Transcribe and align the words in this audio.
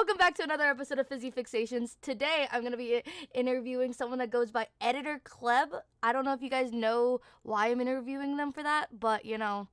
Welcome 0.00 0.16
back 0.16 0.34
to 0.36 0.42
another 0.42 0.64
episode 0.64 0.98
of 0.98 1.08
Fizzy 1.08 1.30
Fixations. 1.30 1.96
Today, 2.00 2.48
I'm 2.50 2.62
going 2.62 2.72
to 2.72 2.78
be 2.78 3.02
interviewing 3.34 3.92
someone 3.92 4.18
that 4.20 4.30
goes 4.30 4.50
by 4.50 4.66
Editor 4.80 5.20
Cleb. 5.24 5.74
I 6.02 6.14
don't 6.14 6.24
know 6.24 6.32
if 6.32 6.40
you 6.40 6.48
guys 6.48 6.72
know 6.72 7.20
why 7.42 7.68
I'm 7.68 7.82
interviewing 7.82 8.38
them 8.38 8.50
for 8.50 8.62
that, 8.62 8.86
but 8.98 9.26
you 9.26 9.36
know, 9.36 9.68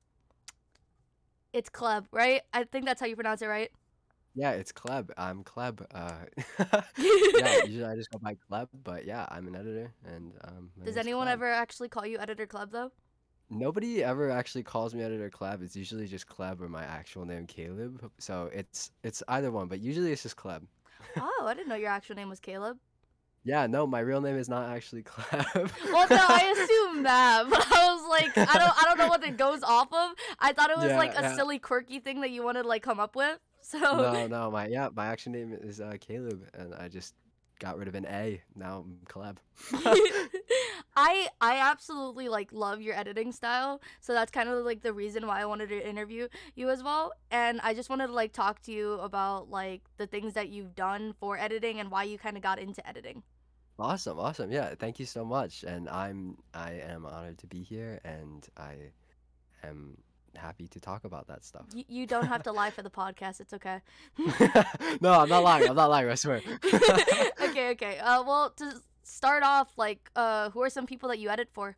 it's 1.54 1.70
Cleb, 1.70 2.08
right? 2.12 2.42
I 2.52 2.64
think 2.64 2.84
that's 2.84 3.00
how 3.00 3.06
you 3.06 3.14
pronounce 3.14 3.40
it, 3.40 3.46
right? 3.46 3.70
Yeah, 4.34 4.50
it's 4.50 4.70
Cleb. 4.70 5.14
I'm 5.16 5.44
Cleb. 5.44 5.86
Uh, 5.94 6.12
yeah, 6.98 7.64
usually 7.64 7.86
I 7.86 7.96
just 7.96 8.10
go 8.10 8.18
by 8.18 8.36
Cleb, 8.48 8.68
but 8.84 9.06
yeah, 9.06 9.24
I'm 9.30 9.48
an 9.48 9.56
editor. 9.56 9.94
And 10.04 10.34
um, 10.44 10.68
Does 10.84 10.98
anyone 10.98 11.26
ever 11.28 11.50
actually 11.50 11.88
call 11.88 12.04
you 12.04 12.18
Editor 12.18 12.46
Cleb, 12.46 12.70
though? 12.70 12.92
Nobody 13.50 14.04
ever 14.04 14.30
actually 14.30 14.62
calls 14.62 14.94
me 14.94 15.02
editor 15.02 15.30
Cleb. 15.30 15.62
It's 15.62 15.74
usually 15.76 16.06
just 16.06 16.26
Cleb 16.26 16.60
or 16.60 16.68
my 16.68 16.84
actual 16.84 17.24
name 17.24 17.46
Caleb. 17.46 18.10
So 18.18 18.50
it's 18.52 18.90
it's 19.02 19.22
either 19.28 19.50
one, 19.50 19.68
but 19.68 19.80
usually 19.80 20.12
it's 20.12 20.22
just 20.22 20.36
Cleb. 20.36 20.66
Oh, 21.16 21.44
I 21.46 21.54
didn't 21.54 21.68
know 21.68 21.74
your 21.76 21.90
actual 21.90 22.16
name 22.16 22.28
was 22.28 22.40
Caleb. 22.40 22.78
Yeah, 23.44 23.66
no, 23.66 23.86
my 23.86 24.00
real 24.00 24.20
name 24.20 24.36
is 24.36 24.48
not 24.48 24.68
actually 24.68 25.02
Cleb. 25.04 25.70
Well, 25.90 26.08
no, 26.08 26.16
I 26.28 26.52
assume 26.56 27.04
that, 27.04 27.46
but 27.48 27.66
I 27.72 27.94
was 27.94 28.08
like, 28.10 28.36
I 28.36 28.58
don't, 28.58 28.78
I 28.78 28.82
don't 28.84 28.98
know 28.98 29.08
what 29.08 29.24
it 29.24 29.36
goes 29.36 29.62
off 29.62 29.88
of. 29.92 30.10
I 30.38 30.52
thought 30.52 30.70
it 30.70 30.76
was 30.76 30.88
Yeah, 30.88 30.98
like 30.98 31.14
a 31.16 31.22
yeah. 31.22 31.34
silly, 31.34 31.58
quirky 31.58 32.00
thing 32.00 32.20
that 32.20 32.30
you 32.30 32.42
wanted 32.42 32.62
to 32.64 32.68
like 32.68 32.82
come 32.82 33.00
up 33.00 33.16
with. 33.16 33.38
So 33.60 33.78
no, 33.78 34.26
no, 34.26 34.50
my 34.50 34.66
yeah, 34.66 34.88
my 34.94 35.06
actual 35.06 35.32
name 35.32 35.52
is 35.60 35.80
uh, 35.80 35.94
Caleb, 36.00 36.44
and 36.54 36.74
I 36.74 36.88
just 36.88 37.14
got 37.58 37.78
rid 37.78 37.88
of 37.88 37.94
an 37.94 38.06
A. 38.06 38.42
Now 38.54 38.84
I'm 38.86 38.98
Cleb. 39.06 39.38
I 40.96 41.28
I 41.40 41.58
absolutely 41.58 42.28
like 42.28 42.52
love 42.52 42.80
your 42.80 42.94
editing 42.94 43.32
style. 43.32 43.80
So 44.00 44.12
that's 44.12 44.30
kind 44.30 44.48
of 44.48 44.64
like 44.64 44.82
the 44.82 44.92
reason 44.92 45.26
why 45.26 45.40
I 45.40 45.44
wanted 45.44 45.68
to 45.68 45.88
interview 45.88 46.28
you 46.54 46.70
as 46.70 46.82
well. 46.82 47.12
And 47.30 47.60
I 47.62 47.74
just 47.74 47.90
wanted 47.90 48.08
to 48.08 48.12
like 48.12 48.32
talk 48.32 48.60
to 48.62 48.72
you 48.72 48.94
about 48.94 49.50
like 49.50 49.82
the 49.96 50.06
things 50.06 50.34
that 50.34 50.48
you've 50.48 50.74
done 50.74 51.14
for 51.20 51.38
editing 51.38 51.80
and 51.80 51.90
why 51.90 52.04
you 52.04 52.18
kind 52.18 52.36
of 52.36 52.42
got 52.42 52.58
into 52.58 52.86
editing. 52.88 53.22
Awesome, 53.78 54.18
awesome. 54.18 54.50
Yeah, 54.50 54.74
thank 54.76 54.98
you 54.98 55.06
so 55.06 55.24
much. 55.24 55.62
And 55.62 55.88
I'm 55.88 56.36
I 56.52 56.72
am 56.72 57.06
honored 57.06 57.38
to 57.38 57.46
be 57.46 57.62
here, 57.62 58.00
and 58.04 58.46
I 58.56 58.90
am 59.62 59.98
happy 60.36 60.68
to 60.68 60.80
talk 60.80 61.04
about 61.04 61.26
that 61.28 61.44
stuff. 61.44 61.66
You, 61.74 61.84
you 61.88 62.06
don't 62.06 62.26
have 62.26 62.42
to 62.44 62.52
lie 62.52 62.70
for 62.70 62.82
the 62.82 62.90
podcast. 62.90 63.40
It's 63.40 63.52
okay. 63.54 63.80
no, 65.00 65.12
I'm 65.12 65.28
not 65.28 65.42
lying. 65.42 65.68
I'm 65.68 65.76
not 65.76 65.90
lying. 65.90 66.08
I 66.08 66.14
swear. 66.14 66.40
okay, 67.42 67.70
okay. 67.70 67.98
Uh, 67.98 68.22
well, 68.22 68.50
to 68.56 68.80
start 69.02 69.42
off, 69.42 69.76
like, 69.76 70.10
uh, 70.16 70.50
who 70.50 70.62
are 70.62 70.70
some 70.70 70.86
people 70.86 71.08
that 71.08 71.18
you 71.18 71.28
edit 71.28 71.48
for? 71.52 71.76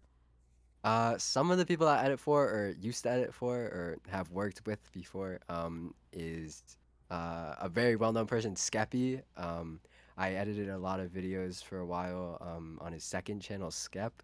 Uh, 0.83 1.19
some 1.19 1.51
of 1.51 1.59
the 1.59 1.67
people 1.67 1.87
I 1.87 2.03
edit 2.03 2.19
for, 2.19 2.45
or 2.45 2.75
used 2.81 3.03
to 3.05 3.11
edit 3.11 3.35
for, 3.35 3.57
or 3.57 3.99
have 4.09 4.31
worked 4.31 4.63
with 4.67 4.91
before, 4.93 5.41
um, 5.49 5.95
is 6.13 6.63
uh, 7.11 7.55
a 7.61 7.69
very 7.69 7.97
well-known 7.97 8.27
person, 8.27 8.55
Skeppy. 8.55 9.23
Um, 9.37 9.81
I 10.17 10.33
edited 10.33 10.69
a 10.69 10.79
lot 10.79 11.01
of 11.01 11.11
videos 11.11 11.63
for 11.63 11.79
a 11.79 11.87
while 11.87 12.39
um, 12.41 12.79
on 12.81 12.93
his 12.93 13.05
second 13.05 13.41
channel, 13.41 13.71
Skep. 13.71 14.23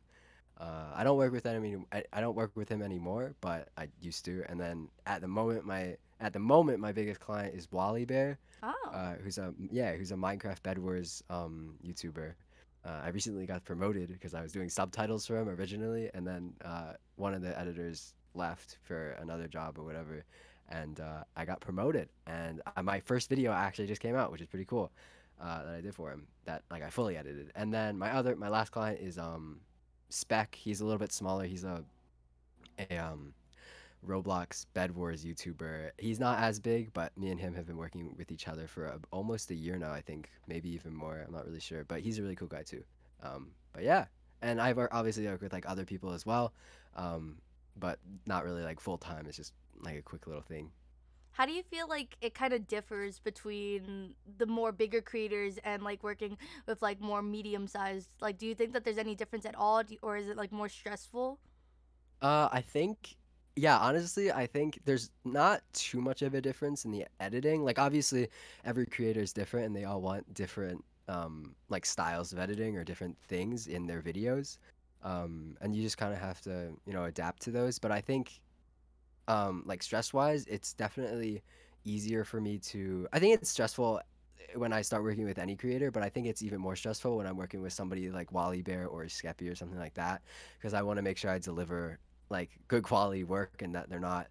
Uh, 0.59 0.91
I 0.95 1.05
don't 1.05 1.19
work 1.19 1.33
with 1.33 1.45
him 1.45 1.65
any, 1.65 1.77
I, 1.93 2.03
I 2.13 2.21
don't 2.21 2.35
work 2.35 2.53
with 2.55 2.69
him 2.69 2.83
anymore, 2.83 3.35
but 3.41 3.69
I 3.77 3.89
used 4.01 4.25
to. 4.25 4.43
And 4.49 4.59
then 4.59 4.89
at 5.07 5.21
the 5.21 5.29
moment, 5.29 5.67
my 5.67 5.97
at 6.19 6.33
the 6.33 6.39
moment, 6.39 6.81
my 6.81 6.93
biggest 6.93 7.21
client 7.21 7.55
is 7.55 7.67
Wallibear. 7.67 8.37
Oh. 8.63 8.75
uh, 8.91 9.15
who's 9.23 9.39
a 9.39 9.53
yeah, 9.71 9.95
who's 9.95 10.13
a 10.13 10.17
Minecraft 10.17 10.63
Bed 10.63 10.79
Wars 10.79 11.23
um, 11.29 11.75
YouTuber. 11.85 12.33
Uh, 12.85 13.01
I 13.05 13.09
recently 13.09 13.47
got 13.47 13.65
promoted 13.65 14.09
because 14.09 14.33
I 14.33 14.41
was 14.41 14.53
doing 14.53 14.71
subtitles 14.71 15.27
for 15.27 15.37
him 15.37 15.49
originally, 15.49 16.11
and 16.15 16.27
then 16.27 16.55
uh, 16.65 16.93
one 17.17 17.35
of 17.35 17.43
the 17.43 17.59
editors 17.59 18.15
left 18.35 18.79
for 18.83 19.11
another 19.21 19.49
job 19.49 19.79
or 19.79 19.85
whatever, 19.85 20.25
and 20.69 21.01
uh, 21.01 21.25
I 21.37 21.45
got 21.45 21.61
promoted. 21.61 22.09
And 22.27 22.63
uh, 22.77 22.83
my 22.83 23.01
first 23.01 23.29
video 23.29 23.53
actually 23.53 23.89
just 23.89 24.01
came 24.01 24.15
out, 24.15 24.33
which 24.33 24.41
is 24.41 24.47
pretty 24.47 24.67
cool. 24.67 24.91
Uh, 25.39 25.65
that 25.65 25.75
I 25.75 25.81
did 25.83 25.95
for 25.95 26.11
him. 26.11 26.27
That 26.47 26.63
like 26.71 26.83
I 26.83 26.89
fully 26.89 27.19
edited. 27.19 27.53
And 27.55 27.71
then 27.75 27.99
my 27.99 28.11
other, 28.15 28.35
my 28.37 28.49
last 28.49 28.71
client 28.71 29.01
is 29.03 29.19
um, 29.19 29.61
Spec. 30.09 30.55
He's 30.55 30.81
a 30.81 30.85
little 30.85 30.99
bit 30.99 31.13
smaller. 31.13 31.45
He's 31.45 31.65
a 31.65 31.85
a 32.79 32.97
um, 32.99 33.33
Roblox 34.07 34.67
Bed 34.75 34.95
Wars 34.95 35.25
YouTuber. 35.25 35.91
He's 35.99 36.21
not 36.21 36.39
as 36.39 36.61
big, 36.61 36.93
but 36.93 37.17
me 37.17 37.31
and 37.31 37.41
him 37.41 37.55
have 37.55 37.67
been 37.67 37.77
working 37.77 38.15
with 38.17 38.31
each 38.31 38.49
other 38.49 38.67
for 38.67 38.87
a, 38.87 39.01
almost 39.11 39.51
a 39.51 39.55
year 39.55 39.79
now, 39.79 39.93
I 39.93 40.01
think, 40.01 40.31
maybe 40.47 40.71
even 40.71 40.95
more. 40.95 41.25
I'm 41.27 41.33
not 41.33 41.47
really 41.47 41.61
sure, 41.61 41.85
but 41.85 42.01
he's 42.01 42.19
a 42.19 42.23
really 42.23 42.37
cool 42.37 42.49
guy 42.49 42.63
too. 42.63 42.83
Um, 43.23 43.49
but 43.73 43.83
yeah, 43.83 44.07
and 44.43 44.61
I've 44.61 44.79
obviously 44.79 45.27
worked 45.27 45.43
with 45.43 45.53
like 45.53 45.69
other 45.69 45.85
people 45.85 46.13
as 46.13 46.27
well, 46.27 46.53
um, 46.95 47.37
but 47.79 47.99
not 48.27 48.45
really 48.45 48.63
like 48.63 48.81
full 48.81 48.99
time. 48.99 49.27
It's 49.27 49.37
just 49.37 49.55
like 49.81 49.97
a 49.97 50.03
quick 50.03 50.27
little 50.27 50.43
thing. 50.43 50.71
How 51.37 51.45
do 51.45 51.53
you 51.53 51.63
feel 51.63 51.87
like 51.87 52.17
it 52.23 52.33
kind 52.35 52.55
of 52.55 52.67
differs 52.67 53.19
between 53.19 54.15
the 54.39 54.47
more 54.47 54.73
bigger 54.73 55.03
creators 55.03 55.59
and 55.59 55.83
like 55.83 56.03
working 56.03 56.39
with 56.67 56.81
like 56.81 56.99
more 57.01 57.21
medium 57.23 57.67
sized? 57.67 58.09
Like, 58.21 58.39
do 58.39 58.47
you 58.47 58.55
think 58.55 58.73
that 58.73 58.85
there's 58.85 58.97
any 58.99 59.15
difference 59.15 59.45
at 59.45 59.55
all, 59.55 59.83
you- 59.85 59.99
or 60.03 60.17
is 60.17 60.29
it 60.29 60.37
like 60.37 60.51
more 60.51 60.69
stressful? 60.71 61.39
Uh, 62.23 62.49
I 62.51 62.61
think, 62.63 63.17
yeah, 63.57 63.79
honestly, 63.79 64.33
I 64.33 64.47
think 64.47 64.81
there's 64.85 65.11
not 65.25 65.63
too 65.73 66.01
much 66.01 66.23
of 66.23 66.35
a 66.35 66.41
difference 66.41 66.85
in 66.85 66.91
the 66.91 67.07
editing. 67.21 67.65
Like, 67.65 67.79
obviously, 67.79 68.29
every 68.65 68.87
creator 68.87 69.21
is 69.21 69.33
different 69.33 69.67
and 69.67 69.77
they 69.77 69.85
all 69.85 70.01
want 70.01 70.33
different, 70.35 70.85
um, 71.09 71.55
like 71.69 71.87
styles 71.87 72.33
of 72.33 72.39
editing 72.39 72.77
or 72.77 72.85
different 72.85 73.17
things 73.29 73.67
in 73.67 73.87
their 73.87 74.03
videos. 74.03 74.59
Um, 75.03 75.57
and 75.61 75.77
you 75.77 75.83
just 75.83 75.99
kind 75.99 76.13
of 76.13 76.19
have 76.21 76.41
to, 76.43 76.73
you 76.87 76.93
know, 76.93 77.05
adapt 77.05 77.43
to 77.43 77.51
those. 77.51 77.79
But 77.79 77.93
I 77.93 78.01
think, 78.01 78.41
um, 79.29 79.63
like 79.67 79.83
stress 79.83 80.13
wise, 80.13 80.47
it's 80.47 80.73
definitely 80.73 81.43
easier 81.85 82.25
for 82.25 82.41
me 82.41 82.59
to, 82.59 83.07
I 83.13 83.19
think 83.19 83.35
it's 83.35 83.51
stressful 83.51 84.01
when 84.55 84.73
I 84.73 84.83
start 84.83 85.03
working 85.03 85.25
with 85.25 85.39
any 85.39 85.57
creator, 85.57 85.91
but 85.91 86.03
I 86.03 86.09
think 86.09 86.27
it's 86.27 86.43
even 86.43 86.61
more 86.61 86.77
stressful 86.77 87.17
when 87.17 87.27
I'm 87.27 87.37
working 87.37 87.63
with 87.63 87.73
somebody 87.73 88.11
like 88.11 88.31
Wallibear 88.31 88.91
or 88.91 89.05
Skeppy 89.05 89.51
or 89.51 89.55
something 89.55 89.79
like 89.79 89.95
that 89.95 90.23
because 90.59 90.75
I 90.75 90.83
want 90.83 90.99
to 90.99 91.03
make 91.03 91.19
sure 91.19 91.31
I 91.31 91.39
deliver 91.39 91.99
like 92.31 92.51
good 92.69 92.83
quality 92.83 93.25
work 93.25 93.63
and 93.63 93.75
that 93.75 93.89
they're 93.89 94.01
not 94.01 94.29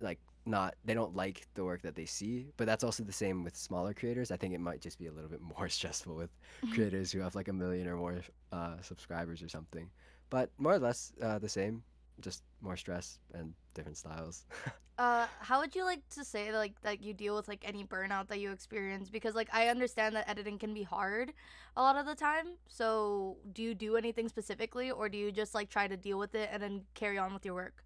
like 0.00 0.18
not 0.44 0.74
they 0.84 0.94
don't 0.94 1.14
like 1.14 1.46
the 1.54 1.64
work 1.64 1.82
that 1.82 1.94
they 1.94 2.04
see 2.04 2.46
but 2.56 2.66
that's 2.66 2.82
also 2.82 3.04
the 3.04 3.12
same 3.12 3.44
with 3.44 3.56
smaller 3.56 3.94
creators 3.94 4.30
i 4.30 4.36
think 4.36 4.52
it 4.52 4.60
might 4.60 4.80
just 4.80 4.98
be 4.98 5.06
a 5.06 5.12
little 5.12 5.28
bit 5.30 5.40
more 5.58 5.68
stressful 5.68 6.14
with 6.14 6.30
creators 6.74 7.12
who 7.12 7.20
have 7.20 7.34
like 7.34 7.48
a 7.48 7.52
million 7.52 7.86
or 7.86 7.96
more 7.96 8.20
uh, 8.50 8.74
subscribers 8.80 9.42
or 9.42 9.48
something 9.48 9.88
but 10.30 10.50
more 10.58 10.74
or 10.74 10.78
less 10.78 11.12
uh, 11.22 11.38
the 11.38 11.48
same 11.48 11.82
just 12.20 12.42
more 12.60 12.76
stress 12.76 13.18
and 13.34 13.54
different 13.74 13.96
styles 13.96 14.44
Uh, 14.98 15.26
how 15.40 15.60
would 15.60 15.74
you 15.74 15.84
like 15.84 16.06
to 16.10 16.22
say 16.24 16.52
like 16.52 16.80
that 16.82 17.02
you 17.02 17.14
deal 17.14 17.34
with 17.34 17.48
like 17.48 17.64
any 17.66 17.82
burnout 17.82 18.28
that 18.28 18.38
you 18.40 18.52
experience? 18.52 19.08
Because 19.10 19.34
like 19.34 19.48
I 19.52 19.68
understand 19.68 20.14
that 20.16 20.28
editing 20.28 20.58
can 20.58 20.74
be 20.74 20.82
hard 20.82 21.32
a 21.76 21.82
lot 21.82 21.96
of 21.96 22.04
the 22.06 22.14
time. 22.14 22.56
So 22.68 23.38
do 23.52 23.62
you 23.62 23.74
do 23.74 23.96
anything 23.96 24.28
specifically, 24.28 24.90
or 24.90 25.08
do 25.08 25.16
you 25.16 25.32
just 25.32 25.54
like 25.54 25.70
try 25.70 25.88
to 25.88 25.96
deal 25.96 26.18
with 26.18 26.34
it 26.34 26.50
and 26.52 26.62
then 26.62 26.82
carry 26.94 27.18
on 27.18 27.32
with 27.32 27.44
your 27.44 27.54
work? 27.54 27.82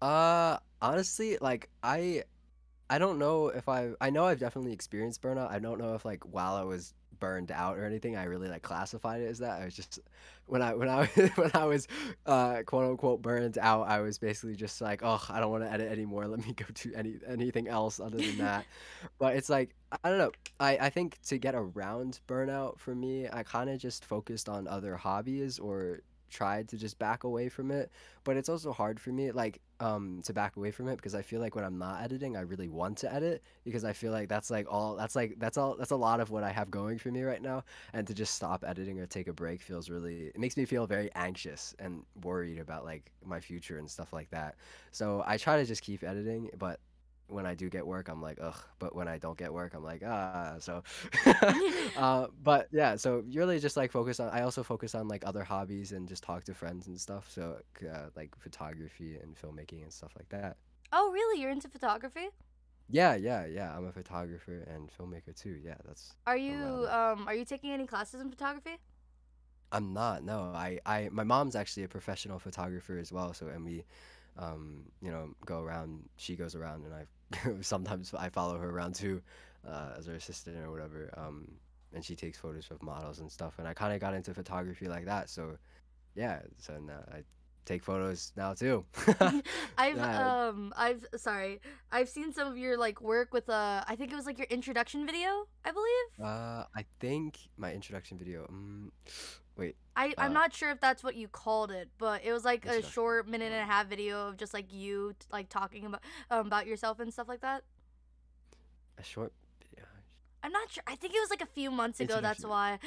Uh, 0.00 0.58
honestly, 0.80 1.38
like 1.40 1.68
I, 1.82 2.24
I 2.90 2.98
don't 2.98 3.18
know 3.18 3.48
if 3.48 3.68
I. 3.68 3.92
I 4.00 4.10
know 4.10 4.26
I've 4.26 4.40
definitely 4.40 4.72
experienced 4.72 5.22
burnout. 5.22 5.50
I 5.50 5.60
don't 5.60 5.78
know 5.78 5.94
if 5.94 6.04
like 6.04 6.24
while 6.24 6.54
I 6.56 6.62
was 6.64 6.94
burned 7.22 7.52
out 7.52 7.78
or 7.78 7.84
anything, 7.84 8.16
I 8.16 8.24
really 8.24 8.48
like 8.48 8.62
classified 8.62 9.20
it 9.20 9.26
as 9.26 9.38
that. 9.38 9.62
I 9.62 9.64
was 9.64 9.76
just 9.76 10.00
when 10.46 10.60
I 10.60 10.74
when 10.74 10.88
I 10.88 11.06
when 11.36 11.52
I 11.54 11.66
was 11.66 11.86
uh 12.26 12.62
quote 12.66 12.90
unquote 12.90 13.22
burned 13.22 13.58
out, 13.58 13.88
I 13.88 14.00
was 14.00 14.18
basically 14.18 14.56
just 14.56 14.80
like, 14.80 15.02
oh, 15.04 15.24
I 15.30 15.38
don't 15.38 15.52
want 15.52 15.62
to 15.62 15.70
edit 15.70 15.92
anymore. 15.92 16.26
Let 16.26 16.44
me 16.44 16.52
go 16.52 16.64
to 16.74 16.94
any 16.94 17.14
anything 17.28 17.68
else 17.68 18.00
other 18.00 18.18
than 18.18 18.38
that. 18.46 18.66
but 19.20 19.36
it's 19.36 19.48
like 19.48 19.70
I 20.02 20.08
don't 20.08 20.18
know. 20.18 20.32
I 20.58 20.78
I 20.78 20.90
think 20.90 21.22
to 21.28 21.38
get 21.38 21.54
around 21.54 22.18
burnout 22.26 22.80
for 22.80 22.92
me, 22.92 23.28
I 23.32 23.44
kind 23.44 23.70
of 23.70 23.78
just 23.78 24.04
focused 24.04 24.48
on 24.48 24.66
other 24.66 24.96
hobbies 24.96 25.60
or 25.60 26.00
tried 26.32 26.68
to 26.68 26.76
just 26.76 26.98
back 26.98 27.24
away 27.24 27.48
from 27.48 27.70
it 27.70 27.90
but 28.24 28.36
it's 28.36 28.48
also 28.48 28.72
hard 28.72 28.98
for 28.98 29.10
me 29.10 29.30
like 29.30 29.60
um 29.80 30.20
to 30.24 30.32
back 30.32 30.56
away 30.56 30.70
from 30.70 30.88
it 30.88 30.96
because 30.96 31.14
i 31.14 31.22
feel 31.22 31.40
like 31.40 31.54
when 31.54 31.64
i'm 31.64 31.78
not 31.78 32.02
editing 32.02 32.36
i 32.36 32.40
really 32.40 32.68
want 32.68 32.96
to 32.98 33.12
edit 33.12 33.42
because 33.64 33.84
i 33.84 33.92
feel 33.92 34.12
like 34.12 34.28
that's 34.28 34.50
like 34.50 34.66
all 34.68 34.96
that's 34.96 35.14
like 35.14 35.34
that's 35.38 35.58
all 35.58 35.76
that's 35.76 35.90
a 35.90 35.96
lot 35.96 36.20
of 36.20 36.30
what 36.30 36.42
i 36.42 36.50
have 36.50 36.70
going 36.70 36.98
for 36.98 37.10
me 37.10 37.22
right 37.22 37.42
now 37.42 37.62
and 37.92 38.06
to 38.06 38.14
just 38.14 38.34
stop 38.34 38.64
editing 38.66 38.98
or 38.98 39.06
take 39.06 39.28
a 39.28 39.32
break 39.32 39.60
feels 39.60 39.90
really 39.90 40.32
it 40.34 40.38
makes 40.38 40.56
me 40.56 40.64
feel 40.64 40.86
very 40.86 41.10
anxious 41.14 41.74
and 41.78 42.02
worried 42.22 42.58
about 42.58 42.84
like 42.84 43.12
my 43.24 43.40
future 43.40 43.78
and 43.78 43.90
stuff 43.90 44.12
like 44.12 44.30
that. 44.30 44.56
So 44.90 45.22
i 45.26 45.36
try 45.36 45.56
to 45.56 45.64
just 45.64 45.82
keep 45.82 46.02
editing 46.02 46.50
but 46.58 46.80
when 47.32 47.46
I 47.46 47.54
do 47.54 47.68
get 47.68 47.86
work, 47.86 48.08
I'm 48.08 48.22
like, 48.22 48.38
ugh. 48.40 48.58
But 48.78 48.94
when 48.94 49.08
I 49.08 49.18
don't 49.18 49.36
get 49.36 49.52
work, 49.52 49.74
I'm 49.74 49.84
like, 49.84 50.02
ah. 50.06 50.56
So, 50.58 50.82
uh, 51.96 52.26
but 52.42 52.68
yeah. 52.72 52.96
So 52.96 53.24
really, 53.32 53.58
just 53.58 53.76
like 53.76 53.90
focus 53.90 54.20
on. 54.20 54.30
I 54.30 54.42
also 54.42 54.62
focus 54.62 54.94
on 54.94 55.08
like 55.08 55.26
other 55.26 55.44
hobbies 55.44 55.92
and 55.92 56.08
just 56.08 56.22
talk 56.22 56.44
to 56.44 56.54
friends 56.54 56.86
and 56.86 57.00
stuff. 57.00 57.30
So 57.30 57.58
uh, 57.82 58.06
like 58.16 58.34
photography 58.38 59.16
and 59.16 59.36
filmmaking 59.36 59.82
and 59.82 59.92
stuff 59.92 60.12
like 60.16 60.28
that. 60.30 60.56
Oh, 60.92 61.10
really? 61.12 61.40
You're 61.40 61.50
into 61.50 61.68
photography? 61.68 62.28
Yeah, 62.88 63.14
yeah, 63.14 63.46
yeah. 63.46 63.74
I'm 63.76 63.86
a 63.86 63.92
photographer 63.92 64.64
and 64.68 64.90
filmmaker 64.90 65.34
too. 65.34 65.58
Yeah, 65.64 65.76
that's. 65.86 66.14
Are 66.26 66.36
you 66.36 66.86
um 66.90 67.26
are 67.26 67.34
you 67.34 67.44
taking 67.44 67.72
any 67.72 67.86
classes 67.86 68.20
in 68.20 68.30
photography? 68.30 68.78
I'm 69.72 69.94
not. 69.94 70.22
No, 70.22 70.52
I, 70.54 70.78
I, 70.84 71.08
my 71.10 71.24
mom's 71.24 71.56
actually 71.56 71.84
a 71.84 71.88
professional 71.88 72.38
photographer 72.38 72.98
as 72.98 73.10
well. 73.10 73.32
So, 73.32 73.48
and 73.48 73.64
we, 73.64 73.84
um, 74.38 74.82
you 75.00 75.10
know, 75.10 75.34
go 75.46 75.60
around. 75.62 76.08
She 76.16 76.36
goes 76.36 76.54
around, 76.54 76.84
and 76.84 76.94
I 76.94 77.06
sometimes 77.60 78.12
I 78.14 78.28
follow 78.28 78.58
her 78.58 78.70
around 78.70 78.94
too, 78.94 79.22
uh, 79.66 79.94
as 79.98 80.06
her 80.06 80.14
assistant 80.14 80.56
or 80.64 80.70
whatever. 80.70 81.12
Um, 81.16 81.48
and 81.94 82.04
she 82.04 82.16
takes 82.16 82.38
photos 82.38 82.70
of 82.70 82.82
models 82.82 83.20
and 83.20 83.30
stuff. 83.30 83.54
And 83.58 83.68
I 83.68 83.74
kind 83.74 83.92
of 83.92 84.00
got 84.00 84.14
into 84.14 84.32
photography 84.32 84.88
like 84.88 85.04
that. 85.06 85.28
So, 85.28 85.56
yeah. 86.14 86.40
So 86.58 86.78
now 86.78 87.00
I 87.12 87.22
take 87.64 87.82
photos 87.82 88.32
now 88.36 88.54
too. 88.54 88.84
I've 89.78 89.96
yeah. 89.96 90.46
um 90.48 90.72
I've 90.76 91.04
sorry. 91.16 91.60
I've 91.90 92.08
seen 92.08 92.32
some 92.32 92.48
of 92.48 92.56
your 92.56 92.76
like 92.78 93.00
work 93.00 93.32
with 93.32 93.48
uh 93.48 93.84
I 93.86 93.96
think 93.96 94.12
it 94.12 94.16
was 94.16 94.26
like 94.26 94.38
your 94.38 94.48
introduction 94.50 95.06
video, 95.06 95.46
I 95.64 95.70
believe. 95.72 96.26
Uh, 96.28 96.64
I 96.74 96.84
think 97.00 97.38
my 97.56 97.72
introduction 97.72 98.18
video. 98.18 98.46
Um, 98.48 98.92
wait. 99.56 99.76
I 99.96 100.14
I'm 100.18 100.30
Uh, 100.30 100.34
not 100.34 100.54
sure 100.54 100.70
if 100.70 100.80
that's 100.80 101.04
what 101.04 101.16
you 101.16 101.28
called 101.28 101.70
it, 101.70 101.90
but 101.98 102.24
it 102.24 102.32
was 102.32 102.44
like 102.44 102.64
a 102.66 102.82
short 102.82 103.28
minute 103.28 103.52
and 103.52 103.62
a 103.62 103.66
half 103.72 103.86
video 103.88 104.28
of 104.28 104.36
just 104.36 104.54
like 104.54 104.72
you 104.72 105.14
t- 105.18 105.26
like 105.32 105.48
talking 105.48 105.84
about 105.86 106.02
um, 106.30 106.46
about 106.46 106.66
yourself 106.66 106.98
and 107.00 107.12
stuff 107.12 107.28
like 107.28 107.40
that. 107.42 107.62
A 108.98 109.02
short. 109.02 109.32
video. 109.60 109.86
I'm 110.42 110.52
not 110.52 110.70
sure. 110.70 110.82
I 110.86 110.96
think 110.96 111.14
it 111.14 111.20
was 111.20 111.30
like 111.30 111.42
a 111.42 111.46
few 111.46 111.70
months 111.70 112.00
ago. 112.00 112.20
That's 112.20 112.44
why. 112.44 112.78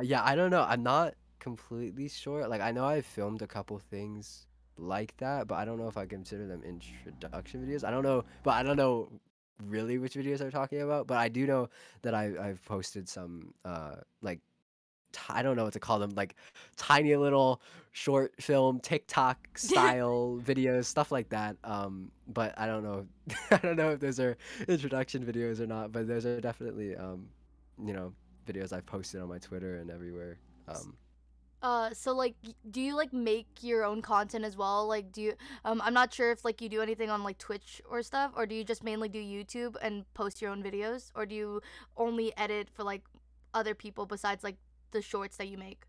Yeah, 0.00 0.22
I 0.24 0.34
don't 0.34 0.50
know. 0.50 0.62
I'm 0.68 0.82
not 0.82 1.14
completely 1.38 2.08
sure. 2.08 2.48
Like, 2.48 2.60
I 2.60 2.72
know 2.72 2.84
I 2.84 3.00
filmed 3.00 3.42
a 3.42 3.46
couple 3.46 3.78
things 3.78 4.46
like 4.76 5.16
that, 5.18 5.46
but 5.46 5.54
I 5.56 5.64
don't 5.64 5.78
know 5.78 5.86
if 5.88 5.96
I 5.96 6.06
consider 6.06 6.46
them 6.46 6.62
introduction 6.64 7.64
videos. 7.64 7.84
I 7.84 7.90
don't 7.90 8.02
know, 8.02 8.24
but 8.42 8.52
I 8.54 8.62
don't 8.64 8.76
know 8.76 9.08
really 9.62 9.98
which 9.98 10.14
videos 10.14 10.40
I'm 10.40 10.50
talking 10.50 10.80
about. 10.82 11.06
But 11.06 11.18
I 11.18 11.28
do 11.28 11.46
know 11.46 11.68
that 12.02 12.14
I 12.14 12.32
I've 12.40 12.64
posted 12.64 13.08
some 13.08 13.54
uh 13.64 13.96
like 14.20 14.40
I 15.28 15.42
don't 15.42 15.56
know 15.56 15.64
what 15.64 15.72
to 15.74 15.80
call 15.80 15.98
them, 15.98 16.10
like 16.16 16.36
tiny 16.76 17.14
little 17.16 17.62
short 17.92 18.34
film 18.40 18.80
TikTok 18.80 19.38
style 19.58 20.40
videos, 20.42 20.86
stuff 20.86 21.12
like 21.12 21.28
that. 21.30 21.56
Um, 21.64 22.10
but 22.28 22.54
I 22.58 22.66
don't 22.66 22.82
know. 22.82 23.06
I 23.50 23.56
don't 23.58 23.76
know 23.76 23.90
if 23.90 24.00
those 24.00 24.20
are 24.20 24.36
introduction 24.68 25.24
videos 25.24 25.60
or 25.60 25.66
not. 25.66 25.92
But 25.92 26.06
those 26.08 26.26
are 26.26 26.40
definitely 26.40 26.96
um, 26.96 27.28
you 27.84 27.92
know, 27.92 28.12
videos 28.46 28.72
I've 28.72 28.86
posted 28.86 29.20
on 29.20 29.28
my 29.28 29.38
Twitter 29.38 29.76
and 29.76 29.90
everywhere. 29.90 30.38
Um, 30.68 30.96
Uh, 31.62 31.94
so 31.94 32.12
like, 32.14 32.36
do 32.70 32.80
you 32.80 32.94
like 32.94 33.12
make 33.12 33.48
your 33.62 33.84
own 33.84 34.02
content 34.02 34.44
as 34.44 34.54
well? 34.56 34.86
Like, 34.86 35.10
do 35.12 35.22
you? 35.22 35.34
Um, 35.64 35.80
I'm 35.82 35.94
not 35.94 36.12
sure 36.12 36.30
if 36.30 36.44
like 36.44 36.60
you 36.60 36.68
do 36.68 36.82
anything 36.82 37.08
on 37.08 37.22
like 37.24 37.38
Twitch 37.38 37.80
or 37.88 38.02
stuff, 38.02 38.32
or 38.36 38.44
do 38.46 38.54
you 38.54 38.64
just 38.64 38.84
mainly 38.84 39.08
do 39.08 39.18
YouTube 39.18 39.76
and 39.80 40.04
post 40.12 40.42
your 40.42 40.50
own 40.50 40.62
videos, 40.62 41.10
or 41.14 41.24
do 41.24 41.34
you 41.34 41.62
only 41.96 42.36
edit 42.36 42.68
for 42.70 42.82
like 42.84 43.02
other 43.54 43.74
people 43.74 44.04
besides 44.04 44.44
like 44.44 44.56
the 44.94 45.02
shorts 45.02 45.36
that 45.36 45.48
you 45.48 45.58
make? 45.58 45.84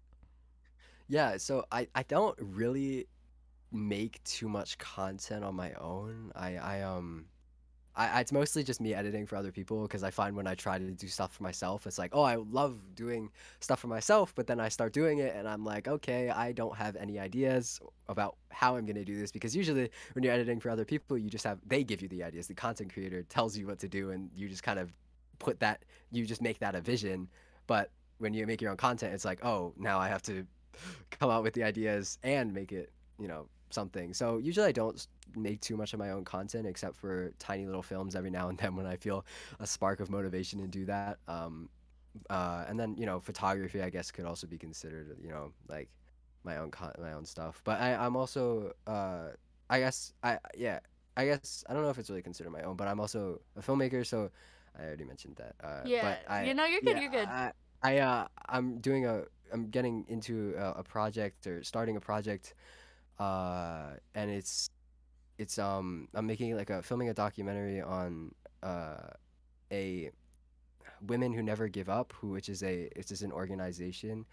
yeah, 1.08 1.38
so 1.38 1.66
I 1.72 1.88
I 1.96 2.04
don't 2.04 2.38
really 2.40 3.08
make 3.72 4.24
too 4.24 4.48
much 4.48 4.78
content 4.78 5.44
on 5.44 5.56
my 5.56 5.74
own. 5.74 6.32
I 6.36 6.58
I 6.58 6.82
um 6.82 7.26
I, 7.98 8.20
it's 8.20 8.34
mostly 8.34 8.62
just 8.62 8.82
me 8.82 8.94
editing 8.94 9.26
for 9.26 9.38
other 9.38 9.54
people 9.54 9.84
because 9.84 10.04
I 10.04 10.10
find 10.10 10.36
when 10.36 10.48
I 10.48 10.56
try 10.56 10.78
to 10.78 10.92
do 10.92 11.08
stuff 11.08 11.32
for 11.32 11.44
myself, 11.44 11.88
it's 11.88 11.98
like, 11.98 12.14
oh, 12.14 12.24
I 12.24 12.36
love 12.36 12.78
doing 12.94 13.30
stuff 13.62 13.80
for 13.80 13.88
myself, 13.88 14.36
but 14.36 14.48
then 14.48 14.60
I 14.60 14.68
start 14.68 14.92
doing 14.92 15.20
it 15.20 15.34
and 15.34 15.48
I'm 15.48 15.64
like, 15.64 15.88
okay, 15.88 16.30
I 16.30 16.52
don't 16.52 16.76
have 16.76 16.98
any 16.98 17.20
ideas 17.20 17.80
about 18.10 18.36
how 18.52 18.76
I'm 18.76 18.86
gonna 18.86 19.06
do 19.06 19.18
this 19.18 19.32
because 19.32 19.56
usually 19.56 19.90
when 20.12 20.24
you're 20.26 20.34
editing 20.34 20.60
for 20.60 20.70
other 20.70 20.84
people, 20.84 21.18
you 21.18 21.30
just 21.30 21.46
have 21.46 21.60
they 21.66 21.84
give 21.86 22.02
you 22.02 22.10
the 22.10 22.24
ideas. 22.24 22.48
The 22.48 22.54
content 22.54 22.92
creator 22.92 23.24
tells 23.24 23.58
you 23.58 23.68
what 23.68 23.80
to 23.80 23.88
do 23.88 24.12
and 24.12 24.30
you 24.36 24.50
just 24.50 24.64
kind 24.64 24.80
of 24.80 24.92
put 25.40 25.60
that, 25.62 25.86
you 26.12 26.26
just 26.26 26.42
make 26.42 26.60
that 26.60 26.76
a 26.76 26.82
vision. 26.82 27.30
But 27.68 27.92
when 28.20 28.34
you 28.34 28.46
make 28.48 28.62
your 28.62 28.72
own 28.72 28.78
content, 28.78 29.14
it's 29.14 29.26
like, 29.26 29.44
oh, 29.44 29.74
now 29.78 30.00
I 30.00 30.08
have 30.08 30.22
to 30.24 30.46
come 31.12 31.30
out 31.30 31.44
with 31.44 31.54
the 31.54 31.64
ideas 31.64 32.18
and 32.24 32.54
make 32.54 32.72
it, 32.72 32.92
you 33.20 33.28
know, 33.28 33.48
something. 33.70 34.14
So 34.14 34.38
usually 34.38 34.68
I 34.68 34.72
don't 34.72 35.06
make 35.36 35.60
too 35.62 35.76
much 35.76 35.94
of 35.94 36.00
my 36.00 36.12
own 36.12 36.24
content 36.24 36.66
except 36.68 36.96
for 36.96 37.32
tiny 37.40 37.66
little 37.66 37.84
films 37.84 38.16
every 38.16 38.30
now 38.30 38.50
and 38.50 38.58
then 38.62 38.76
when 38.76 38.86
I 38.86 38.96
feel 38.98 39.26
a 39.60 39.68
spark 39.68 40.00
of 40.00 40.10
motivation 40.10 40.60
to 40.62 40.68
do 40.68 40.86
that. 40.86 41.20
Um, 41.28 41.70
uh, 42.30 42.64
and 42.68 42.80
then 42.80 42.96
you 42.98 43.06
know, 43.06 43.20
photography 43.20 43.82
I 43.82 43.90
guess 43.90 44.12
could 44.12 44.26
also 44.26 44.48
be 44.48 44.58
considered, 44.58 45.18
you 45.22 45.30
know, 45.30 45.52
like 45.68 45.90
my 46.44 46.58
own 46.58 46.72
con- 46.72 46.94
my 47.02 47.14
own 47.14 47.26
stuff. 47.26 47.62
But 47.64 47.82
I, 47.82 47.96
I'm 47.96 48.16
also, 48.16 48.74
uh, 48.88 49.30
I 49.70 49.80
guess 49.80 50.14
I 50.24 50.40
yeah. 50.56 50.80
I 51.18 51.26
guess 51.26 51.64
I 51.70 51.74
don't 51.74 51.84
know 51.84 51.90
if 51.90 51.98
it's 51.98 52.10
really 52.10 52.22
considered 52.22 52.52
my 52.52 52.62
own, 52.64 52.76
but 52.76 52.88
I'm 52.90 53.00
also 53.00 53.40
a 53.56 53.62
filmmaker, 53.62 54.06
so 54.06 54.30
I 54.78 54.84
already 54.84 55.06
mentioned 55.06 55.38
that. 55.38 55.56
Uh, 55.64 55.82
Yeah, 55.86 56.02
but 56.02 56.32
I 56.32 56.44
you 56.44 56.54
know, 56.54 56.66
you're 56.66 56.82
good. 56.82 56.98
yeah, 56.98 57.02
You're 57.02 57.12
good. 57.12 57.28
I, 57.30 57.52
I 57.84 58.00
uh, 58.00 58.28
I'm 58.50 58.80
doing 58.80 59.06
a, 59.06 59.24
I'm 59.54 59.70
getting 59.70 60.06
into 60.08 60.56
a, 60.58 60.80
a 60.80 60.84
project 60.84 61.48
or 61.48 61.64
starting 61.64 61.98
a 61.98 62.02
project, 62.02 62.54
uh, 63.20 63.92
and 64.16 64.32
it's, 64.32 64.70
it's 65.38 65.60
um, 65.60 66.08
I'm 66.14 66.28
making 66.28 66.56
like 66.58 66.70
a 66.70 66.82
filming 66.84 67.10
a 67.10 67.14
documentary 67.14 67.82
on 67.82 68.34
uh, 68.64 69.10
a 69.72 70.12
women 71.08 71.34
who 71.34 71.44
never 71.44 71.68
give 71.68 71.90
up, 71.90 72.14
who 72.20 72.30
which 72.30 72.50
is 72.50 72.64
a 72.64 72.90
it's 72.96 73.10
just 73.10 73.24
an 73.24 73.32
organization, 73.32 74.26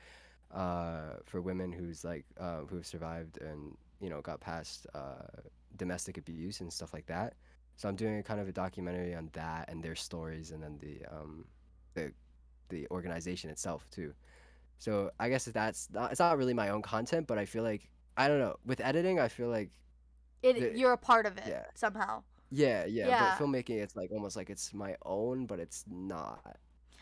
uh, 0.55 1.17
for 1.25 1.41
women 1.41 1.73
who's 1.73 2.05
like 2.05 2.25
uh, 2.41 2.61
who 2.69 2.77
have 2.77 2.87
survived 2.87 3.39
and 3.41 3.77
you 4.01 4.11
know 4.11 4.21
got 4.23 4.41
past 4.41 4.87
uh, 4.95 5.41
domestic 5.77 6.19
abuse 6.19 6.61
and 6.61 6.73
stuff 6.73 6.93
like 6.95 7.07
that. 7.07 7.35
So 7.77 7.89
I'm 7.89 7.97
doing 7.97 8.19
a 8.19 8.23
kind 8.23 8.41
of 8.41 8.49
a 8.49 8.53
documentary 8.53 9.15
on 9.15 9.31
that 9.35 9.71
and 9.71 9.83
their 9.83 9.97
stories, 9.97 10.51
and 10.53 10.63
then 10.63 10.79
the 10.81 11.05
um, 11.11 11.45
the 11.95 12.13
the 12.73 12.89
organization 12.91 13.51
itself 13.51 13.87
too. 13.91 14.13
So 14.79 15.11
I 15.21 15.29
guess 15.29 15.45
that's 15.45 15.89
not, 15.93 16.11
it's 16.11 16.19
not 16.21 16.37
really 16.39 16.55
my 16.55 16.71
own 16.71 16.83
content, 16.83 17.27
but 17.29 17.39
I 17.39 17.45
feel 17.45 17.63
like 17.63 17.89
I 18.17 18.27
don't 18.29 18.41
know 18.41 18.57
with 18.67 18.81
editing. 18.81 19.21
I 19.21 19.29
feel 19.29 19.49
like 19.49 19.71
It 20.43 20.55
the- 20.59 20.79
you're 20.79 20.93
a 20.93 20.99
part 20.99 21.27
of 21.27 21.39
it 21.39 21.45
yeah. 21.47 21.65
somehow. 21.75 22.23
yeah, 22.51 22.85
yeah, 22.87 23.07
Yeah. 23.09 23.37
But 23.39 23.45
filmmaking, 23.45 23.81
it's 23.81 23.95
like 23.97 24.11
almost 24.11 24.35
like 24.37 24.51
it's 24.51 24.75
my 24.75 24.97
own, 25.05 25.47
but 25.47 25.61
it's 25.61 25.85
not. 25.89 26.41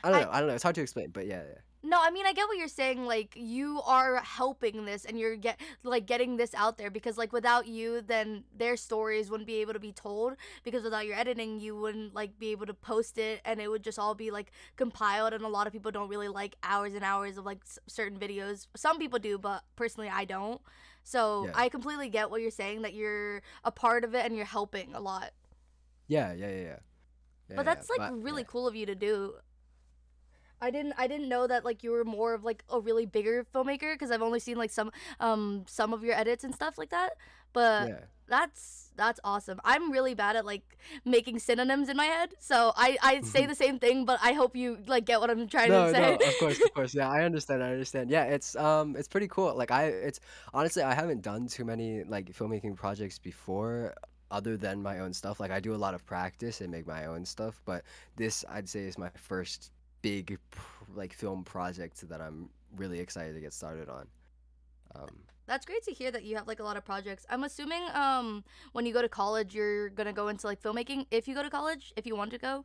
I 0.04 0.10
don't 0.10 0.20
I- 0.20 0.24
know. 0.24 0.30
I 0.30 0.38
don't 0.40 0.48
know. 0.48 0.54
It's 0.54 0.62
hard 0.62 0.74
to 0.76 0.82
explain, 0.82 1.10
but 1.10 1.26
yeah, 1.26 1.42
yeah. 1.42 1.58
No, 1.82 1.98
I 2.00 2.10
mean 2.10 2.26
I 2.26 2.32
get 2.34 2.46
what 2.46 2.58
you're 2.58 2.68
saying. 2.68 3.06
Like 3.06 3.32
you 3.36 3.80
are 3.86 4.16
helping 4.16 4.84
this, 4.84 5.04
and 5.06 5.18
you're 5.18 5.36
get 5.36 5.58
like 5.82 6.04
getting 6.06 6.36
this 6.36 6.54
out 6.54 6.76
there 6.76 6.90
because 6.90 7.16
like 7.16 7.32
without 7.32 7.66
you, 7.66 8.02
then 8.02 8.44
their 8.56 8.76
stories 8.76 9.30
wouldn't 9.30 9.46
be 9.46 9.56
able 9.62 9.72
to 9.72 9.78
be 9.80 9.92
told. 9.92 10.36
Because 10.62 10.82
without 10.82 11.06
your 11.06 11.16
editing, 11.16 11.58
you 11.58 11.74
wouldn't 11.76 12.14
like 12.14 12.38
be 12.38 12.48
able 12.50 12.66
to 12.66 12.74
post 12.74 13.16
it, 13.16 13.40
and 13.46 13.60
it 13.60 13.68
would 13.68 13.82
just 13.82 13.98
all 13.98 14.14
be 14.14 14.30
like 14.30 14.52
compiled. 14.76 15.32
And 15.32 15.42
a 15.42 15.48
lot 15.48 15.66
of 15.66 15.72
people 15.72 15.90
don't 15.90 16.08
really 16.08 16.28
like 16.28 16.56
hours 16.62 16.94
and 16.94 17.02
hours 17.02 17.38
of 17.38 17.46
like 17.46 17.60
s- 17.64 17.78
certain 17.86 18.18
videos. 18.18 18.66
Some 18.76 18.98
people 18.98 19.18
do, 19.18 19.38
but 19.38 19.62
personally, 19.74 20.10
I 20.10 20.26
don't. 20.26 20.60
So 21.02 21.46
Yeah. 21.46 21.52
I 21.54 21.70
completely 21.70 22.10
get 22.10 22.30
what 22.30 22.42
you're 22.42 22.50
saying. 22.50 22.82
That 22.82 22.92
you're 22.92 23.40
a 23.64 23.72
part 23.72 24.04
of 24.04 24.14
it 24.14 24.26
and 24.26 24.36
you're 24.36 24.44
helping 24.44 24.94
a 24.94 25.00
lot. 25.00 25.30
Yeah, 26.08 26.32
yeah, 26.34 26.48
yeah, 26.48 26.54
yeah. 26.62 26.76
Yeah, 27.48 27.56
but 27.56 27.64
that's 27.64 27.88
like 27.88 27.98
but- 28.00 28.22
really 28.22 28.44
cool 28.44 28.68
of 28.68 28.76
you 28.76 28.84
to 28.86 28.94
do. 28.94 29.34
I 30.60 30.70
didn't 30.70 30.94
I 30.98 31.06
didn't 31.06 31.28
know 31.28 31.46
that 31.46 31.64
like 31.64 31.82
you 31.82 31.90
were 31.92 32.04
more 32.04 32.34
of 32.34 32.44
like 32.44 32.64
a 32.70 32.80
really 32.80 33.06
bigger 33.06 33.46
filmmaker 33.54 33.94
because 33.94 34.10
I've 34.10 34.22
only 34.22 34.40
seen 34.40 34.56
like 34.58 34.70
some 34.70 34.90
um 35.20 35.64
some 35.66 35.92
of 35.92 36.02
your 36.04 36.14
edits 36.14 36.44
and 36.44 36.54
stuff 36.54 36.78
like 36.78 36.90
that. 36.90 37.10
But 37.52 37.88
Yeah. 37.88 38.00
that's 38.28 38.92
that's 38.96 39.18
awesome. 39.24 39.60
I'm 39.64 39.90
really 39.90 40.14
bad 40.14 40.36
at 40.36 40.44
like 40.44 40.76
making 41.04 41.38
synonyms 41.38 41.88
in 41.88 41.96
my 41.96 42.04
head, 42.04 42.34
so 42.38 42.72
I 42.76 42.98
I 43.02 43.20
say 43.22 43.46
the 43.46 43.54
same 43.64 43.78
thing, 43.78 44.04
but 44.04 44.18
I 44.22 44.32
hope 44.32 44.54
you 44.54 44.78
like 44.86 45.04
get 45.06 45.20
what 45.20 45.30
I'm 45.30 45.48
trying 45.48 45.70
no, 45.70 45.86
to 45.86 45.90
say. 45.92 46.00
no, 46.00 46.14
of 46.28 46.38
course, 46.38 46.60
of 46.60 46.72
course. 46.74 46.94
Yeah, 46.98 47.08
I 47.08 47.22
understand. 47.24 47.62
I 47.62 47.70
understand. 47.72 48.10
Yeah, 48.10 48.24
it's 48.24 48.54
um, 48.56 48.96
it's 48.96 49.08
pretty 49.08 49.28
cool. 49.28 49.54
Like 49.56 49.70
I, 49.70 49.84
it's 49.86 50.20
honestly, 50.52 50.82
I 50.82 50.94
haven't 50.94 51.22
done 51.22 51.46
too 51.48 51.64
many 51.64 52.04
like 52.04 52.26
filmmaking 52.32 52.76
projects 52.76 53.18
before, 53.18 53.94
other 54.30 54.56
than 54.56 54.82
my 54.82 55.00
own 55.00 55.12
stuff. 55.12 55.40
Like 55.40 55.50
I 55.50 55.60
do 55.60 55.74
a 55.74 55.80
lot 55.80 55.94
of 55.94 56.04
practice 56.04 56.60
and 56.60 56.70
make 56.70 56.86
my 56.86 57.06
own 57.06 57.24
stuff, 57.24 57.60
but 57.64 57.82
this 58.16 58.44
I'd 58.48 58.68
say 58.68 58.80
is 58.80 58.98
my 58.98 59.10
first 59.16 59.72
big 60.02 60.38
pr- 60.50 60.84
like 60.94 61.12
film 61.12 61.44
project 61.44 62.08
that 62.08 62.20
I'm 62.20 62.50
really 62.76 63.00
excited 63.00 63.34
to 63.34 63.40
get 63.40 63.52
started 63.52 63.88
on. 63.88 64.06
Um, 64.94 65.08
That's 65.46 65.66
great 65.66 65.82
to 65.84 65.92
hear 65.92 66.10
that 66.10 66.24
you 66.24 66.36
have 66.36 66.46
like 66.46 66.60
a 66.60 66.64
lot 66.64 66.76
of 66.76 66.84
projects. 66.84 67.26
I'm 67.30 67.44
assuming 67.44 67.82
um 67.94 68.44
when 68.72 68.86
you 68.86 68.92
go 68.92 69.02
to 69.02 69.08
college 69.08 69.54
you're 69.54 69.90
gonna 69.90 70.12
go 70.12 70.28
into 70.28 70.46
like 70.46 70.62
filmmaking 70.62 71.06
if 71.10 71.28
you 71.28 71.34
go 71.34 71.42
to 71.42 71.50
college 71.50 71.92
if 71.96 72.06
you 72.06 72.16
want 72.16 72.30
to 72.32 72.38
go. 72.38 72.64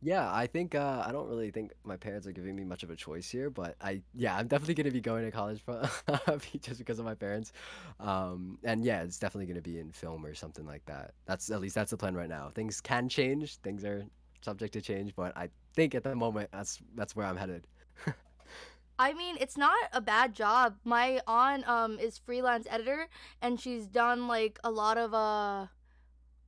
Yeah, 0.00 0.32
I 0.32 0.46
think 0.46 0.76
uh, 0.76 1.02
I 1.04 1.10
don't 1.10 1.28
really 1.28 1.50
think 1.50 1.72
my 1.82 1.96
parents 1.96 2.24
are 2.28 2.32
giving 2.32 2.54
me 2.54 2.62
much 2.62 2.84
of 2.84 2.90
a 2.90 2.94
choice 2.94 3.28
here, 3.28 3.50
but 3.50 3.74
I 3.80 4.00
yeah, 4.14 4.36
I'm 4.36 4.46
definitely 4.46 4.74
gonna 4.74 4.92
be 4.92 5.00
going 5.00 5.24
to 5.24 5.30
college 5.32 5.60
for, 5.60 5.82
just 6.62 6.78
because 6.78 7.00
of 7.00 7.04
my 7.04 7.14
parents. 7.16 7.52
Um, 7.98 8.58
and 8.62 8.84
yeah, 8.84 9.02
it's 9.02 9.18
definitely 9.18 9.46
gonna 9.46 9.60
be 9.60 9.80
in 9.80 9.90
film 9.90 10.24
or 10.24 10.34
something 10.34 10.64
like 10.64 10.84
that. 10.86 11.14
That's 11.26 11.50
at 11.50 11.60
least 11.60 11.74
that's 11.74 11.90
the 11.90 11.96
plan 11.96 12.14
right 12.14 12.28
now. 12.28 12.50
Things 12.54 12.80
can 12.80 13.08
change, 13.08 13.56
things 13.56 13.84
are 13.84 14.04
subject 14.40 14.72
to 14.74 14.80
change, 14.80 15.16
but 15.16 15.36
I 15.36 15.48
think 15.78 15.94
at 15.94 16.02
the 16.02 16.14
moment 16.14 16.50
that's 16.52 16.80
that's 16.94 17.14
where 17.16 17.26
I'm 17.26 17.36
headed. 17.36 17.66
I 18.98 19.12
mean, 19.12 19.36
it's 19.40 19.56
not 19.56 19.76
a 19.92 20.00
bad 20.00 20.34
job. 20.34 20.76
My 20.84 21.20
aunt 21.26 21.68
um 21.68 21.98
is 21.98 22.18
freelance 22.18 22.66
editor 22.68 23.06
and 23.40 23.60
she's 23.60 23.86
done 23.86 24.26
like 24.26 24.58
a 24.64 24.70
lot 24.70 24.98
of 24.98 25.14
uh 25.14 25.66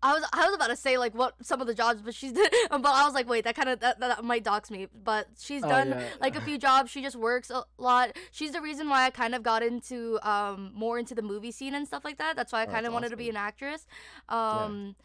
I 0.03 0.15
was 0.15 0.25
I 0.33 0.47
was 0.47 0.55
about 0.57 0.69
to 0.69 0.77
say 0.77 0.99
like 0.99 1.15
what 1.15 1.35
some 1.43 1.61
of 1.61 1.67
the 1.69 1.75
jobs, 1.75 2.03
but 2.03 2.15
she's 2.15 2.33
but 2.71 2.85
I 2.87 3.05
was 3.05 3.15
like, 3.15 3.29
wait, 3.29 3.45
that 3.45 3.55
kind 3.55 3.69
of 3.69 3.79
that, 3.81 4.01
that 4.01 4.25
might 4.25 4.43
dox 4.43 4.71
me. 4.71 4.89
But 5.11 5.27
she's 5.39 5.63
Oh, 5.63 5.69
done 5.69 5.91
yeah. 5.91 6.09
like 6.21 6.35
a 6.35 6.41
few 6.49 6.59
jobs. 6.59 6.91
She 6.91 7.03
just 7.03 7.17
works 7.17 7.51
a 7.51 7.63
lot. 7.79 8.17
She's 8.33 8.53
the 8.53 8.61
reason 8.63 8.89
why 8.89 9.05
I 9.07 9.11
kind 9.11 9.35
of 9.37 9.43
got 9.45 9.63
into 9.63 10.19
um 10.29 10.73
more 10.75 10.99
into 10.99 11.15
the 11.15 11.23
movie 11.23 11.53
scene 11.53 11.75
and 11.75 11.87
stuff 11.87 12.05
like 12.05 12.19
that. 12.19 12.35
That's 12.35 12.53
why 12.53 12.63
I 12.63 12.67
Oh, 12.67 12.73
kind 12.75 12.87
of 12.87 12.93
wanted 12.93 13.11
to 13.11 13.17
be 13.17 13.29
an 13.31 13.37
actress. 13.37 13.87
Um, 14.29 14.97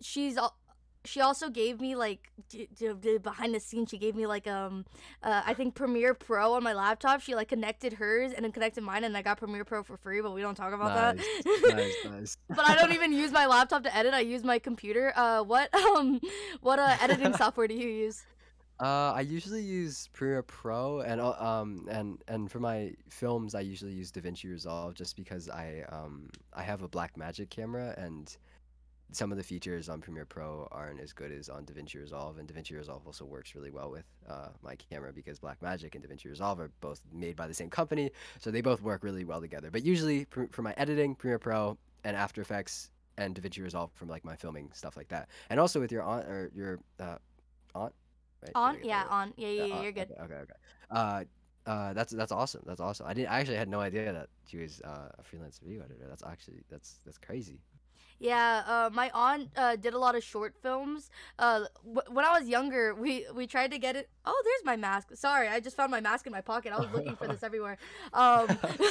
she's 0.00 0.36
al- 0.38 0.56
she 1.04 1.20
also 1.20 1.48
gave 1.50 1.80
me 1.80 1.94
like 1.96 2.30
d- 2.48 2.68
d- 2.74 2.92
d- 3.00 3.18
behind 3.18 3.54
the 3.54 3.60
scenes 3.60 3.90
she 3.90 3.98
gave 3.98 4.14
me 4.14 4.26
like 4.26 4.46
um 4.46 4.84
uh, 5.22 5.42
i 5.46 5.54
think 5.54 5.74
premiere 5.74 6.14
pro 6.14 6.54
on 6.54 6.62
my 6.62 6.72
laptop. 6.72 7.20
She 7.20 7.34
like 7.34 7.48
connected 7.48 7.94
hers 7.94 8.32
and 8.32 8.44
then 8.44 8.52
connected 8.52 8.82
mine 8.82 9.04
and 9.04 9.16
i 9.16 9.22
got 9.22 9.38
premiere 9.38 9.64
pro 9.64 9.82
for 9.82 9.96
free 9.96 10.20
but 10.20 10.32
we 10.32 10.40
don't 10.40 10.54
talk 10.54 10.72
about 10.72 11.16
Nice, 11.16 11.24
that. 11.44 11.74
Nice, 11.76 11.96
nice. 12.04 12.36
but 12.48 12.66
i 12.66 12.74
don't 12.74 12.92
even 12.92 13.12
use 13.12 13.32
my 13.32 13.46
laptop 13.46 13.82
to 13.84 13.94
edit. 13.96 14.14
I 14.14 14.20
use 14.20 14.44
my 14.44 14.58
computer. 14.58 15.12
Uh 15.16 15.42
what 15.42 15.72
um 15.96 16.20
what 16.60 16.78
uh 16.78 16.96
editing 17.00 17.34
software 17.42 17.68
do 17.68 17.74
you 17.74 17.88
use? 17.88 18.24
Uh, 18.80 19.12
I 19.14 19.20
usually 19.20 19.62
use 19.62 20.08
Premiere 20.12 20.42
Pro, 20.42 21.00
and 21.00 21.20
uh, 21.20 21.30
um, 21.38 21.86
and 21.88 22.18
and 22.26 22.50
for 22.50 22.58
my 22.58 22.92
films, 23.08 23.54
I 23.54 23.60
usually 23.60 23.92
use 23.92 24.10
DaVinci 24.10 24.50
Resolve 24.50 24.94
just 24.94 25.14
because 25.14 25.48
I 25.48 25.84
um 25.90 26.28
I 26.52 26.64
have 26.64 26.82
a 26.82 26.88
Blackmagic 26.88 27.50
camera, 27.50 27.94
and 27.96 28.36
some 29.12 29.30
of 29.30 29.38
the 29.38 29.44
features 29.44 29.88
on 29.88 30.00
Premiere 30.00 30.24
Pro 30.24 30.68
aren't 30.72 31.00
as 31.00 31.12
good 31.12 31.30
as 31.30 31.48
on 31.48 31.64
DaVinci 31.64 32.00
Resolve, 32.00 32.38
and 32.38 32.48
DaVinci 32.48 32.76
Resolve 32.76 33.02
also 33.06 33.24
works 33.24 33.54
really 33.54 33.70
well 33.70 33.90
with 33.90 34.04
uh, 34.28 34.48
my 34.62 34.74
camera 34.76 35.12
because 35.12 35.38
Blackmagic 35.38 35.94
and 35.94 36.04
DaVinci 36.04 36.26
Resolve 36.26 36.60
are 36.60 36.70
both 36.80 37.00
made 37.12 37.36
by 37.36 37.46
the 37.46 37.54
same 37.54 37.70
company, 37.70 38.10
so 38.40 38.50
they 38.50 38.60
both 38.60 38.82
work 38.82 39.04
really 39.04 39.24
well 39.24 39.40
together. 39.40 39.70
But 39.70 39.84
usually 39.84 40.24
for, 40.30 40.48
for 40.50 40.62
my 40.62 40.74
editing, 40.76 41.14
Premiere 41.14 41.38
Pro 41.38 41.78
and 42.02 42.16
After 42.16 42.40
Effects 42.40 42.90
and 43.16 43.34
DaVinci 43.34 43.62
Resolve 43.62 43.90
from 43.94 44.08
like 44.08 44.24
my 44.24 44.36
filming 44.36 44.70
stuff 44.72 44.96
like 44.96 45.08
that, 45.08 45.28
and 45.50 45.60
also 45.60 45.80
with 45.80 45.92
your 45.92 46.02
aunt 46.02 46.26
or 46.26 46.50
your 46.54 46.80
uh, 46.98 47.16
aunt. 47.74 47.92
Right? 48.42 48.52
Did 48.52 48.56
I 48.56 48.60
on 48.60 48.74
get 48.74 48.82
that 48.82 48.88
yeah 48.88 49.04
on 49.08 49.32
yeah 49.36 49.48
yeah, 49.48 49.64
yeah 49.64 49.82
you're 49.82 49.92
good 49.92 50.10
Okay, 50.10 50.22
okay, 50.22 50.34
okay. 50.34 50.52
Uh, 50.90 51.24
uh, 51.66 51.92
that's 51.94 52.12
that's 52.12 52.32
awesome. 52.32 52.62
That's 52.66 52.80
awesome. 52.80 53.06
I 53.06 53.14
didn't. 53.14 53.30
I 53.30 53.40
actually 53.40 53.56
had 53.56 53.68
no 53.68 53.80
idea 53.80 54.12
that 54.12 54.28
she 54.46 54.58
was 54.58 54.82
uh, 54.84 55.08
a 55.18 55.22
freelance 55.22 55.58
video 55.64 55.82
editor. 55.82 56.04
That's 56.08 56.22
actually 56.22 56.62
that's 56.68 56.96
that's 57.06 57.18
crazy. 57.18 57.60
Yeah, 58.18 58.62
uh, 58.66 58.90
my 58.92 59.10
aunt 59.12 59.50
uh, 59.56 59.76
did 59.76 59.92
a 59.92 59.98
lot 59.98 60.14
of 60.14 60.22
short 60.24 60.54
films. 60.62 61.10
Uh, 61.38 61.64
w- 61.84 62.08
when 62.10 62.24
I 62.24 62.38
was 62.38 62.48
younger, 62.48 62.94
we 62.94 63.26
we 63.34 63.46
tried 63.46 63.70
to 63.72 63.78
get 63.78 63.96
it. 63.96 64.08
Oh, 64.24 64.40
there's 64.44 64.64
my 64.64 64.76
mask. 64.76 65.08
Sorry, 65.14 65.48
I 65.48 65.60
just 65.60 65.76
found 65.76 65.90
my 65.90 66.00
mask 66.00 66.26
in 66.26 66.32
my 66.32 66.40
pocket. 66.40 66.72
I 66.72 66.78
was 66.78 66.88
looking 66.92 67.16
for 67.16 67.26
this 67.28 67.42
everywhere. 67.48 67.76
Um, 68.12 68.46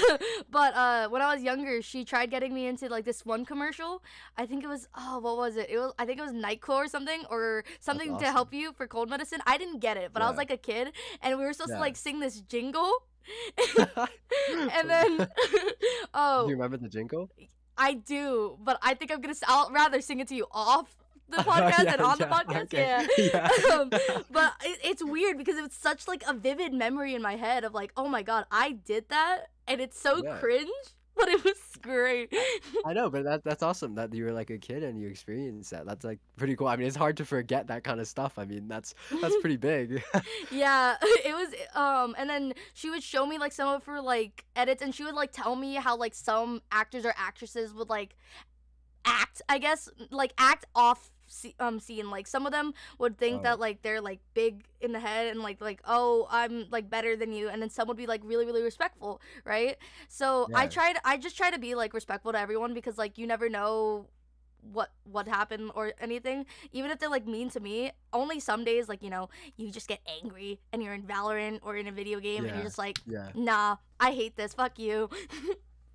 but 0.52 0.76
uh, 0.76 1.10
when 1.10 1.22
I 1.22 1.34
was 1.34 1.42
younger, 1.44 1.82
she 1.82 2.04
tried 2.06 2.30
getting 2.32 2.54
me 2.54 2.68
into 2.68 2.90
like 2.90 3.06
this 3.06 3.26
one 3.26 3.46
commercial. 3.46 4.04
I 4.38 4.46
think 4.46 4.64
it 4.64 4.68
was 4.68 4.88
oh, 4.96 5.20
what 5.20 5.38
was 5.38 5.56
it? 5.58 5.68
It 5.70 5.78
was 5.80 5.94
I 5.98 6.06
think 6.06 6.20
it 6.20 6.24
was 6.24 6.34
Nyquil 6.34 6.76
or 6.76 6.88
something 6.88 7.24
or 7.30 7.64
something 7.80 8.18
to 8.20 8.26
help 8.32 8.54
you 8.54 8.74
for 8.74 8.88
cold 8.88 9.10
medicine. 9.10 9.40
I 9.48 9.58
didn't 9.58 9.80
get 9.80 9.98
it, 9.98 10.12
but 10.14 10.22
I 10.22 10.28
was 10.30 10.38
like 10.38 10.52
a 10.52 10.58
kid, 10.58 10.92
and 11.22 11.40
we 11.40 11.46
were 11.46 11.54
supposed 11.54 11.72
Yeah. 11.72 11.78
to 11.78 11.82
like 11.82 11.96
sing 11.96 12.20
this 12.20 12.42
jingle. 12.42 12.92
and 14.78 14.90
then, 14.90 15.28
oh, 16.14 16.44
Do 16.44 16.50
you 16.50 16.56
remember 16.58 16.76
the 16.78 16.90
jingle? 16.90 17.30
I 17.78 17.94
do, 17.94 18.58
but 18.62 18.80
I 18.82 18.94
think 18.94 19.12
I'm 19.12 19.22
gonna. 19.22 19.36
I'll 19.48 19.72
rather 19.72 20.02
sing 20.02 20.20
it 20.20 20.28
to 20.30 20.36
you 20.36 20.48
off 20.52 20.96
the 21.30 21.38
podcast 21.52 21.84
Yeah, 21.86 21.96
than 21.98 22.02
on 22.02 22.18
the 22.18 22.26
podcast. 22.26 22.64
okay. 22.64 23.06
Yeah. 23.18 23.48
Yeah. 23.70 23.74
um, 23.76 23.90
but 24.32 24.54
it, 24.64 24.80
it's 24.84 25.04
weird 25.04 25.38
because 25.38 25.58
it's 25.58 25.76
such 25.78 26.08
like 26.08 26.24
a 26.28 26.34
vivid 26.34 26.74
memory 26.74 27.16
in 27.16 27.22
my 27.22 27.36
head 27.36 27.64
of 27.64 27.74
like, 27.74 27.92
oh 27.98 28.08
my 28.08 28.22
god, 28.24 28.46
I 28.52 28.74
did 28.74 29.10
that, 29.10 29.48
and 29.68 29.82
it's 29.82 30.00
so 30.00 30.24
Yeah. 30.24 30.38
cringe, 30.38 30.70
but 31.18 31.30
it 31.30 31.44
was 31.44 31.58
great. 31.82 32.34
I 32.86 32.94
know, 32.94 33.10
but 33.10 33.24
that 33.24 33.44
that's 33.44 33.62
awesome 33.62 33.96
that 33.96 34.14
you 34.14 34.26
were 34.26 34.32
like 34.32 34.50
a 34.50 34.58
kid 34.58 34.84
and 34.84 35.00
you 35.00 35.08
experienced 35.08 35.72
that. 35.72 35.86
That's 35.86 36.04
like 36.04 36.20
pretty 36.38 36.56
cool. 36.56 36.68
I 36.68 36.76
mean, 36.76 36.88
it's 36.88 36.96
hard 36.96 37.18
to 37.18 37.26
forget 37.26 37.68
that 37.68 37.84
kind 37.84 38.00
of 38.00 38.08
stuff. 38.08 38.40
I 38.40 38.46
mean, 38.46 38.68
that's 38.68 38.96
that's 39.22 39.36
pretty 39.42 39.58
big. 39.58 40.04
yeah, 40.52 40.96
it 41.02 41.34
was. 41.34 41.54
Um, 41.76 42.16
and 42.18 42.30
then 42.30 42.54
she 42.74 42.90
would 42.90 43.04
show 43.04 43.26
me 43.26 43.38
like 43.38 43.52
some 43.52 43.70
of 43.70 43.84
her 43.86 44.02
like 44.02 44.46
edits, 44.56 44.82
and 44.82 44.94
she 44.94 45.04
would 45.04 45.16
like 45.16 45.32
tell 45.32 45.56
me 45.56 45.76
how 45.76 45.96
like 45.96 46.16
some 46.16 46.62
actors 46.72 47.06
or 47.06 47.14
actresses 47.18 47.74
would 47.74 47.90
like 47.90 48.16
act. 49.06 49.42
I 49.50 49.60
guess 49.60 49.90
like 50.10 50.34
act 50.38 50.66
off 50.76 51.12
se- 51.34 51.56
um 51.60 51.80
scene. 51.80 52.10
Like 52.10 52.28
some 52.28 52.46
of 52.46 52.52
them 52.52 52.74
would 53.00 53.18
think 53.18 53.40
Oh. 53.40 53.44
that 53.44 53.60
like 53.60 53.82
they're 53.82 54.02
like 54.02 54.20
big 54.34 54.64
in 54.82 54.92
the 54.92 55.00
head 55.00 55.28
and 55.28 55.42
like 55.42 55.60
like 55.62 55.82
oh 55.86 56.28
I'm 56.30 56.68
like 56.72 56.90
better 56.90 57.16
than 57.16 57.34
you, 57.34 57.50
and 57.50 57.62
then 57.62 57.70
some 57.70 57.88
would 57.88 57.98
be 57.98 58.08
like 58.08 58.22
really 58.24 58.46
really 58.46 58.64
respectful, 58.64 59.22
right? 59.46 59.78
So 60.08 60.48
I 60.54 60.68
tried. 60.68 60.98
I 61.04 61.18
just 61.18 61.36
try 61.36 61.52
to 61.52 61.60
be 61.60 61.76
like 61.76 61.94
respectful 61.94 62.32
to 62.34 62.40
everyone 62.40 62.74
because 62.74 62.98
like 62.98 63.18
you 63.18 63.28
never 63.28 63.50
know 63.50 64.08
what 64.72 64.92
what 65.04 65.28
happened 65.28 65.70
or 65.76 65.92
anything 66.00 66.46
even 66.72 66.90
if 66.90 66.98
they're 66.98 67.10
like 67.10 67.28
mean 67.28 67.50
to 67.50 67.60
me 67.60 67.92
only 68.14 68.40
some 68.40 68.64
days 68.64 68.88
like 68.88 69.04
you 69.04 69.10
know 69.10 69.28
you 69.58 69.70
just 69.70 69.90
get 69.90 70.00
angry 70.24 70.58
and 70.72 70.82
you're 70.82 70.94
in 70.94 71.04
valorant 71.04 71.60
or 71.64 71.76
in 71.76 71.86
a 71.86 71.92
video 71.92 72.18
game 72.22 72.46
and 72.46 72.54
you're 72.56 72.64
just 72.64 72.78
like 72.78 72.98
yeah. 73.06 73.28
nah 73.36 73.76
i 74.00 74.12
hate 74.14 74.38
this 74.38 74.54
fuck 74.54 74.80
you 74.80 75.10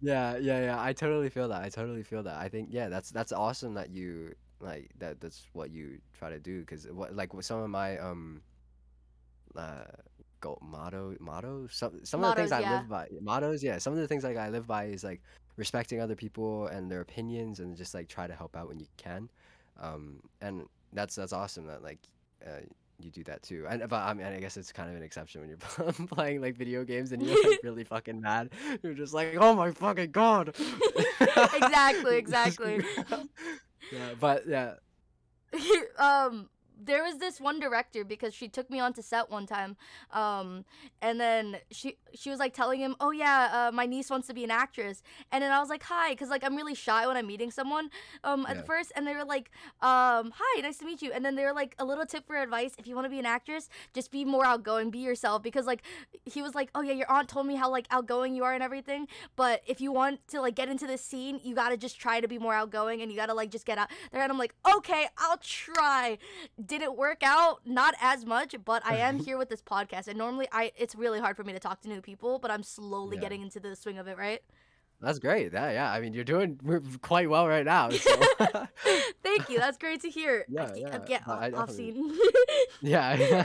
Yeah, 0.00 0.36
yeah, 0.36 0.60
yeah. 0.60 0.76
I 0.80 0.92
totally 0.92 1.28
feel 1.28 1.48
that. 1.48 1.62
I 1.62 1.70
totally 1.70 2.04
feel 2.04 2.22
that. 2.22 2.36
I 2.36 2.48
think 2.48 2.68
yeah, 2.70 2.88
that's 2.88 3.10
that's 3.10 3.32
awesome 3.32 3.74
that 3.74 3.90
you 3.90 4.34
like 4.60 4.90
that. 4.98 5.20
That's 5.20 5.46
what 5.52 5.70
you 5.70 5.98
try 6.18 6.30
to 6.30 6.38
do 6.38 6.60
because 6.60 6.86
what 6.86 7.14
like 7.14 7.34
with 7.34 7.44
some 7.44 7.60
of 7.60 7.70
my 7.70 7.98
um 7.98 8.42
uh 9.56 9.84
go 10.40 10.58
motto 10.62 11.16
motto 11.18 11.66
some 11.70 12.04
some 12.04 12.22
of 12.22 12.30
the 12.30 12.36
things 12.36 12.50
Mottos, 12.50 12.66
I 12.66 12.76
live 12.78 12.88
by 12.88 13.08
mottos 13.20 13.62
yeah 13.62 13.78
some 13.78 13.92
of 13.92 13.98
the 13.98 14.06
things 14.06 14.22
like 14.22 14.36
I 14.36 14.50
live 14.50 14.66
by 14.66 14.84
is 14.84 15.02
like 15.02 15.20
respecting 15.56 16.00
other 16.00 16.14
people 16.14 16.68
and 16.68 16.90
their 16.90 17.00
opinions 17.00 17.58
and 17.58 17.76
just 17.76 17.92
like 17.92 18.08
try 18.08 18.26
to 18.26 18.34
help 18.34 18.56
out 18.56 18.68
when 18.68 18.78
you 18.78 18.86
can 18.96 19.28
um 19.80 20.20
and 20.40 20.66
that's 20.92 21.16
that's 21.16 21.32
awesome 21.32 21.66
that 21.66 21.82
like 21.82 21.98
uh 22.46 22.60
you 23.00 23.10
do 23.10 23.24
that 23.24 23.42
too 23.42 23.66
and 23.68 23.88
but 23.88 23.96
I 23.96 24.14
mean 24.14 24.26
I 24.26 24.38
guess 24.38 24.56
it's 24.56 24.72
kind 24.72 24.90
of 24.90 24.96
an 24.96 25.02
exception 25.02 25.40
when 25.40 25.50
you're 25.50 25.92
playing 26.06 26.40
like 26.40 26.56
video 26.56 26.84
games 26.84 27.12
and 27.12 27.22
you're 27.22 27.50
like 27.50 27.60
really 27.64 27.84
fucking 27.84 28.20
mad 28.20 28.50
you're 28.82 28.94
just 28.94 29.14
like 29.14 29.36
oh 29.40 29.54
my 29.54 29.72
fucking 29.72 30.12
god 30.12 30.54
Exactly, 31.20 32.16
exactly. 32.16 32.84
Yeah 33.92 34.14
but 34.18 34.46
yeah. 34.46 34.74
Um 35.98 36.48
there 36.80 37.02
was 37.02 37.18
this 37.18 37.40
one 37.40 37.58
director 37.58 38.04
because 38.04 38.32
she 38.32 38.48
took 38.48 38.70
me 38.70 38.78
onto 38.78 39.02
set 39.02 39.30
one 39.30 39.46
time 39.46 39.76
um 40.12 40.64
and 41.02 41.20
then 41.20 41.56
she 41.70 41.96
she 42.14 42.30
was 42.30 42.38
like 42.38 42.54
telling 42.54 42.80
him 42.80 42.94
oh 43.00 43.10
yeah 43.10 43.66
uh, 43.68 43.72
my 43.72 43.84
niece 43.86 44.10
wants 44.10 44.28
to 44.28 44.34
be 44.34 44.44
an 44.44 44.50
actress. 44.50 45.02
And 45.32 45.42
then 45.42 45.50
i 45.52 45.58
was 45.58 45.68
like 45.68 45.82
hi 45.82 46.10
because 46.12 46.28
like 46.28 46.44
i'm 46.44 46.54
really 46.56 46.74
shy 46.74 47.06
when 47.06 47.16
i'm 47.16 47.26
meeting 47.26 47.50
someone 47.50 47.90
um 48.24 48.46
Yeah. 48.48 48.58
at 48.58 48.66
first 48.66 48.92
and 48.94 49.06
they 49.06 49.14
were 49.14 49.24
like 49.24 49.50
um 49.82 50.32
hi 50.36 50.60
nice 50.60 50.78
to 50.78 50.84
meet 50.84 51.02
you. 51.02 51.10
And 51.12 51.24
then 51.24 51.34
they 51.34 51.44
were 51.44 51.52
like 51.52 51.74
a 51.78 51.84
little 51.84 52.06
tip 52.06 52.26
for 52.26 52.36
advice 52.36 52.74
if 52.78 52.86
you 52.86 52.94
want 52.94 53.06
to 53.06 53.10
be 53.10 53.18
an 53.18 53.26
actress 53.26 53.68
just 53.92 54.10
be 54.10 54.24
more 54.24 54.44
outgoing 54.44 54.90
be 54.90 54.98
yourself. 55.00 55.42
Because 55.42 55.66
like 55.66 55.82
he 56.24 56.42
was 56.42 56.54
like 56.54 56.70
oh 56.74 56.82
yeah 56.82 56.92
your 56.92 57.10
aunt 57.10 57.28
told 57.28 57.46
me 57.46 57.56
how 57.56 57.68
like 57.70 57.86
outgoing 57.90 58.34
you 58.36 58.44
are 58.44 58.54
and 58.54 58.62
everything 58.62 59.08
but 59.36 59.62
if 59.66 59.80
you 59.80 59.90
want 59.92 60.20
to 60.28 60.40
like 60.40 60.54
get 60.54 60.68
into 60.68 60.86
this 60.86 61.02
scene 61.02 61.40
you 61.42 61.54
gotta 61.54 61.76
just 61.76 61.98
try 61.98 62.20
to 62.20 62.28
be 62.28 62.38
more 62.38 62.54
outgoing 62.54 63.02
and 63.02 63.10
you 63.10 63.16
gotta 63.16 63.34
like 63.34 63.50
just 63.50 63.66
get 63.66 63.78
out 63.78 63.88
there. 64.12 64.22
And 64.22 64.30
i'm 64.30 64.38
like 64.38 64.54
okay 64.76 65.06
i'll 65.18 65.38
try 65.38 66.18
did 66.68 66.82
it 66.82 66.94
work 66.96 67.22
out 67.22 67.60
not 67.64 67.94
as 68.00 68.24
much 68.24 68.54
but 68.64 68.82
i 68.84 68.96
am 68.96 69.18
here 69.26 69.36
with 69.38 69.48
this 69.48 69.62
podcast 69.62 70.06
and 70.08 70.16
normally 70.18 70.46
i 70.52 70.70
it's 70.76 70.94
really 70.94 71.18
hard 71.18 71.36
for 71.36 71.42
me 71.44 71.52
to 71.52 71.58
talk 71.58 71.80
to 71.80 71.88
new 71.88 72.00
people 72.00 72.38
but 72.38 72.50
i'm 72.50 72.62
slowly 72.62 73.16
Yeah. 73.16 73.22
getting 73.22 73.42
into 73.42 73.58
the 73.60 73.74
swing 73.74 73.98
of 73.98 74.06
it 74.06 74.16
right? 74.18 74.42
That's 75.00 75.20
great. 75.20 75.52
That 75.52 75.74
yeah. 75.74 75.92
I 75.92 76.00
mean 76.00 76.12
you're 76.12 76.24
doing 76.24 76.58
quite 77.02 77.30
well 77.30 77.46
right 77.46 77.64
now 77.64 77.88
so. 77.90 78.10
Thank 79.22 79.48
you. 79.48 79.58
That's 79.60 79.78
great 79.78 80.00
to 80.02 80.10
hear. 80.10 80.44
Yeah, 80.48 80.74
yeah, 80.74 80.98
yeah, 81.06 81.50
off 81.54 81.70
scene 81.70 82.10
yeah. 82.82 83.44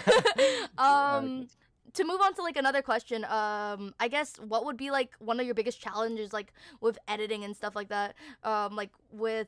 Um 0.80 1.48
to 1.94 2.04
move 2.04 2.20
on 2.22 2.34
to 2.34 2.42
like 2.42 2.58
another 2.58 2.82
question 2.82 3.24
um 3.26 3.94
i 4.00 4.08
guess 4.10 4.38
what 4.38 4.66
would 4.66 4.78
be 4.78 4.90
like 4.90 5.12
one 5.20 5.40
of 5.40 5.46
your 5.46 5.54
biggest 5.54 5.80
challenges 5.80 6.34
like 6.34 6.52
with 6.82 6.98
editing 7.08 7.44
and 7.44 7.56
stuff 7.56 7.76
like 7.76 7.90
that 7.90 8.16
um 8.44 8.76
like 8.76 8.90
with 9.12 9.48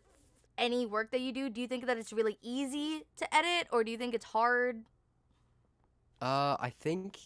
any 0.58 0.86
work 0.86 1.12
that 1.12 1.22
you 1.22 1.32
do 1.32 1.50
do 1.50 1.62
you 1.62 1.68
think 1.68 1.86
that 1.86 1.98
it's 1.98 2.14
really 2.14 2.38
easy 2.42 3.04
to 3.18 3.36
edit 3.36 3.68
or 3.72 3.84
do 3.84 3.92
you 3.92 3.98
think 3.98 4.14
it's 4.14 4.26
hard? 4.26 4.84
Uh, 6.22 6.56
I 6.60 6.72
think 6.80 7.18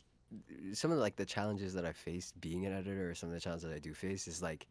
some 0.73 0.91
of 0.91 0.97
the, 0.97 1.01
like 1.03 1.15
the 1.15 1.25
challenges 1.25 1.73
that 1.73 1.85
I 1.85 1.91
faced 1.93 2.39
being 2.41 2.65
an 2.65 2.73
editor, 2.73 3.09
or 3.09 3.15
some 3.15 3.29
of 3.29 3.33
the 3.35 3.39
challenges 3.41 3.67
that 3.69 3.75
I 3.75 3.79
do 3.79 3.93
face 3.93 4.27
is 4.27 4.41
like, 4.41 4.67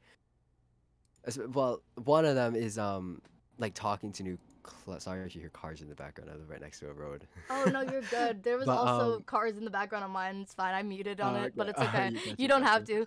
well, 1.53 1.83
one 2.05 2.25
of 2.25 2.35
them 2.35 2.55
is 2.55 2.79
um 2.79 3.21
like 3.59 3.75
talking 3.75 4.13
to 4.13 4.23
new. 4.23 4.39
Cl- 4.85 5.01
Sorry 5.01 5.25
if 5.25 5.35
you 5.35 5.41
hear 5.41 5.51
cars 5.51 5.81
in 5.81 5.89
the 5.89 5.95
background. 5.95 6.31
I 6.31 6.35
live 6.37 6.51
right 6.51 6.61
next 6.61 6.81
to 6.81 6.91
a 6.91 6.93
road. 6.93 7.27
oh 7.49 7.65
no 7.73 7.81
you're 7.83 8.03
good. 8.03 8.43
There 8.43 8.57
was 8.63 8.67
But, 8.67 8.77
also 8.77 9.17
um, 9.17 9.23
cars 9.23 9.57
in 9.57 9.65
the 9.65 9.71
background 9.71 10.05
on 10.05 10.11
mine. 10.11 10.37
It's 10.43 10.53
fine. 10.55 10.75
I 10.75 10.83
muted 10.83 11.21
on 11.21 11.37
Oh, 11.37 11.45
it 11.45 11.53
but 11.57 11.69
it's 11.71 11.79
Oh, 11.81 11.85
okay. 11.85 12.11
you 12.11 12.19
you 12.27 12.35
you, 12.39 12.49
don't 12.49 12.63
have 12.65 12.85
to 12.87 13.07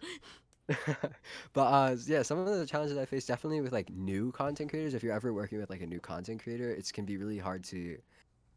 but 1.54 1.62
uh 1.62 1.96
yeah 2.06 2.22
some 2.22 2.38
of 2.40 2.46
the 2.46 2.66
challenges 2.66 2.98
i 2.98 3.06
face 3.06 3.25
definitely 3.25 3.62
with 3.62 3.72
like 3.72 3.90
new 3.92 4.32
content 4.32 4.70
creators 4.70 4.94
if 4.94 5.04
you're 5.04 5.13
ever 5.13 5.34
working 5.34 5.60
with 5.60 5.70
like 5.70 5.82
a 5.82 5.88
new 5.88 6.00
content 6.00 6.42
creator 6.42 6.70
it 6.70 6.92
can 6.94 7.06
be 7.06 7.18
really 7.18 7.38
hard 7.38 7.63
to 7.63 7.98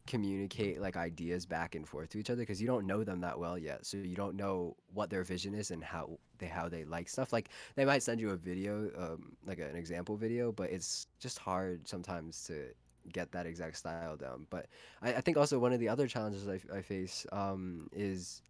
communicate 0.07 0.81
like 0.81 0.97
ideas 0.97 1.47
back 1.47 1.75
and 1.75 1.89
forth 1.89 2.11
to 2.11 2.19
each 2.19 2.29
other 2.29 2.43
because 2.43 2.61
you 2.61 2.67
don't 2.67 2.87
know 2.87 3.03
them 3.05 3.21
that 3.21 3.39
well 3.39 3.57
yet 3.57 3.87
so 3.87 3.97
you 3.97 4.15
don't 4.15 4.37
know 4.37 4.77
what 4.93 5.09
their 5.09 5.25
vision 5.25 5.55
is 5.55 5.71
and 5.71 5.83
how 5.83 6.19
they 6.39 6.47
how 6.47 6.69
they 6.69 6.85
like 6.85 7.09
stuff 7.09 7.33
like 7.33 7.49
they 7.75 7.87
might 7.87 8.03
send 8.03 8.21
you 8.21 8.31
a 8.31 8.37
video 8.37 8.91
um 8.99 9.35
like 9.47 9.59
an 9.59 9.75
example 9.77 10.17
video 10.17 10.53
but 10.53 10.71
it's 10.71 11.07
just 11.21 11.39
hard 11.39 11.87
sometimes 11.89 12.45
to 12.45 12.67
get 13.13 13.33
that 13.33 13.47
exact 13.47 13.79
style 13.79 14.17
down 14.17 14.47
but 14.51 14.67
i, 15.01 15.15
I 15.15 15.21
think 15.23 15.39
also 15.39 15.59
one 15.59 15.73
of 15.73 15.81
the 15.81 15.89
other 15.89 16.07
challenges 16.07 16.47
I, 16.49 16.61
I 16.77 16.83
face 16.83 17.27
um 17.33 17.89
is 17.93 18.43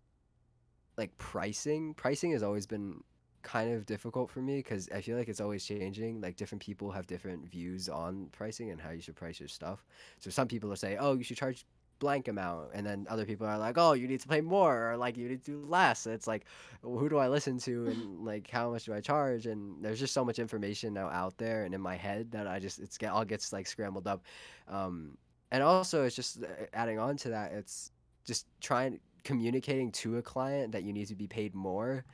like 0.97 1.17
pricing 1.19 1.95
pricing 1.95 2.33
has 2.33 2.43
always 2.43 2.67
been 2.67 3.03
kind 3.45 3.73
of 3.73 3.87
difficult 3.87 4.31
for 4.31 4.41
me 4.41 4.57
because 4.57 4.89
I 4.93 5.01
feel 5.01 5.17
like 5.17 5.29
it's 5.29 5.41
always 5.41 5.65
changing. 5.65 6.21
Like 6.21 6.37
different 6.37 6.63
people 6.63 6.91
have 6.91 7.07
different 7.07 7.49
views 7.49 7.89
on 7.89 8.29
pricing 8.33 8.71
and 8.71 8.81
how 8.81 8.91
you 8.91 9.01
should 9.01 9.15
price 9.15 9.39
your 9.39 9.49
stuff. 9.49 9.87
So 10.19 10.31
some 10.31 10.49
people 10.49 10.69
will 10.69 10.77
say, 10.77 10.97
"Oh, 10.99 11.15
you 11.15 11.23
should 11.23 11.37
charge 11.37 11.65
blank 12.01 12.27
amount," 12.27 12.71
and 12.75 12.85
then 12.85 13.07
other 13.09 13.25
people 13.25 13.47
are 13.47 13.59
like, 13.59 13.79
"Oh, 13.79 13.93
you 13.93 14.09
need 14.09 14.21
to 14.21 14.29
pay 14.29 14.41
more," 14.41 14.91
or 14.91 14.97
like 14.97 15.17
you 15.17 15.29
need 15.29 15.45
to 15.45 15.51
do 15.53 15.65
less. 15.67 16.07
It's 16.07 16.27
like, 16.27 16.47
who 16.83 17.09
do 17.09 17.19
I 17.19 17.29
listen 17.29 17.59
to, 17.61 17.87
and 17.87 18.25
like 18.25 18.51
how 18.51 18.71
much 18.71 18.87
do 18.87 18.95
I 18.95 19.01
charge? 19.01 19.47
And 19.47 19.85
there's 19.85 20.01
just 20.01 20.15
so 20.15 20.25
much 20.25 20.39
information 20.41 20.95
now 20.95 21.09
out 21.09 21.37
there 21.39 21.65
and 21.65 21.75
in 21.75 21.81
my 21.81 21.97
head 21.97 22.33
that 22.33 22.49
I 22.49 22.59
just 22.59 22.81
it's 22.81 22.99
all 23.05 23.25
gets 23.25 23.53
like 23.53 23.67
scrambled 23.67 24.09
up. 24.09 24.25
Um, 24.67 25.17
and 25.53 25.63
also, 25.63 26.05
it's 26.05 26.17
just 26.17 26.43
uh, 26.43 26.47
adding 26.73 26.99
on 26.99 27.17
to 27.19 27.29
that, 27.29 27.53
it's 27.53 27.93
just 28.25 28.47
trying 28.61 28.99
communicating 29.25 29.91
to 29.91 30.19
a 30.19 30.23
client 30.23 30.73
that 30.73 30.83
you 30.85 30.93
need 30.93 31.09
to 31.09 31.17
be 31.17 31.27
paid 31.27 31.55
more 31.55 32.05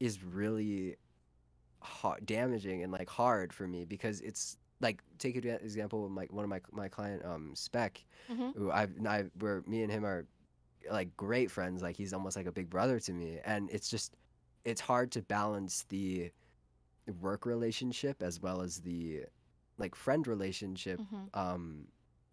is 0.00 0.22
really 0.22 0.96
hard, 1.80 2.24
damaging 2.26 2.82
and 2.82 2.92
like 2.92 3.08
hard 3.08 3.52
for 3.52 3.66
me 3.66 3.84
because 3.84 4.20
it's 4.20 4.56
like 4.80 5.02
take 5.18 5.36
an 5.36 5.46
example 5.46 6.04
of 6.04 6.10
my 6.10 6.26
one 6.30 6.44
of 6.44 6.50
my 6.50 6.60
my 6.72 6.88
client 6.88 7.24
um 7.24 7.52
spec 7.54 8.04
hmm 8.28 8.50
who 8.54 8.70
I've 8.70 8.92
I 9.06 9.24
where 9.38 9.62
me 9.66 9.82
and 9.82 9.90
him 9.92 10.04
are 10.04 10.26
like 10.90 11.16
great 11.16 11.50
friends 11.50 11.82
like 11.82 11.96
he's 11.96 12.12
almost 12.12 12.36
like 12.36 12.46
a 12.46 12.52
big 12.52 12.68
brother 12.70 12.98
to 13.00 13.12
me 13.12 13.38
and 13.44 13.68
it's 13.70 13.88
just 13.88 14.14
it's 14.64 14.80
hard 14.80 15.10
to 15.12 15.22
balance 15.22 15.84
the 15.88 16.30
work 17.20 17.46
relationship 17.46 18.22
as 18.22 18.40
well 18.40 18.60
as 18.62 18.78
the 18.80 19.22
like 19.78 19.94
friend 19.94 20.26
relationship 20.26 21.00
hmm 21.10 21.24
um 21.34 21.86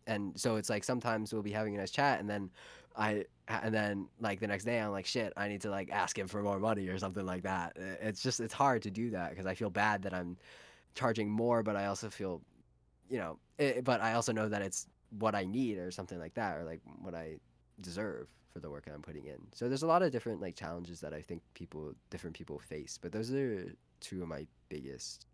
and 0.07 0.39
so 0.39 0.55
it's 0.55 0.69
like 0.69 0.83
sometimes 0.83 1.33
we'll 1.33 1.41
be 1.41 1.51
having 1.51 1.75
a 1.75 1.77
nice 1.77 1.91
chat 1.91 2.19
and 2.19 2.29
then 2.29 2.49
i 2.95 3.23
and 3.47 3.73
then 3.73 4.07
like 4.19 4.39
the 4.39 4.47
next 4.47 4.63
day 4.63 4.79
i'm 4.79 4.91
like 4.91 5.05
shit 5.05 5.33
i 5.37 5.47
need 5.47 5.61
to 5.61 5.69
like 5.69 5.89
ask 5.91 6.17
him 6.17 6.27
for 6.27 6.41
more 6.41 6.59
money 6.59 6.87
or 6.87 6.97
something 6.97 7.25
like 7.25 7.43
that. 7.43 7.75
It's 8.01 8.21
just 8.21 8.39
it's 8.39 8.53
hard 8.53 8.81
to 8.83 8.91
do 8.91 9.09
that 9.11 9.31
because 9.31 9.45
i 9.45 9.53
feel 9.53 9.69
bad 9.69 10.03
that 10.03 10.13
i'm 10.13 10.37
charging 10.95 11.29
more 11.29 11.63
but 11.63 11.75
i 11.75 11.87
also 11.87 12.09
feel 12.09 12.41
you 13.09 13.17
know 13.17 13.37
it, 13.57 13.83
but 13.83 14.01
i 14.01 14.13
also 14.13 14.31
know 14.31 14.47
that 14.47 14.61
it's 14.61 14.87
what 15.19 15.35
i 15.35 15.43
need 15.45 15.77
or 15.77 15.91
something 15.91 16.19
like 16.19 16.33
that 16.35 16.57
or 16.57 16.63
like 16.63 16.81
what 17.01 17.15
i 17.15 17.37
deserve 17.81 18.27
for 18.51 18.59
the 18.59 18.69
work 18.69 18.87
i'm 18.93 19.01
putting 19.01 19.25
in. 19.25 19.39
So 19.53 19.67
there's 19.67 19.81
a 19.81 19.87
lot 19.87 20.03
of 20.03 20.11
different 20.11 20.39
like 20.39 20.55
challenges 20.55 20.99
that 21.01 21.13
i 21.13 21.21
think 21.21 21.41
people 21.53 21.93
different 22.09 22.35
people 22.35 22.59
face 22.59 22.99
but 23.01 23.11
those 23.11 23.33
are 23.33 23.73
two 23.99 24.21
of 24.21 24.27
my 24.27 24.45
biggest 24.69 25.25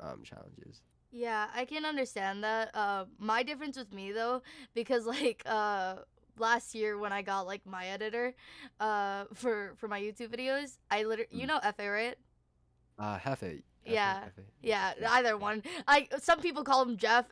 um 0.00 0.22
challenges 0.24 0.80
Yeah, 1.12 1.46
I 1.54 1.66
can 1.66 1.84
understand 1.84 2.42
that. 2.42 2.74
Uh, 2.74 3.04
my 3.18 3.42
difference 3.42 3.76
with 3.76 3.92
me 3.92 4.12
though, 4.12 4.42
because 4.74 5.06
like 5.18 5.42
uh 5.46 5.96
last 6.38 6.74
year 6.74 6.96
when 6.98 7.12
I 7.12 7.22
got 7.22 7.46
like 7.46 7.66
my 7.66 7.86
editor, 7.86 8.34
uh 8.80 9.24
for 9.34 9.74
for 9.76 9.88
my 9.88 10.00
YouTube 10.00 10.34
videos, 10.34 10.78
I 10.90 11.04
literally 11.04 11.28
you 11.30 11.44
Mm. 11.44 11.48
know 11.48 11.60
FA 11.76 11.90
right? 11.90 12.16
uh 12.98 13.18
hefe 13.18 13.62
Yeah. 13.84 14.20
Hefe, 14.24 14.44
Yeah, 14.62 14.92
yeah 15.00 15.10
either 15.12 15.36
one. 15.36 15.62
I 15.88 16.08
some 16.18 16.40
people 16.40 16.64
call 16.64 16.82
him 16.82 16.96
Jeff. 16.96 17.26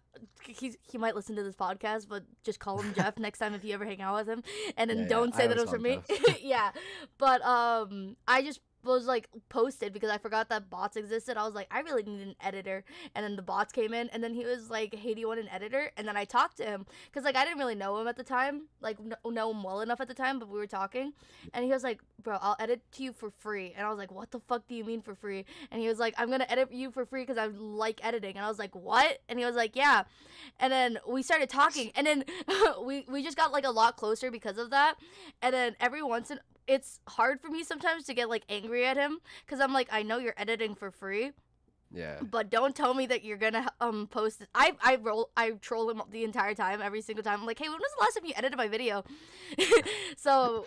He's 0.45 0.77
he 0.83 0.99
might 0.99 1.15
listen 1.15 1.37
to 1.37 1.43
this 1.43 1.55
podcast, 1.57 2.07
but 2.09 2.25
just 2.45 2.59
call 2.61 2.81
him 2.81 2.93
Jeff 2.93 3.19
next 3.27 3.39
time 3.39 3.55
if 3.55 3.65
you 3.65 3.73
ever 3.73 3.85
hang 3.87 4.03
out 4.03 4.17
with 4.17 4.29
him, 4.29 4.43
and 4.77 4.91
then 4.91 4.99
yeah 4.99 5.03
yeah 5.05 5.09
don't 5.09 5.35
i 5.35 5.39
say 5.39 5.47
that 5.47 5.57
it 5.57 5.61
was 5.61 5.71
for 5.71 5.79
me. 5.79 6.03
yeah, 6.43 6.71
but 7.19 7.41
um, 7.43 8.17
I 8.27 8.43
just 8.43 8.61
was 8.85 9.07
like 9.07 9.29
posted 9.49 9.93
because 9.93 10.11
I 10.11 10.19
forgot 10.19 10.49
that 10.49 10.71
bots 10.71 10.97
existed. 10.97 11.37
I 11.37 11.45
was 11.45 11.55
like, 11.55 11.69
I 11.71 11.81
really 11.81 12.03
need 12.03 12.21
an 12.21 12.35
editor, 12.41 12.85
and 13.15 13.25
then 13.25 13.37
the 13.37 13.43
bots 13.43 13.73
came 13.73 13.93
in, 13.95 14.09
and 14.11 14.23
then 14.23 14.35
he 14.35 14.45
was 14.45 14.71
like, 14.71 14.95
Hey, 14.95 15.15
do 15.15 15.21
you 15.21 15.29
want 15.29 15.41
an 15.41 15.49
editor? 15.49 15.91
And 15.97 16.07
then 16.07 16.17
I 16.17 16.25
talked 16.25 16.57
to 16.59 16.65
him 16.65 16.87
because 17.07 17.25
like 17.25 17.37
I 17.37 17.45
didn't 17.45 17.59
really 17.59 17.75
know 17.75 17.99
him 18.01 18.09
at 18.09 18.17
the 18.17 18.25
time, 18.25 18.63
like 18.81 18.99
kn- 18.99 19.35
know 19.35 19.51
him 19.51 19.63
well 19.63 19.81
enough 19.81 20.01
at 20.01 20.09
the 20.09 20.15
time, 20.15 20.39
but 20.39 20.49
we 20.49 20.59
were 20.59 20.67
talking, 20.67 21.13
and 21.55 21.65
he 21.65 21.71
was 21.71 21.85
like, 21.85 22.01
Bro, 22.23 22.39
I'll 22.41 22.57
edit 22.59 22.83
to 22.93 23.03
you 23.03 23.13
for 23.13 23.31
free, 23.31 23.73
and 23.77 23.87
I 23.87 23.91
was 23.91 23.99
like, 23.99 24.11
What 24.13 24.31
the 24.31 24.41
fuck 24.41 24.67
do 24.69 24.75
you 24.75 24.85
mean 24.85 25.03
for 25.03 25.15
free? 25.15 25.45
And 25.71 25.81
he 25.81 25.89
was 25.89 25.99
like, 25.99 26.15
I'm 26.19 26.31
gonna 26.31 26.47
edit 26.49 26.73
you 26.73 26.91
for 26.91 27.05
free 27.07 27.23
because 27.23 27.39
I 27.39 27.47
like 27.47 28.01
editing. 28.05 28.37
And 28.37 28.45
I 28.45 28.49
was 28.49 28.59
like, 28.59 28.75
what? 28.75 29.19
And 29.29 29.39
he 29.39 29.45
was 29.45 29.57
like, 29.57 29.77
yeah. 29.77 30.05
And 30.59 30.73
then 30.73 30.99
we 31.09 31.23
started 31.23 31.49
talking, 31.49 31.93
and 31.95 32.07
then 32.07 32.25
we 32.85 33.05
we 33.09 33.23
just 33.23 33.37
got 33.37 33.53
like 33.53 33.65
a 33.65 33.71
lot 33.71 33.97
closer 33.97 34.31
because 34.31 34.59
of 34.59 34.71
that. 34.71 34.97
And 35.43 35.55
then 35.55 35.77
every 35.81 36.03
once 36.03 36.31
in 36.31 36.41
it's 36.71 37.01
hard 37.09 37.41
for 37.41 37.49
me 37.49 37.65
sometimes 37.65 38.05
to 38.05 38.15
get 38.15 38.29
like 38.29 38.45
angry 38.49 38.87
at 38.87 38.97
him 38.97 39.19
because 39.45 39.61
I'm 39.61 39.73
like, 39.73 39.89
I 39.91 40.05
know 40.05 40.19
you're 40.19 40.35
editing 40.37 40.77
for 40.77 40.93
free, 40.93 41.33
yeah 41.93 42.21
but 42.23 42.49
don't 42.49 42.77
tell 42.77 42.95
me 42.95 43.07
that 43.07 43.25
you're 43.25 43.37
gonna 43.37 43.67
um 43.81 44.07
post 44.07 44.41
it. 44.43 44.49
I 44.55 44.73
I 44.81 44.97
roll 44.97 45.31
I 45.37 45.51
troll 45.51 45.91
him 45.91 46.01
the 46.11 46.23
entire 46.23 46.55
time, 46.55 46.81
every 46.81 47.01
single 47.03 47.25
time. 47.25 47.41
I'm 47.41 47.47
like, 47.47 47.59
hey, 47.59 47.69
when 47.69 47.79
was 47.79 47.91
the 47.99 48.05
last 48.05 48.15
time 48.15 48.25
you 48.25 48.35
edited 48.37 48.57
my 48.57 48.69
video? 48.69 49.03
so 50.17 50.67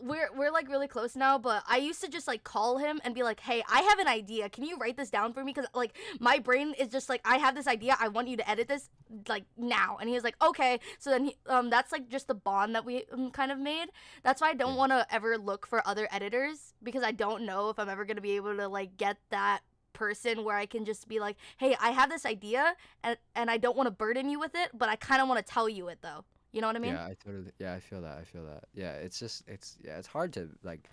we're 0.00 0.28
we're 0.36 0.50
like 0.50 0.68
really 0.68 0.88
close 0.88 1.16
now, 1.16 1.38
but 1.38 1.62
I 1.68 1.76
used 1.78 2.00
to 2.02 2.08
just 2.08 2.26
like 2.26 2.44
call 2.44 2.78
him 2.78 3.00
and 3.04 3.14
be 3.14 3.22
like, 3.22 3.40
"Hey, 3.40 3.62
I 3.68 3.80
have 3.82 3.98
an 3.98 4.08
idea. 4.08 4.48
Can 4.48 4.64
you 4.64 4.76
write 4.76 4.96
this 4.96 5.10
down 5.10 5.32
for 5.32 5.44
me?" 5.44 5.52
Because 5.52 5.68
like 5.74 5.96
my 6.20 6.38
brain 6.38 6.74
is 6.78 6.88
just 6.88 7.08
like, 7.08 7.20
"I 7.24 7.36
have 7.38 7.54
this 7.54 7.66
idea. 7.66 7.96
I 8.00 8.08
want 8.08 8.28
you 8.28 8.36
to 8.36 8.50
edit 8.50 8.68
this 8.68 8.90
like 9.28 9.44
now." 9.56 9.96
And 10.00 10.08
he 10.08 10.14
was 10.14 10.24
like, 10.24 10.36
"Okay." 10.42 10.80
So 10.98 11.10
then 11.10 11.26
he, 11.26 11.36
um 11.46 11.70
that's 11.70 11.92
like 11.92 12.08
just 12.08 12.28
the 12.28 12.34
bond 12.34 12.74
that 12.74 12.84
we 12.84 13.04
um, 13.12 13.30
kind 13.30 13.52
of 13.52 13.58
made. 13.58 13.86
That's 14.22 14.40
why 14.40 14.50
I 14.50 14.54
don't 14.54 14.76
want 14.76 14.92
to 14.92 15.06
ever 15.10 15.38
look 15.38 15.66
for 15.66 15.86
other 15.86 16.08
editors 16.10 16.74
because 16.82 17.02
I 17.02 17.12
don't 17.12 17.44
know 17.44 17.70
if 17.70 17.78
I'm 17.78 17.88
ever 17.88 18.04
gonna 18.04 18.20
be 18.20 18.36
able 18.36 18.56
to 18.56 18.68
like 18.68 18.96
get 18.96 19.18
that 19.30 19.60
person 19.92 20.44
where 20.44 20.56
I 20.56 20.66
can 20.66 20.84
just 20.84 21.08
be 21.08 21.20
like, 21.20 21.36
"Hey, 21.58 21.76
I 21.80 21.90
have 21.90 22.10
this 22.10 22.26
idea 22.26 22.74
and 23.02 23.16
and 23.34 23.50
I 23.50 23.58
don't 23.58 23.76
want 23.76 23.86
to 23.86 23.92
burden 23.92 24.28
you 24.28 24.40
with 24.40 24.54
it, 24.54 24.70
but 24.74 24.88
I 24.88 24.96
kind 24.96 25.22
of 25.22 25.28
want 25.28 25.44
to 25.44 25.52
tell 25.52 25.68
you 25.68 25.88
it 25.88 25.98
though." 26.02 26.24
You 26.54 26.60
know 26.60 26.68
what 26.68 26.76
I 26.76 26.78
mean? 26.78 26.92
Yeah, 26.92 27.04
I 27.04 27.16
totally. 27.22 27.50
Yeah, 27.58 27.74
I 27.74 27.80
feel 27.80 28.00
that. 28.00 28.16
I 28.16 28.24
feel 28.24 28.44
that. 28.46 28.64
Yeah, 28.74 28.92
it's 28.92 29.18
just 29.18 29.42
it's 29.48 29.76
yeah, 29.84 29.98
it's 29.98 30.06
hard 30.06 30.32
to 30.34 30.48
like. 30.62 30.88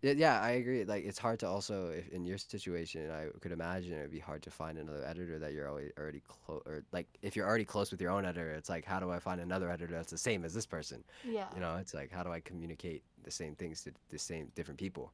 Yeah, 0.00 0.12
yeah, 0.16 0.40
I 0.40 0.50
agree. 0.50 0.84
Like, 0.84 1.06
it's 1.06 1.18
hard 1.18 1.38
to 1.40 1.48
also, 1.48 1.88
if 1.88 2.08
in 2.10 2.26
your 2.26 2.36
situation, 2.36 3.10
I 3.10 3.28
could 3.40 3.52
imagine 3.52 3.94
it 3.94 4.02
would 4.02 4.10
be 4.10 4.18
hard 4.18 4.42
to 4.42 4.50
find 4.50 4.76
another 4.76 5.02
editor 5.06 5.38
that 5.38 5.54
you're 5.54 5.66
already 5.66 5.92
already 5.98 6.22
close, 6.28 6.62
or 6.66 6.82
like 6.92 7.06
if 7.22 7.36
you're 7.36 7.46
already 7.46 7.64
close 7.64 7.90
with 7.90 8.00
your 8.02 8.10
own 8.10 8.24
editor, 8.26 8.52
it's 8.52 8.68
like, 8.68 8.84
how 8.84 9.00
do 9.00 9.10
I 9.10 9.18
find 9.18 9.40
another 9.40 9.70
editor 9.70 9.94
that's 9.94 10.10
the 10.10 10.18
same 10.18 10.44
as 10.44 10.52
this 10.52 10.66
person? 10.66 11.04
Yeah. 11.26 11.46
You 11.54 11.60
know, 11.60 11.76
it's 11.76 11.94
like, 11.94 12.10
how 12.10 12.22
do 12.22 12.30
I 12.30 12.40
communicate 12.40 13.02
the 13.22 13.30
same 13.30 13.54
things 13.54 13.82
to 13.84 13.92
the 14.10 14.18
same 14.18 14.50
different 14.54 14.78
people, 14.78 15.12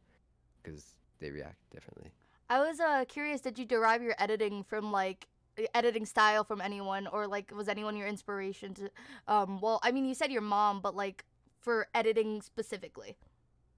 because 0.62 0.84
they 1.20 1.30
react 1.30 1.58
differently. 1.72 2.10
I 2.48 2.58
was 2.58 2.80
uh 2.80 3.04
curious. 3.06 3.40
Did 3.40 3.60
you 3.60 3.66
derive 3.66 4.02
your 4.02 4.16
editing 4.18 4.64
from 4.64 4.90
like 4.90 5.28
editing 5.74 6.06
style 6.06 6.44
from 6.44 6.60
anyone, 6.60 7.06
or 7.06 7.26
like 7.26 7.52
was 7.54 7.68
anyone 7.68 7.96
your 7.96 8.08
inspiration 8.08 8.74
to? 8.74 8.90
Um, 9.28 9.60
well, 9.60 9.80
I 9.82 9.92
mean, 9.92 10.04
you 10.04 10.14
said 10.14 10.32
your 10.32 10.42
mom, 10.42 10.80
but 10.80 10.94
like 10.94 11.24
for 11.60 11.88
editing 11.94 12.42
specifically. 12.42 13.16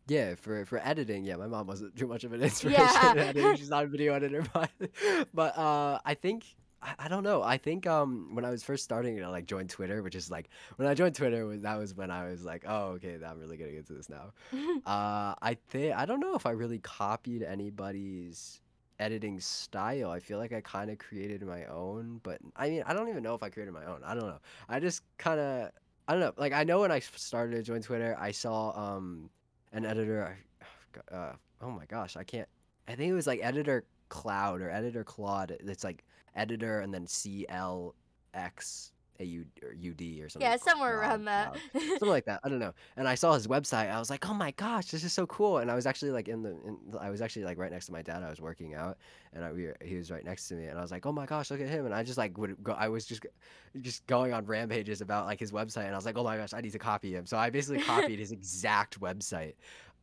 Yeah, 0.09 0.35
for 0.35 0.65
for 0.67 0.79
editing, 0.79 1.25
yeah, 1.25 1.37
my 1.37 1.47
mom 1.47 1.67
wasn't 1.67 1.97
too 1.97 2.07
much 2.07 2.25
of 2.25 2.33
an 2.33 2.43
inspiration 2.43 3.17
Yeah. 3.17 3.55
She's 3.55 3.71
not 3.71 3.85
a 3.85 3.89
video 3.89 4.15
editor, 4.15 4.45
but 4.53 4.71
but 5.33 5.57
uh, 5.57 6.01
I 6.05 6.15
think 6.15 6.45
I, 6.83 6.95
I 6.99 7.09
don't 7.09 7.23
know. 7.23 7.43
I 7.43 7.57
think 7.57 7.87
um 7.87 8.35
when 8.35 8.45
I 8.45 8.51
was 8.51 8.63
first 8.63 8.85
starting, 8.85 9.15
you 9.15 9.23
know, 9.23 9.31
like 9.31 9.47
joined 9.47 9.71
Twitter, 9.71 10.03
which 10.03 10.15
is 10.15 10.31
like 10.31 10.49
when 10.77 10.89
I 10.89 10.95
joined 10.95 11.15
Twitter 11.15 11.47
was 11.47 11.61
that 11.61 11.79
was 11.79 11.95
when 11.95 12.11
I 12.11 12.25
was 12.25 12.45
like, 12.45 12.65
oh 12.67 12.93
okay, 12.97 13.17
I'm 13.25 13.39
really 13.39 13.57
getting 13.57 13.77
into 13.77 13.93
this 13.93 14.09
now. 14.09 14.33
Uh, 14.85 15.35
I 15.41 15.57
think 15.69 15.95
I 15.95 16.07
don't 16.07 16.19
know 16.21 16.35
if 16.35 16.47
I 16.47 16.51
really 16.51 16.79
copied 16.79 17.43
anybody's 17.43 18.61
editing 19.03 19.41
style. 19.41 20.11
I 20.11 20.21
feel 20.21 20.39
like 20.39 20.53
I 20.53 20.61
kind 20.61 20.91
of 20.91 20.99
created 20.99 21.43
my 21.43 21.65
own, 21.67 22.21
but 22.23 22.39
I 22.57 22.71
mean, 22.71 22.83
I 22.87 22.95
don't 22.95 23.09
even 23.09 23.23
know 23.23 23.35
if 23.35 23.43
I 23.43 23.51
created 23.51 23.75
my 23.75 23.85
own. 23.85 24.01
I 24.05 24.15
don't 24.15 24.27
know. 24.27 24.41
I 24.69 24.79
just 24.79 25.03
kind 25.19 25.41
of 25.41 25.71
I 26.07 26.13
don't 26.13 26.21
know. 26.21 26.33
Like 26.37 26.53
I 26.53 26.65
know 26.65 26.81
when 26.81 26.93
I 26.93 27.01
started 27.01 27.57
to 27.57 27.63
join 27.63 27.83
Twitter, 27.83 28.17
I 28.19 28.31
saw 28.31 28.59
um 28.79 29.29
an 29.73 29.85
editor. 29.85 30.39
Uh, 31.11 31.33
oh 31.61 31.71
my 31.71 31.87
gosh, 31.87 32.17
I 32.17 32.25
can't. 32.25 32.49
I 32.89 32.95
think 32.95 33.11
it 33.11 33.15
was 33.15 33.27
like 33.27 33.41
editor 33.43 33.85
Cloud 34.09 34.61
or 34.61 34.71
editor 34.71 35.05
Claude. 35.05 35.57
It's 35.61 35.85
like 35.85 36.05
editor 36.37 36.81
and 36.81 36.93
then 36.95 37.07
C 37.07 37.47
L 37.49 37.95
X 38.35 38.93
A 39.23 39.25
U 39.25 39.45
or 39.63 39.73
U 39.73 39.95
D 39.95 40.23
or 40.23 40.29
something. 40.29 40.51
yeah, 40.51 40.57
somewhere 40.57 40.99
around 40.99 41.25
that. 41.27 41.57
Something 41.73 42.09
like 42.09 42.25
that. 42.25 42.41
I 42.43 42.49
don't 42.49 42.59
know. 42.59 42.75
And 42.97 43.07
I 43.07 43.15
saw 43.15 43.35
his 43.35 43.47
website. 43.47 43.91
I 43.91 43.99
was 43.99 44.11
like, 44.11 44.29
oh 44.29 44.35
my 44.35 44.51
gosh, 44.53 44.87
this 44.87 45.05
is 45.05 45.13
so 45.13 45.27
cool. 45.27 45.59
And 45.59 45.71
I 45.71 45.75
was 45.75 45.87
actually 45.87 46.11
like 46.11 46.29
in 46.29 46.43
the, 46.43 46.51
in, 46.51 46.79
I 47.01 47.11
was 47.11 47.23
actually 47.23 47.45
like 47.45 47.59
right 47.59 47.71
next 47.71 47.87
to 47.87 47.93
my 47.93 48.03
dad. 48.03 48.23
I 48.23 48.31
was 48.31 48.41
working 48.41 48.75
out, 48.75 48.99
and 49.33 49.45
I, 49.45 49.53
we 49.53 49.67
were, 49.67 49.77
he 49.83 49.97
was 49.97 50.11
right 50.11 50.25
next 50.25 50.49
to 50.49 50.55
me. 50.55 50.67
And 50.67 50.79
I 50.79 50.83
was 50.83 50.91
like, 50.91 51.07
oh 51.07 51.13
my 51.13 51.25
gosh, 51.27 51.51
look 51.51 51.61
at 51.61 51.69
him. 51.69 51.87
And 51.87 51.95
I 51.95 52.03
just 52.03 52.19
like 52.19 52.37
would 52.37 52.63
go. 52.63 52.73
I 52.73 52.89
was 52.89 53.07
just, 53.07 53.25
just 53.81 54.07
going 54.07 54.33
on 54.33 54.45
rampages 54.45 55.01
about 55.01 55.27
like 55.27 55.39
his 55.39 55.53
website. 55.53 55.87
And 55.87 55.93
I 55.93 55.97
was 55.97 56.05
like, 56.05 56.19
oh 56.19 56.25
my 56.25 56.37
gosh, 56.37 56.53
I 56.53 56.61
need 56.61 56.73
to 56.73 56.79
copy 56.79 57.15
him. 57.15 57.27
So 57.27 57.37
I 57.37 57.51
basically 57.51 57.83
copied 57.85 58.19
his 58.19 58.33
exact 58.33 59.01
website. 59.01 59.55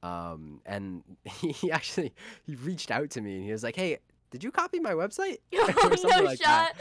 Um, 0.02 0.62
and 0.66 1.04
he 1.26 1.72
actually 1.72 2.14
he 2.46 2.56
reached 2.56 2.90
out 2.90 3.10
to 3.12 3.22
me 3.22 3.36
and 3.36 3.44
he 3.44 3.52
was 3.52 3.64
like, 3.64 3.76
hey. 3.76 4.00
Did 4.32 4.44
you 4.44 4.52
copy 4.52 4.80
my 4.80 4.92
website? 4.94 5.38
oh, 5.56 5.90
or 5.90 5.98
something 5.98 6.24
no 6.24 6.24
like 6.24 6.40
that 6.40 6.74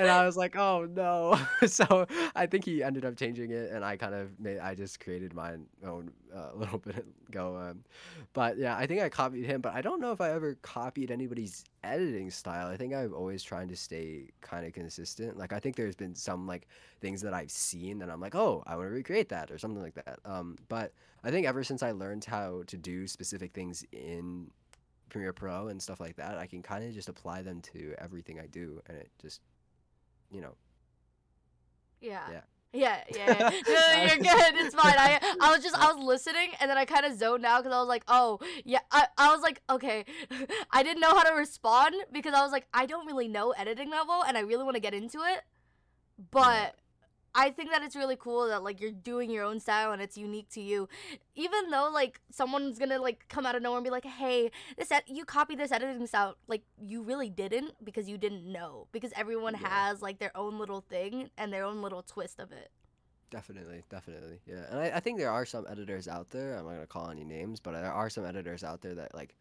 and 0.00 0.10
I 0.10 0.26
was 0.26 0.36
like, 0.36 0.56
"Oh 0.56 0.88
no!" 0.90 1.38
so 1.66 2.06
I 2.34 2.46
think 2.46 2.64
he 2.64 2.82
ended 2.82 3.04
up 3.04 3.16
changing 3.16 3.50
it, 3.50 3.70
and 3.72 3.84
I 3.84 3.96
kind 3.96 4.14
of 4.14 4.38
made, 4.38 4.58
I 4.58 4.74
just 4.74 5.00
created 5.00 5.34
my 5.34 5.56
own 5.84 6.10
uh, 6.34 6.50
little 6.54 6.78
bit 6.78 7.06
ago. 7.28 7.56
Um, 7.56 7.84
but 8.32 8.58
yeah, 8.58 8.76
I 8.76 8.86
think 8.86 9.00
I 9.02 9.08
copied 9.08 9.46
him, 9.46 9.60
but 9.60 9.74
I 9.74 9.80
don't 9.80 10.00
know 10.00 10.12
if 10.12 10.20
I 10.20 10.30
ever 10.30 10.56
copied 10.62 11.10
anybody's 11.10 11.64
editing 11.84 12.30
style. 12.30 12.68
I 12.68 12.76
think 12.76 12.94
I'm 12.94 13.14
always 13.14 13.42
trying 13.42 13.68
to 13.68 13.76
stay 13.76 14.30
kind 14.40 14.66
of 14.66 14.72
consistent. 14.72 15.36
Like 15.36 15.52
I 15.52 15.60
think 15.60 15.76
there's 15.76 15.96
been 15.96 16.14
some 16.14 16.46
like 16.46 16.68
things 17.00 17.22
that 17.22 17.34
I've 17.34 17.50
seen 17.50 17.98
that 17.98 18.10
I'm 18.10 18.20
like, 18.20 18.34
"Oh, 18.34 18.62
I 18.66 18.76
want 18.76 18.88
to 18.88 18.92
recreate 18.92 19.28
that" 19.30 19.50
or 19.50 19.58
something 19.58 19.82
like 19.82 19.94
that. 19.94 20.18
Um, 20.24 20.56
but 20.68 20.92
I 21.24 21.30
think 21.30 21.46
ever 21.46 21.64
since 21.64 21.82
I 21.82 21.92
learned 21.92 22.24
how 22.24 22.62
to 22.66 22.76
do 22.76 23.06
specific 23.06 23.52
things 23.52 23.84
in 23.92 24.50
Premiere 25.08 25.32
Pro 25.32 25.68
and 25.68 25.80
stuff 25.80 26.00
like 26.00 26.16
that, 26.16 26.38
I 26.38 26.46
can 26.46 26.62
kind 26.62 26.84
of 26.84 26.92
just 26.92 27.08
apply 27.08 27.42
them 27.42 27.60
to 27.72 27.94
everything 27.98 28.40
I 28.40 28.46
do, 28.46 28.80
and 28.86 28.96
it 28.96 29.10
just, 29.20 29.40
you 30.30 30.40
know, 30.40 30.54
Yeah. 32.00 32.20
Yeah. 32.30 32.40
Yeah, 32.72 33.02
yeah, 33.14 33.34
yeah. 33.38 33.50
No, 33.66 34.02
you're 34.02 34.18
good. 34.18 34.54
It's 34.56 34.74
fine. 34.74 34.94
I 34.98 35.18
I 35.40 35.50
was 35.54 35.62
just 35.62 35.74
I 35.74 35.90
was 35.90 36.04
listening 36.04 36.50
and 36.60 36.68
then 36.70 36.76
I 36.76 36.84
kind 36.84 37.06
of 37.06 37.16
zoned 37.16 37.46
out 37.46 37.62
because 37.62 37.74
I 37.74 37.78
was 37.78 37.88
like, 37.88 38.04
oh 38.06 38.38
yeah. 38.64 38.80
I, 38.90 39.06
I 39.16 39.32
was 39.32 39.40
like, 39.40 39.62
okay. 39.70 40.04
I 40.70 40.82
didn't 40.82 41.00
know 41.00 41.10
how 41.10 41.22
to 41.22 41.34
respond 41.34 41.94
because 42.12 42.34
I 42.34 42.42
was 42.42 42.52
like, 42.52 42.66
I 42.74 42.84
don't 42.84 43.06
really 43.06 43.28
know 43.28 43.52
editing 43.52 43.90
that 43.90 44.06
well 44.06 44.24
and 44.26 44.36
I 44.36 44.40
really 44.40 44.64
want 44.64 44.74
to 44.74 44.80
get 44.80 44.92
into 44.92 45.20
it. 45.20 45.42
But 46.30 46.76
I 47.38 47.50
think 47.50 47.70
that 47.70 47.82
it's 47.82 47.94
really 47.94 48.16
cool 48.16 48.48
that 48.48 48.62
like 48.64 48.80
you're 48.80 48.90
doing 48.90 49.30
your 49.30 49.44
own 49.44 49.60
style 49.60 49.92
and 49.92 50.00
it's 50.00 50.16
unique 50.16 50.48
to 50.50 50.60
you. 50.62 50.88
Even 51.34 51.68
though 51.70 51.90
like 51.92 52.20
someone's 52.30 52.78
gonna 52.78 52.98
like 52.98 53.26
come 53.28 53.44
out 53.44 53.54
of 53.54 53.60
nowhere 53.62 53.76
and 53.76 53.84
be 53.84 53.90
like, 53.90 54.06
hey, 54.06 54.50
this 54.78 54.90
ed- 54.90 55.02
you 55.06 55.26
copied 55.26 55.58
this 55.58 55.70
editing 55.70 56.06
style, 56.06 56.36
like 56.48 56.62
you 56.80 57.02
really 57.02 57.28
didn't 57.28 57.72
because 57.84 58.08
you 58.08 58.16
didn't 58.16 58.50
know 58.50 58.88
because 58.90 59.12
everyone 59.14 59.52
Yeah. 59.60 59.68
has 59.68 60.00
like 60.00 60.18
their 60.18 60.34
own 60.34 60.58
little 60.58 60.80
thing 60.80 61.28
and 61.36 61.52
their 61.52 61.64
own 61.64 61.82
little 61.82 62.02
twist 62.02 62.40
of 62.40 62.52
it. 62.52 62.70
Definitely, 63.28 63.82
definitely, 63.90 64.40
yeah. 64.46 64.64
And 64.70 64.78
I, 64.80 64.92
I 64.96 65.00
think 65.00 65.18
there 65.18 65.30
are 65.32 65.44
some 65.44 65.66
editors 65.68 66.08
out 66.08 66.30
there. 66.30 66.56
I'm 66.56 66.64
not 66.64 66.74
gonna 66.74 66.86
call 66.86 67.10
any 67.10 67.24
names, 67.24 67.60
but 67.60 67.72
there 67.72 67.92
are 67.92 68.08
some 68.08 68.24
editors 68.24 68.64
out 68.64 68.80
there 68.80 68.94
that 68.94 69.14
like 69.14 69.34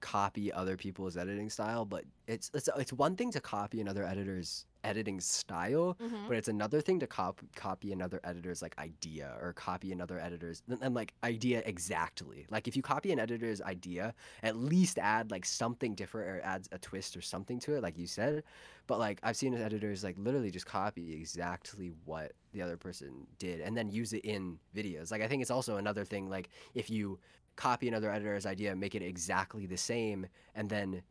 copy 0.00 0.52
other 0.52 0.76
people's 0.76 1.16
editing 1.16 1.50
style. 1.50 1.84
But 1.84 2.04
it's 2.26 2.50
it's 2.54 2.68
it's 2.78 2.92
one 2.92 3.16
thing 3.16 3.30
to 3.32 3.40
copy 3.40 3.80
another 3.80 4.04
editor's 4.04 4.66
editing 4.82 5.20
style, 5.20 5.96
Mm-hmm. 6.00 6.28
but 6.28 6.36
it's 6.38 6.48
another 6.48 6.80
thing 6.80 7.00
to 7.00 7.06
cop- 7.06 7.42
copy 7.54 7.92
another 7.92 8.18
editor's 8.24 8.62
like 8.62 8.78
idea 8.78 9.36
or 9.42 9.52
copy 9.52 9.92
another 9.92 10.18
editor's 10.18 10.62
and, 10.68 10.78
and 10.82 10.94
like 10.94 11.12
idea 11.22 11.62
exactly. 11.66 12.46
Like 12.50 12.66
if 12.66 12.76
you 12.76 12.82
copy 12.82 13.12
an 13.12 13.18
editor's 13.18 13.60
idea, 13.60 14.14
at 14.42 14.56
least 14.56 14.98
add 14.98 15.30
like 15.30 15.44
something 15.44 15.94
different 15.94 16.28
or 16.30 16.40
adds 16.42 16.68
a 16.72 16.78
twist 16.78 17.16
or 17.16 17.20
something 17.20 17.58
to 17.60 17.74
it, 17.74 17.82
like 17.82 17.98
you 17.98 18.06
said. 18.06 18.42
But 18.86 18.98
like 18.98 19.20
I've 19.22 19.36
seen 19.36 19.54
editors 19.54 20.02
like 20.02 20.16
literally 20.18 20.50
just 20.50 20.66
copy 20.66 21.12
exactly 21.14 21.92
what 22.06 22.32
the 22.52 22.62
other 22.62 22.76
person 22.76 23.26
did 23.38 23.60
and 23.60 23.76
then 23.76 23.90
use 23.90 24.12
it 24.14 24.24
in 24.24 24.58
videos. 24.74 25.10
Like 25.10 25.20
I 25.22 25.28
think 25.28 25.42
it's 25.42 25.50
also 25.50 25.76
another 25.76 26.04
thing 26.06 26.30
like 26.30 26.48
if 26.74 26.88
you 26.90 27.18
copy 27.60 27.88
another 27.88 28.10
editor's 28.10 28.46
idea, 28.46 28.74
make 28.74 28.94
it 28.94 29.02
exactly 29.02 29.66
the 29.66 29.76
same, 29.76 30.26
and 30.54 30.68
then 30.68 31.02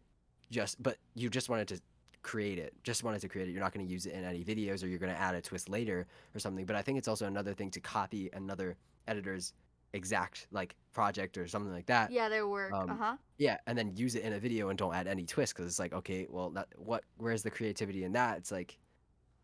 just 0.49 0.81
but 0.81 0.97
you 1.13 1.29
just 1.29 1.47
wanted 1.47 1.67
to 1.67 1.79
create 2.21 2.57
it 2.57 2.73
just 2.83 3.03
wanted 3.03 3.21
to 3.21 3.29
create 3.29 3.47
it. 3.47 3.51
You're 3.51 3.61
not 3.61 3.73
going 3.73 3.85
to 3.85 3.91
use 3.91 4.05
it 4.05 4.13
in 4.13 4.23
any 4.23 4.43
videos 4.43 4.83
or 4.83 4.87
you're 4.87 4.99
going 4.99 5.13
to 5.13 5.19
add 5.19 5.35
a 5.35 5.41
twist 5.41 5.69
later 5.69 6.05
or 6.35 6.39
something. 6.39 6.65
But 6.65 6.75
i 6.75 6.81
think 6.81 6.97
it's 6.97 7.07
also 7.07 7.25
another 7.27 7.53
thing 7.53 7.71
to 7.71 7.79
copy 7.79 8.29
another 8.33 8.75
editor's 9.07 9.53
exact 9.93 10.47
like 10.51 10.75
project 10.91 11.37
or 11.37 11.47
something 11.47 11.71
like 11.71 11.85
that. 11.85 12.11
Yeah, 12.11 12.27
their 12.29 12.47
work. 12.47 12.73
um, 12.73 12.89
uh 12.89 12.95
huh. 12.95 13.15
yeah 13.37 13.57
and 13.67 13.77
then 13.77 13.95
use 13.95 14.15
it 14.15 14.23
in 14.23 14.33
a 14.33 14.39
video 14.39 14.69
and 14.69 14.77
don't 14.77 14.93
add 14.93 15.07
any 15.07 15.25
twist 15.25 15.53
because 15.53 15.67
it's 15.67 15.79
like 15.79 15.93
okay 15.93 16.27
well 16.29 16.49
that 16.51 16.67
what 16.75 17.03
where's 17.17 17.43
the 17.43 17.51
creativity 17.51 18.03
in 18.03 18.11
that? 18.13 18.37
It's 18.39 18.51
like 18.51 18.77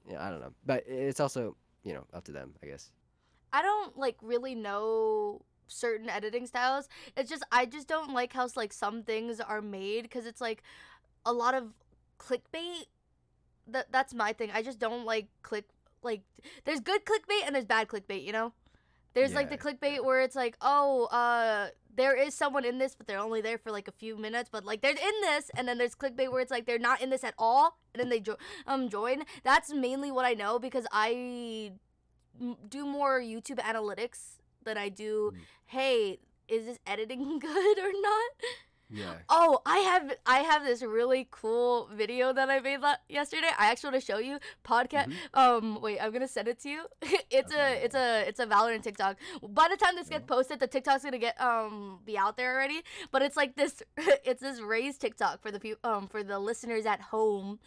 yeah 0.09 0.25
i 0.25 0.29
don't 0.29 0.41
know. 0.41 0.53
But 0.65 0.83
it's 0.87 1.19
also 1.19 1.55
you 1.83 1.93
know 1.93 2.03
up 2.13 2.23
to 2.25 2.31
them 2.31 2.53
i 2.63 2.65
guess. 2.65 2.91
I 3.53 3.61
don't 3.61 3.97
like 3.97 4.17
really 4.21 4.53
know 4.53 5.41
certain 5.67 6.09
editing 6.09 6.45
styles. 6.47 6.87
It's 7.17 7.29
just 7.29 7.43
I 7.51 7.65
just 7.65 7.87
don't 7.87 8.13
like 8.13 8.33
how 8.33 8.47
like 8.55 8.73
some 8.73 9.03
things 9.03 9.39
are 9.39 9.61
made 9.61 10.03
because 10.03 10.25
it's 10.25 10.41
like 10.41 10.63
a 11.25 11.33
lot 11.33 11.53
of 11.55 11.73
clickbait. 12.19 12.85
That 13.67 13.91
that's 13.91 14.13
my 14.13 14.33
thing. 14.33 14.51
I 14.53 14.61
just 14.61 14.79
don't 14.79 15.05
like 15.05 15.27
click 15.41 15.65
like 16.03 16.21
there's 16.65 16.79
good 16.79 17.01
clickbait 17.05 17.45
and 17.45 17.55
there's 17.55 17.65
bad 17.65 17.87
clickbait. 17.87 18.23
You 18.23 18.31
know, 18.31 18.53
there's 19.13 19.33
like 19.35 19.49
the 19.49 19.55
Yeah, 19.55 19.57
clickbait 19.57 20.03
where 20.03 20.21
it's 20.21 20.35
like 20.35 20.57
oh 20.61 21.05
uh 21.05 21.69
there 21.95 22.15
is 22.15 22.33
someone 22.35 22.65
in 22.65 22.77
this 22.77 22.95
but 22.95 23.07
they're 23.07 23.19
only 23.19 23.41
there 23.41 23.57
for 23.57 23.71
like 23.71 23.87
a 23.87 23.91
few 23.91 24.17
minutes 24.17 24.49
but 24.51 24.65
like 24.65 24.81
they're 24.81 24.91
in 24.91 25.21
this 25.21 25.51
and 25.55 25.67
then 25.67 25.77
there's 25.77 25.95
clickbait 25.95 26.31
where 26.31 26.41
it's 26.41 26.51
like 26.51 26.65
they're 26.65 26.79
not 26.79 27.01
in 27.01 27.09
this 27.09 27.23
at 27.23 27.33
all 27.37 27.77
and 27.93 28.01
then 28.01 28.09
they 28.09 28.19
jo- 28.19 28.37
um 28.67 28.89
join. 28.89 29.23
That's 29.43 29.73
mainly 29.73 30.11
what 30.11 30.25
I 30.25 30.33
know 30.33 30.59
because 30.59 30.85
I 30.91 31.73
m- 32.39 32.57
do 32.67 32.85
more 32.85 33.19
YouTube 33.19 33.59
analytics 33.59 34.34
than 34.65 34.77
I 34.77 34.89
do. 34.89 35.31
Mm. 35.33 35.39
Hey, 35.67 36.19
is 36.47 36.65
this 36.65 36.79
editing 36.85 37.39
good 37.39 37.79
or 37.79 37.91
not? 38.01 38.31
Yeah 38.89 39.13
Oh, 39.29 39.61
I 39.65 39.77
have 39.79 40.13
I 40.25 40.39
have 40.39 40.63
this 40.63 40.81
really 40.83 41.27
cool 41.31 41.89
video 41.93 42.31
that 42.33 42.49
I 42.49 42.59
made 42.59 42.81
la- 42.81 42.95
yesterday. 43.09 43.49
I 43.57 43.71
actually 43.71 43.91
want 43.93 44.01
to 44.03 44.05
show 44.11 44.19
you. 44.19 44.37
Podcast. 44.63 45.07
Mhm. 45.11 45.15
Um, 45.33 45.81
wait, 45.81 45.99
I'm 45.99 46.11
gonna 46.11 46.27
send 46.27 46.47
it 46.47 46.59
to 46.61 46.69
you. 46.69 46.85
it's 47.31 47.51
Okay. 47.51 47.81
a 47.81 47.83
it's 47.85 47.95
a 47.95 48.27
it's 48.27 48.39
a 48.39 48.45
Valorant 48.45 48.83
TikTok. 48.83 49.17
By 49.41 49.67
the 49.69 49.77
time 49.77 49.95
this 49.95 50.07
gets 50.09 50.23
Mhm. 50.25 50.27
posted, 50.27 50.59
the 50.59 50.67
TikTok's 50.67 51.03
gonna 51.03 51.17
get 51.17 51.39
um 51.41 51.99
be 52.05 52.15
out 52.17 52.37
there 52.37 52.53
already. 52.53 52.81
But 53.11 53.21
it's 53.23 53.35
like 53.35 53.55
this. 53.55 53.81
it's 54.23 54.41
this 54.41 54.61
raised 54.61 55.01
TikTok 55.01 55.41
for 55.41 55.49
the 55.51 55.59
peop 55.59 55.79
um 55.83 56.07
for 56.07 56.21
the 56.23 56.37
listeners 56.37 56.85
at 56.85 57.01
home, 57.01 57.59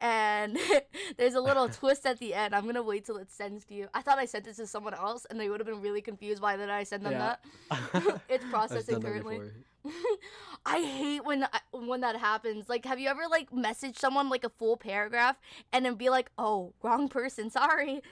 and 0.00 0.58
there's 1.18 1.34
a 1.34 1.40
little 1.40 1.68
twist 1.68 2.06
at 2.06 2.18
the 2.18 2.32
end. 2.34 2.54
I'm 2.54 2.64
gonna 2.64 2.82
wait 2.82 3.04
till 3.04 3.18
it 3.18 3.30
sends 3.30 3.64
to 3.66 3.74
you. 3.74 3.88
I 3.92 4.00
thought 4.00 4.18
I 4.18 4.24
sent 4.24 4.44
this 4.44 4.56
to 4.56 4.66
someone 4.66 4.94
else, 4.94 5.26
and 5.28 5.38
they 5.38 5.50
would 5.50 5.60
have 5.60 5.66
been 5.66 5.82
really 5.82 6.00
confused. 6.00 6.40
Why 6.42 6.56
did 6.56 6.70
I 6.70 6.84
send 6.84 7.04
them 7.04 7.12
Yeah. 7.12 7.36
that? 7.70 8.22
it's 8.28 8.44
processing 8.46 9.02
currently. 9.02 9.40
I 10.66 10.80
hate 10.82 11.24
when 11.24 11.44
I- 11.44 11.60
when 11.76 12.00
that 12.00 12.16
happens. 12.16 12.68
Like, 12.68 12.84
have 12.86 12.98
you 12.98 13.08
ever 13.08 13.22
like 13.30 13.50
messaged 13.50 13.98
someone 13.98 14.28
like 14.28 14.44
a 14.44 14.48
full 14.50 14.76
paragraph 14.76 15.36
and 15.72 15.84
then 15.84 15.94
be 15.94 16.08
like, 16.10 16.30
"Oh, 16.38 16.72
wrong 16.82 17.08
person, 17.08 17.50
sorry." 17.50 18.02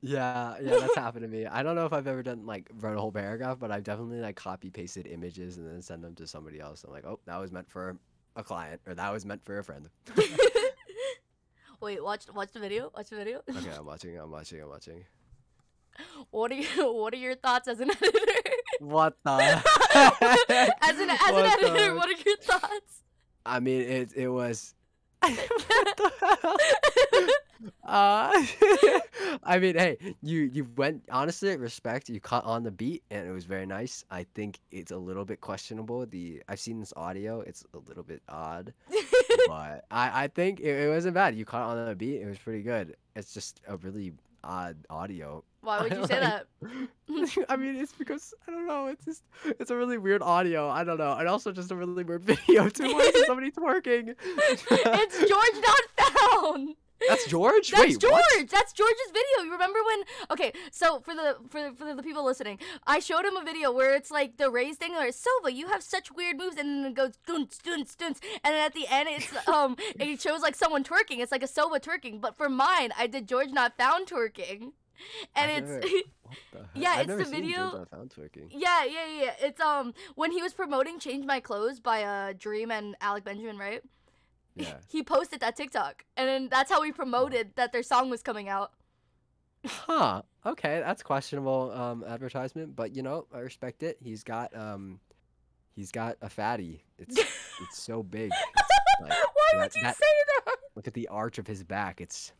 Yeah, 0.00 0.56
yeah, 0.62 0.78
that's 0.78 0.94
happened 1.04 1.22
to 1.22 1.28
me. 1.28 1.44
I 1.44 1.62
don't 1.62 1.74
know 1.74 1.84
if 1.84 1.92
I've 1.92 2.06
ever 2.06 2.22
done 2.22 2.46
like 2.46 2.70
wrote 2.80 2.96
a 2.96 3.00
whole 3.00 3.12
paragraph, 3.12 3.58
but 3.58 3.70
I've 3.70 3.84
definitely 3.84 4.20
like 4.20 4.36
copy 4.36 4.70
pasted 4.70 5.06
images 5.06 5.58
and 5.58 5.66
then 5.68 5.82
send 5.82 6.02
them 6.04 6.14
to 6.16 6.26
somebody 6.26 6.60
else. 6.60 6.84
I'm 6.84 6.92
like, 6.92 7.04
oh, 7.04 7.18
that 7.26 7.36
was 7.38 7.50
meant 7.52 7.68
for 7.70 7.96
a 8.36 8.42
client, 8.44 8.80
or 8.86 8.94
that 8.94 9.12
was 9.12 9.26
meant 9.26 9.44
for 9.44 9.58
a 9.58 9.64
friend. 9.64 9.88
Wait, 11.80 12.02
watch 12.02 12.24
watch 12.34 12.52
the 12.52 12.60
video. 12.60 12.90
Watch 12.96 13.10
the 13.10 13.16
video. 13.16 13.40
Okay, 13.48 13.70
I'm 13.76 13.86
watching. 13.86 14.18
I'm 14.18 14.30
watching. 14.30 14.60
I'm 14.62 14.68
watching. 14.68 15.04
What 16.30 16.52
are 16.52 16.54
you, 16.54 16.92
What 16.92 17.12
are 17.12 17.16
your 17.18 17.34
thoughts 17.34 17.66
as 17.68 17.80
an 17.80 17.90
editor? 17.90 18.37
What 18.80 19.16
the? 19.24 19.32
as 19.94 20.98
an 20.98 21.10
as 21.10 21.20
an 21.30 21.32
What 21.32 21.60
the 21.60 21.66
editor, 21.66 21.76
heck? 21.76 21.96
what 21.96 22.08
are 22.08 22.22
your 22.24 22.36
thoughts? 22.38 23.02
I 23.46 23.60
mean, 23.60 23.82
it 23.82 24.12
it 24.14 24.28
was. 24.28 24.74
the? 25.22 27.32
Uh, 27.84 28.30
I 29.42 29.58
mean, 29.58 29.76
hey, 29.76 29.98
you 30.22 30.42
you 30.42 30.68
went 30.76 31.02
honestly 31.10 31.56
respect. 31.56 32.08
You 32.08 32.20
caught 32.20 32.44
on 32.44 32.62
the 32.62 32.70
beat, 32.70 33.02
and 33.10 33.26
it 33.26 33.32
was 33.32 33.44
very 33.44 33.66
nice. 33.66 34.04
I 34.10 34.26
think 34.34 34.60
it's 34.70 34.92
a 34.92 34.96
little 34.96 35.24
bit 35.24 35.40
questionable. 35.40 36.06
The 36.06 36.42
I've 36.48 36.60
seen 36.60 36.78
this 36.78 36.92
audio; 36.96 37.40
it's 37.40 37.64
a 37.74 37.78
little 37.78 38.04
bit 38.04 38.22
odd, 38.28 38.72
but 39.48 39.84
I 39.90 40.24
I 40.24 40.28
think 40.28 40.60
it, 40.60 40.84
it 40.84 40.88
wasn't 40.88 41.14
bad. 41.14 41.34
You 41.34 41.44
caught 41.44 41.76
on 41.76 41.84
the 41.84 41.96
beat; 41.96 42.20
it 42.22 42.26
was 42.26 42.38
pretty 42.38 42.62
good. 42.62 42.96
It's 43.16 43.34
just 43.34 43.60
a 43.66 43.76
really 43.76 44.12
odd 44.44 44.76
audio. 44.90 45.44
Why 45.60 45.82
would 45.82 45.92
you 45.92 46.06
say 46.06 46.20
Like- 46.20 46.44
that? 47.10 47.46
I 47.48 47.56
mean, 47.56 47.76
it's 47.76 47.92
because 47.92 48.32
I 48.46 48.50
don't 48.52 48.66
know. 48.66 48.86
It's 48.86 49.04
just 49.04 49.22
it's 49.44 49.70
a 49.70 49.76
really 49.76 49.98
weird 49.98 50.22
audio. 50.22 50.68
I 50.68 50.84
don't 50.84 50.98
know, 50.98 51.12
and 51.12 51.28
also 51.28 51.52
just 51.52 51.70
a 51.70 51.76
really 51.76 52.04
weird 52.04 52.22
video 52.24 52.68
too. 52.68 52.92
Why 52.92 53.10
is 53.14 53.26
somebody 53.26 53.50
twerking? 53.50 54.14
it's 54.20 55.18
George 55.18 55.62
not 55.62 56.10
found. 56.20 56.74
That's 57.06 57.26
George. 57.26 57.70
That's 57.70 57.82
Wait, 57.82 57.98
George. 58.00 58.12
what? 58.12 58.48
That's 58.50 58.72
George's 58.72 58.96
video. 59.12 59.44
You 59.44 59.52
remember 59.52 59.78
when? 59.86 60.02
Okay, 60.30 60.52
so 60.72 61.00
for 61.00 61.14
the 61.14 61.36
for 61.48 61.72
for 61.74 61.94
the 61.94 62.02
people 62.02 62.24
listening, 62.24 62.58
I 62.86 62.98
showed 62.98 63.24
him 63.24 63.36
a 63.36 63.44
video 63.44 63.70
where 63.70 63.94
it's 63.94 64.10
like 64.10 64.36
the 64.36 64.50
raised 64.50 64.80
thing, 64.80 64.92
where 64.92 65.12
Silva, 65.12 65.52
you 65.52 65.68
have 65.68 65.82
such 65.82 66.10
weird 66.10 66.38
moves, 66.38 66.56
and 66.56 66.84
then 66.84 66.90
it 66.90 66.94
goes 66.94 67.16
dunce 67.26 67.58
dunce 67.58 67.94
dunce, 67.94 68.20
and 68.42 68.52
then 68.54 68.64
at 68.66 68.74
the 68.74 68.86
end 68.88 69.08
it's 69.10 69.48
um 69.48 69.76
it 69.98 70.20
shows 70.20 70.40
like 70.42 70.56
someone 70.56 70.82
twerking. 70.82 71.18
It's 71.20 71.30
like 71.32 71.42
a 71.42 71.48
Silva 71.48 71.78
twerking, 71.78 72.20
but 72.20 72.36
for 72.36 72.48
mine, 72.48 72.90
I 72.98 73.06
did 73.06 73.28
GeorgeNotFound 73.28 74.06
twerking, 74.06 74.72
and 75.36 75.50
I've 75.50 75.58
it's. 75.64 75.70
never- 75.70 75.86
What 76.28 76.36
the 76.52 76.58
heck? 76.58 76.68
Yeah, 76.74 76.90
I've 76.90 77.08
it's 77.08 77.24
the 77.24 77.34
video- 77.34 77.70
Yeah, 78.50 78.84
yeah, 78.84 79.06
yeah. 79.22 79.32
It's 79.40 79.60
um 79.62 79.94
when 80.14 80.30
he 80.30 80.42
was 80.42 80.52
promoting 80.52 80.98
"Change 80.98 81.24
My 81.24 81.40
Clothes" 81.40 81.80
by 81.80 82.02
uh 82.02 82.34
Dream 82.36 82.70
and 82.70 82.96
Alec 83.00 83.24
Benjamin, 83.24 83.56
right? 83.56 83.80
Yeah. 84.58 84.74
He 84.88 85.02
posted 85.02 85.40
that 85.40 85.56
TikTok, 85.56 86.04
and 86.16 86.28
then 86.28 86.48
that's 86.50 86.70
how 86.70 86.80
we 86.80 86.92
promoted 86.92 87.52
that 87.56 87.72
their 87.72 87.82
song 87.82 88.10
was 88.10 88.22
coming 88.22 88.48
out. 88.48 88.72
Huh. 89.66 90.22
Okay, 90.46 90.80
that's 90.84 91.02
questionable 91.02 91.72
um 91.72 92.04
advertisement, 92.06 92.76
but 92.76 92.94
you 92.94 93.02
know, 93.02 93.26
I 93.34 93.38
respect 93.40 93.82
it. 93.82 93.98
He's 94.02 94.22
got 94.24 94.56
um 94.56 95.00
he's 95.74 95.90
got 95.92 96.16
a 96.22 96.28
fatty. 96.30 96.84
It's 96.98 97.18
it's 97.62 97.82
so 97.82 98.02
big. 98.02 98.30
It's 99.00 99.10
like 99.10 99.10
Why 99.10 99.50
that- 99.52 99.58
would 99.60 99.74
you 99.76 99.82
that- 99.82 99.96
say 99.96 100.06
that? 100.46 100.56
look 100.74 100.88
at 100.88 100.94
the 100.94 101.06
arch 101.08 101.38
of 101.38 101.46
his 101.46 101.62
back. 101.62 102.00
It's 102.00 102.32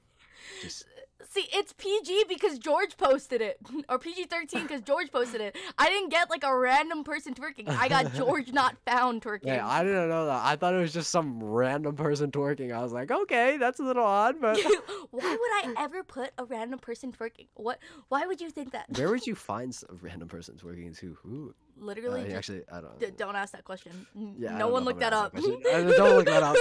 just 0.63 0.87
See, 1.31 1.49
it's 1.53 1.73
PG 1.73 2.27
because 2.29 2.59
George 2.61 2.97
posted 2.97 3.41
it, 3.43 3.59
or 3.89 3.99
PG 3.99 4.25
thirteen 4.27 4.63
because 4.63 4.83
George 4.83 5.11
posted 5.11 5.41
it. 5.41 5.57
I 5.77 5.89
didn't 5.89 6.11
get 6.11 6.31
like 6.31 6.45
a 6.45 6.57
random 6.57 7.03
person 7.03 7.35
twerking. 7.35 7.69
I 7.69 7.89
got 7.89 8.15
George 8.15 8.53
not 8.53 8.77
found 8.87 9.23
twerking. 9.23 9.47
Yeah, 9.47 9.67
I 9.67 9.83
didn't 9.83 10.09
know 10.09 10.27
that. 10.27 10.45
I 10.45 10.55
thought 10.55 10.75
it 10.75 10.79
was 10.79 10.93
just 10.93 11.11
some 11.11 11.43
random 11.43 11.97
person 11.97 12.31
twerking. 12.31 12.73
I 12.73 12.83
was 12.83 12.93
like, 12.93 13.11
okay, 13.11 13.57
that's 13.57 13.81
a 13.81 13.83
little 13.83 14.05
odd, 14.05 14.41
but 14.41 14.59
why 15.11 15.31
would 15.31 15.69
I 15.69 15.75
ever 15.79 16.05
put 16.05 16.31
a 16.39 16.45
random 16.45 16.79
person 16.79 17.13
twerking? 17.13 17.49
What? 17.55 17.81
Why 18.09 18.25
would 18.25 18.41
you 18.41 18.51
think 18.51 18.71
that? 18.73 18.87
where 18.97 19.11
would 19.11 19.27
you 19.27 19.35
find 19.35 19.77
a 19.89 19.95
random 19.97 20.29
person 20.29 20.55
twerking 20.57 20.97
to? 21.01 21.19
Who? 21.23 21.51
Uh, 21.81 21.85
Literally, 21.85 22.25
just, 22.25 22.37
actually, 22.37 22.63
I 22.73 22.81
don't. 22.81 22.99
d- 23.01 23.11
don't 23.17 23.37
ask 23.37 23.53
that 23.53 23.65
question. 23.65 24.07
Yeah, 24.39 24.57
no 24.57 24.69
one 24.69 24.85
looked 24.85 25.01
that 25.01 25.13
up. 25.13 25.33
that. 25.33 25.45
Uh, 25.45 25.97
don't 25.97 26.17
look 26.17 26.27
that 26.27 26.43
up. 26.43 26.57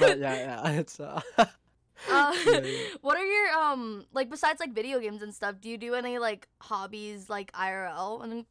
but 0.00 0.18
yeah, 0.18 0.34
yeah, 0.64 0.70
it's. 0.70 0.98
Uh, 1.00 1.20
Uh, 2.10 2.32
what 3.00 3.16
are 3.16 3.24
your 3.24 3.50
um 3.58 4.06
like 4.12 4.30
besides 4.30 4.60
like 4.60 4.72
video 4.72 5.00
games 5.00 5.22
and 5.22 5.34
stuff? 5.34 5.56
Do 5.60 5.68
you 5.68 5.78
do 5.78 5.94
any 5.94 6.18
like 6.18 6.48
hobbies 6.60 7.28
like 7.28 7.52
IRL 7.52 8.22
and 8.22 8.46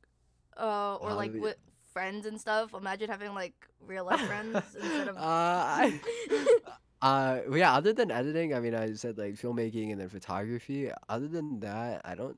uh 0.58 0.96
or 0.96 1.14
like 1.14 1.34
with 1.34 1.58
friends 1.94 2.26
and 2.26 2.40
stuff? 2.40 2.74
Imagine 2.74 3.10
having 3.10 3.34
like 3.34 3.56
real 3.86 4.06
life 4.06 4.22
friends 4.22 4.56
instead 4.80 5.08
of. 5.08 5.18
uh. 5.18 5.20
I, 5.22 6.00
uh, 7.02 7.40
yeah. 7.54 7.74
Other 7.74 7.94
than 7.94 8.12
editing, 8.12 8.54
I 8.54 8.60
mean, 8.60 8.76
I 8.76 8.94
said 8.94 9.18
like 9.18 9.36
filmmaking 9.36 9.92
and 9.92 10.02
then 10.02 10.10
photography. 10.10 10.92
Other 11.10 11.28
than 11.28 11.60
that, 11.62 12.02
I 12.06 12.16
don't. 12.16 12.38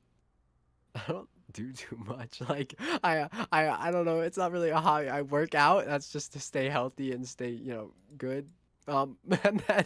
I 0.95 1.02
don't 1.12 1.30
do 1.52 1.72
too 1.72 1.98
much. 1.98 2.41
Like 2.48 2.76
I, 3.04 3.28
I, 3.52 3.88
I 3.88 3.91
don't 3.91 4.06
know. 4.06 4.22
It's 4.22 4.38
not 4.38 4.52
really 4.52 4.69
a 4.69 4.80
hobby. 4.80 5.10
I 5.10 5.22
work 5.24 5.56
out. 5.56 5.86
That's 5.86 6.12
just 6.12 6.34
to 6.34 6.39
stay 6.39 6.69
healthy 6.69 7.12
and 7.12 7.28
stay, 7.28 7.50
you 7.50 7.74
know, 7.74 7.93
good. 8.17 8.48
Um, 8.89 9.17
and 9.43 9.60
then, 9.67 9.86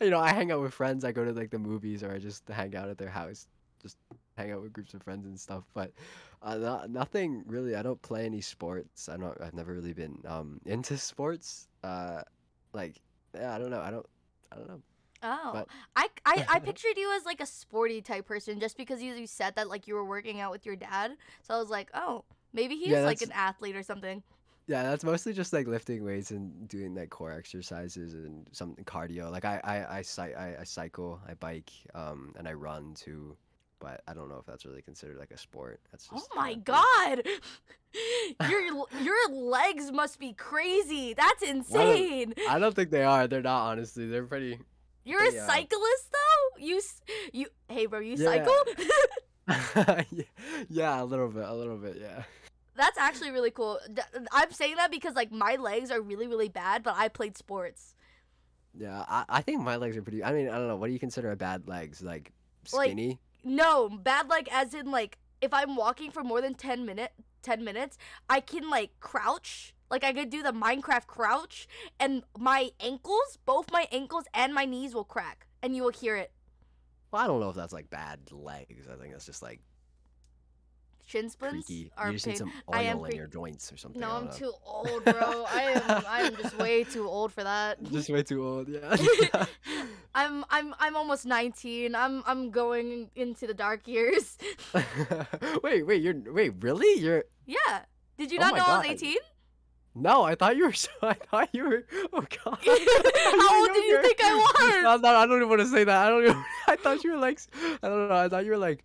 you 0.00 0.10
know, 0.10 0.20
I 0.20 0.30
hang 0.32 0.52
out 0.52 0.60
with 0.60 0.74
friends. 0.74 1.04
I 1.04 1.12
go 1.12 1.24
to 1.24 1.32
like 1.32 1.50
the 1.50 1.58
movies 1.58 2.02
or 2.02 2.12
I 2.12 2.18
just 2.18 2.46
hang 2.48 2.76
out 2.76 2.88
at 2.88 2.98
their 2.98 3.08
house. 3.10 3.48
Just 3.82 3.96
hang 4.36 4.52
out 4.52 4.62
with 4.62 4.72
groups 4.72 4.94
of 4.94 5.02
friends 5.02 5.26
and 5.26 5.38
stuff. 5.38 5.64
But 5.74 5.92
uh, 6.42 6.56
no, 6.56 6.84
nothing 6.88 7.42
really. 7.46 7.74
I 7.76 7.82
don't 7.82 8.00
play 8.02 8.24
any 8.26 8.40
sports. 8.40 9.08
I 9.08 9.16
don't. 9.16 9.40
I've 9.40 9.54
never 9.54 9.72
really 9.72 9.92
been 9.92 10.18
um 10.26 10.60
into 10.66 10.96
sports. 10.98 11.68
Uh, 11.82 12.22
like 12.72 13.00
yeah, 13.34 13.54
I 13.54 13.58
don't 13.58 13.70
know. 13.70 13.80
I 13.80 13.90
don't. 13.90 14.06
I 14.52 14.56
don't 14.56 14.68
know. 14.68 14.80
Oh, 15.24 15.50
But- 15.52 15.68
I, 15.96 16.08
I 16.26 16.46
I 16.48 16.58
pictured 16.68 16.96
you 16.96 17.12
as 17.16 17.24
like 17.24 17.40
a 17.40 17.46
sporty 17.46 18.02
type 18.02 18.26
person 18.26 18.58
just 18.60 18.76
because 18.76 19.02
you, 19.02 19.14
you 19.14 19.26
said 19.26 19.54
that 19.56 19.68
like 19.68 19.86
you 19.86 19.94
were 19.94 20.04
working 20.04 20.40
out 20.40 20.50
with 20.50 20.66
your 20.66 20.76
dad. 20.76 21.12
So 21.42 21.54
I 21.54 21.58
was 21.58 21.70
like, 21.70 21.90
oh, 21.94 22.24
maybe 22.52 22.76
he's 22.76 22.88
Yeah, 22.88 23.04
like 23.04 23.22
an 23.22 23.32
athlete 23.32 23.76
or 23.76 23.82
something. 23.82 24.22
Yeah, 24.72 24.84
that's 24.84 25.04
mostly 25.04 25.34
just 25.34 25.52
like 25.52 25.66
lifting 25.66 26.02
weights 26.02 26.30
and 26.30 26.66
doing 26.66 26.94
like 26.94 27.10
core 27.10 27.30
exercises 27.30 28.14
and 28.14 28.46
some 28.52 28.74
cardio. 28.86 29.30
Like 29.30 29.44
I 29.44 29.60
I 29.62 29.98
I, 29.98 30.02
cy- 30.02 30.32
I, 30.32 30.62
I 30.62 30.64
cycle, 30.64 31.20
I 31.28 31.34
bike, 31.34 31.70
um, 31.94 32.32
and 32.38 32.48
I 32.48 32.54
run 32.54 32.94
too. 32.94 33.36
But 33.80 34.00
I 34.08 34.14
don't 34.14 34.30
know 34.30 34.38
if 34.38 34.46
that's 34.46 34.64
really 34.64 34.80
considered 34.80 35.18
like 35.18 35.30
a 35.30 35.36
sport. 35.36 35.80
That's 35.90 36.06
just 36.08 36.26
Oh 36.32 36.36
my 36.40 36.52
uh, 36.52 36.60
god, 36.64 37.22
your 38.48 38.62
your 39.02 39.28
legs 39.30 39.92
must 39.92 40.18
be 40.18 40.32
crazy. 40.32 41.12
That's 41.12 41.42
insane. 41.42 42.32
I 42.48 42.58
don't 42.58 42.74
think 42.74 42.90
they 42.90 43.02
are. 43.04 43.26
They're 43.28 43.42
not 43.42 43.66
honestly. 43.72 44.06
They're 44.08 44.24
pretty. 44.24 44.58
You're 45.04 45.22
a 45.28 45.32
they, 45.32 45.38
uh, 45.38 45.46
cyclist 45.48 46.06
though. 46.12 46.64
You 46.64 46.76
s- 46.78 47.02
you 47.34 47.46
hey 47.68 47.84
bro, 47.84 47.98
you 48.00 48.14
Yeah. 48.16 48.26
cycle? 48.30 48.54
yeah, 49.48 50.02
yeah, 50.70 51.02
a 51.02 51.04
little 51.04 51.28
bit, 51.28 51.44
a 51.44 51.52
little 51.54 51.76
bit, 51.76 51.98
yeah. 52.00 52.22
That's 52.82 52.98
actually 52.98 53.30
really 53.30 53.52
cool. 53.52 53.78
I'm 54.32 54.50
saying 54.50 54.74
that 54.74 54.90
because 54.90 55.14
like 55.14 55.30
my 55.30 55.54
legs 55.54 55.92
are 55.92 56.00
really 56.00 56.26
really 56.26 56.48
bad, 56.48 56.82
but 56.82 56.96
I 56.96 57.06
played 57.06 57.38
sports. 57.38 57.94
Yeah, 58.76 59.04
I, 59.08 59.24
I 59.28 59.40
think 59.40 59.62
my 59.62 59.76
legs 59.76 59.96
are 59.96 60.02
pretty. 60.02 60.24
I 60.24 60.32
mean, 60.32 60.48
I 60.48 60.56
don't 60.58 60.66
know. 60.66 60.74
What 60.74 60.88
do 60.88 60.92
you 60.92 60.98
consider 60.98 61.30
a 61.30 61.36
bad 61.36 61.68
legs? 61.68 62.02
Like 62.02 62.32
Like, 62.72 62.88
skinny? 62.88 63.20
No, 63.44 63.88
bad 63.88 64.28
leg 64.28 64.48
as 64.50 64.74
in 64.74 64.90
like 64.90 65.18
if 65.40 65.54
I'm 65.54 65.76
walking 65.76 66.10
for 66.10 66.24
more 66.24 66.40
than 66.40 66.54
10 66.54 66.84
minute 66.84 67.12
10 67.42 67.62
minutes, 67.62 67.98
I 68.28 68.40
can 68.40 68.68
like 68.68 68.98
crouch. 68.98 69.74
Like 69.88 70.02
I 70.02 70.12
could 70.12 70.30
do 70.30 70.42
the 70.42 70.52
Minecraft 70.52 71.06
crouch 71.06 71.68
and 72.00 72.24
my 72.36 72.70
ankles, 72.80 73.38
both 73.44 73.70
my 73.70 73.86
ankles 73.92 74.24
and 74.34 74.52
my 74.52 74.64
knees 74.64 74.92
will 74.92 75.04
crack 75.04 75.46
and 75.62 75.76
you 75.76 75.84
will 75.84 75.92
hear 75.92 76.16
it. 76.16 76.32
well, 77.12 77.22
I 77.22 77.28
don't 77.28 77.38
know 77.38 77.50
if 77.50 77.54
that's 77.54 77.72
like 77.72 77.90
bad 77.90 78.18
legs. 78.32 78.88
I 78.92 78.96
think 78.96 79.12
that's 79.12 79.26
just 79.26 79.42
like 79.42 79.60
Shin 81.04 81.28
splints 81.28 81.66
creaky. 81.66 81.90
are 81.96 82.06
You 82.08 82.12
just 82.14 82.26
need 82.26 82.32
pain. 82.32 82.38
some 82.38 82.52
I 82.72 82.82
am 82.82 82.98
oil 82.98 83.06
in 83.06 83.16
your 83.16 83.26
joints 83.26 83.72
or 83.72 83.76
something. 83.76 84.00
No, 84.00 84.10
I'm 84.12 84.30
too 84.30 84.52
old, 84.64 85.04
bro. 85.04 85.44
I 85.50 85.62
am 85.74 86.04
I 86.08 86.20
am 86.22 86.36
just 86.36 86.56
way 86.58 86.84
too 86.94 87.06
old 87.08 87.32
for 87.32 87.42
that. 87.42 87.82
Just 87.90 88.08
way 88.08 88.22
too 88.22 88.46
old. 88.46 88.68
Yeah. 88.68 88.96
I'm 90.14 90.44
I'm 90.50 90.74
I'm 90.78 90.96
almost 90.96 91.26
19. 91.26 91.94
I'm 91.94 92.22
I'm 92.26 92.50
going 92.50 93.10
into 93.16 93.46
the 93.46 93.54
dark 93.54 93.86
years. 93.88 94.38
wait, 95.62 95.82
wait. 95.86 96.02
You're 96.02 96.14
wait. 96.32 96.52
Really? 96.60 97.00
You're 97.00 97.24
yeah. 97.46 97.82
Did 98.16 98.30
you 98.30 98.38
Oh 98.38 98.42
not 98.42 98.52
my 98.52 98.58
know 98.58 98.64
I 98.66 98.78
was 98.78 98.86
18? 98.86 99.16
no. 99.94 100.22
I 100.22 100.34
thought 100.34 100.56
you 100.56 100.64
were. 100.66 100.72
So, 100.72 100.88
I 101.02 101.14
thought 101.14 101.48
you 101.52 101.64
were. 101.64 101.84
Oh 102.12 102.20
God. 102.44 102.58
How 102.64 103.60
old 103.60 103.72
did 103.74 103.84
you 103.84 104.02
think 104.02 104.18
I 104.22 104.34
was? 104.34 104.82
No, 104.82 104.96
no, 105.10 105.16
I 105.16 105.26
don't 105.26 105.36
even 105.36 105.48
want 105.48 105.60
to 105.62 105.66
say 105.66 105.84
that. 105.84 106.06
I 106.06 106.08
don't 106.08 106.22
even. 106.24 106.44
I 106.68 106.76
thought 106.76 107.02
you 107.04 107.12
were 107.12 107.18
like. 107.18 107.40
I 107.82 107.88
don't 107.88 108.08
know. 108.08 108.14
I 108.14 108.28
thought 108.28 108.44
you 108.44 108.52
were 108.52 108.58
like 108.58 108.84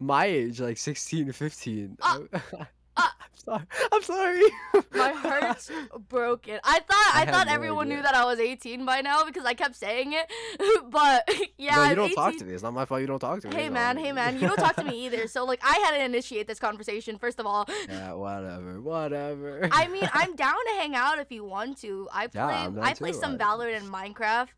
my 0.00 0.26
age, 0.26 0.60
like 0.60 0.78
16 0.78 1.28
or 1.30 1.32
15. 1.32 1.96
Uh, 2.00 2.18
I'm 2.32 2.40
uh. 2.96 3.10
sorry. 3.34 3.64
I'm 3.92 4.02
sorry. 4.02 4.42
My 4.92 5.12
heart's 5.16 5.70
broken. 6.08 6.58
I 6.64 6.80
thought 6.80 7.12
I 7.14 7.22
I, 7.22 7.30
thought 7.30 7.46
no 7.46 7.52
everyone 7.54 7.88
knew 7.88 8.02
that 8.02 8.14
I 8.14 8.24
was 8.24 8.38
18 8.38 8.84
by 8.84 9.00
now 9.00 9.24
because 9.24 9.44
I 9.46 9.54
kept 9.54 9.74
saying 9.76 10.12
it. 10.12 10.30
but 10.90 11.28
yeah, 11.56 11.76
no, 11.76 11.82
you 11.84 11.88
I'm 11.90 11.96
don't 11.96 12.14
talk 12.14 12.36
to 12.36 12.44
me. 12.44 12.52
It's 12.54 12.62
not 12.62 12.74
my 12.74 12.84
fault. 12.84 13.00
You 13.00 13.06
don't 13.06 13.18
talk 13.18 13.40
to 13.40 13.48
me. 13.48 13.54
Hey 13.54 13.70
man, 13.70 13.96
hey 13.96 14.12
man, 14.12 14.34
you 14.34 14.46
don't 14.46 14.56
talk 14.56 14.76
to 14.76 14.84
me 14.84 15.06
either. 15.06 15.26
So 15.28 15.44
like 15.44 15.60
I 15.64 15.78
had 15.84 15.96
to 15.96 16.04
initiate 16.04 16.46
this 16.46 16.58
conversation 16.58 17.16
first 17.18 17.40
of 17.40 17.46
all. 17.46 17.66
Yeah, 17.88 18.12
whatever, 18.12 18.80
whatever. 18.80 19.68
I 19.72 19.88
mean, 19.88 20.08
I'm 20.12 20.36
down 20.36 20.56
to 20.70 20.74
hang 20.80 20.94
out 20.94 21.18
if 21.18 21.32
you 21.32 21.44
want 21.44 21.80
to. 21.82 22.08
I 22.12 22.26
play 22.26 22.40
Yeah, 22.42 22.70
I'm 22.82 22.96
play 22.96 23.12
too. 23.12 23.18
some 23.18 23.34
I- 23.34 23.36
Valorant 23.38 23.76
and 23.78 23.88
Minecraft. 23.90 24.48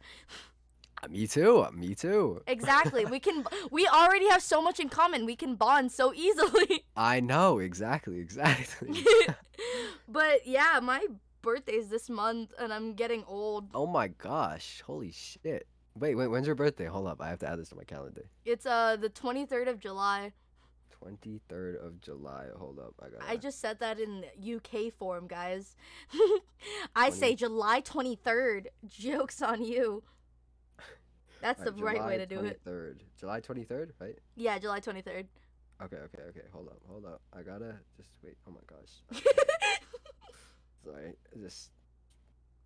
Me 1.08 1.26
too. 1.26 1.66
Me 1.72 1.94
too. 1.94 2.42
Exactly. 2.46 3.04
we 3.04 3.20
can 3.20 3.44
we 3.70 3.86
already 3.86 4.28
have 4.28 4.42
so 4.42 4.60
much 4.60 4.80
in 4.80 4.88
common. 4.88 5.24
We 5.26 5.36
can 5.36 5.54
bond 5.54 5.92
so 5.92 6.12
easily. 6.12 6.84
I 6.96 7.20
know 7.20 7.58
exactly, 7.58 8.18
exactly. 8.18 9.04
but 10.08 10.46
yeah, 10.46 10.80
my 10.82 11.06
birthday 11.42 11.74
is 11.74 11.88
this 11.88 12.10
month 12.10 12.52
and 12.58 12.72
I'm 12.72 12.94
getting 12.94 13.24
old. 13.26 13.68
oh 13.74 13.86
my 13.86 14.08
gosh! 14.08 14.82
Holy 14.86 15.10
shit! 15.12 15.66
Wait, 15.98 16.14
wait. 16.14 16.28
When's 16.28 16.46
your 16.46 16.54
birthday? 16.56 16.86
Hold 16.86 17.08
up. 17.08 17.20
I 17.20 17.28
have 17.28 17.38
to 17.40 17.48
add 17.48 17.58
this 17.58 17.70
to 17.70 17.76
my 17.76 17.84
calendar. 17.84 18.28
It's 18.44 18.66
uh 18.66 18.96
the 18.96 19.10
23rd 19.10 19.68
of 19.68 19.80
July. 19.80 20.32
Twenty 20.90 21.40
third 21.48 21.76
of 21.76 21.98
July. 22.02 22.48
Hold 22.58 22.78
up. 22.78 22.94
I 23.00 23.08
got. 23.08 23.22
I 23.26 23.36
just 23.36 23.58
said 23.58 23.78
that 23.80 23.98
in 23.98 24.22
UK 24.38 24.92
form, 24.92 25.28
guys. 25.28 25.74
I 26.94 27.08
say 27.08 27.34
July 27.34 27.80
23rd. 27.80 28.66
Jokes 28.86 29.40
on 29.40 29.64
you. 29.64 30.02
That's 31.40 31.62
the 31.62 31.72
right 31.72 32.04
way 32.04 32.18
to 32.18 32.26
do 32.26 32.40
it. 32.44 32.60
Third. 32.64 33.02
July 33.18 33.40
twenty 33.40 33.64
third, 33.64 33.92
right? 34.00 34.18
Yeah, 34.36 34.58
July 34.58 34.80
23rd. 34.80 35.26
Okay, 35.82 35.96
okay, 35.96 36.22
okay. 36.28 36.42
Hold 36.52 36.68
up, 36.68 36.78
hold 36.86 37.06
up. 37.06 37.22
I 37.32 37.42
gotta 37.42 37.76
just 37.96 38.10
wait. 38.22 38.36
Oh 38.46 38.50
my 38.50 38.60
gosh. 38.66 39.22
Sorry. 40.84 41.14
Just. 41.40 41.70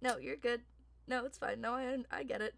no, 0.03 0.17
you're 0.19 0.37
good. 0.37 0.63
No, 1.07 1.25
it's 1.25 1.39
fine. 1.39 1.61
No, 1.61 1.75
I 1.75 1.99
I 2.11 2.25
get 2.25 2.41
it. 2.41 2.55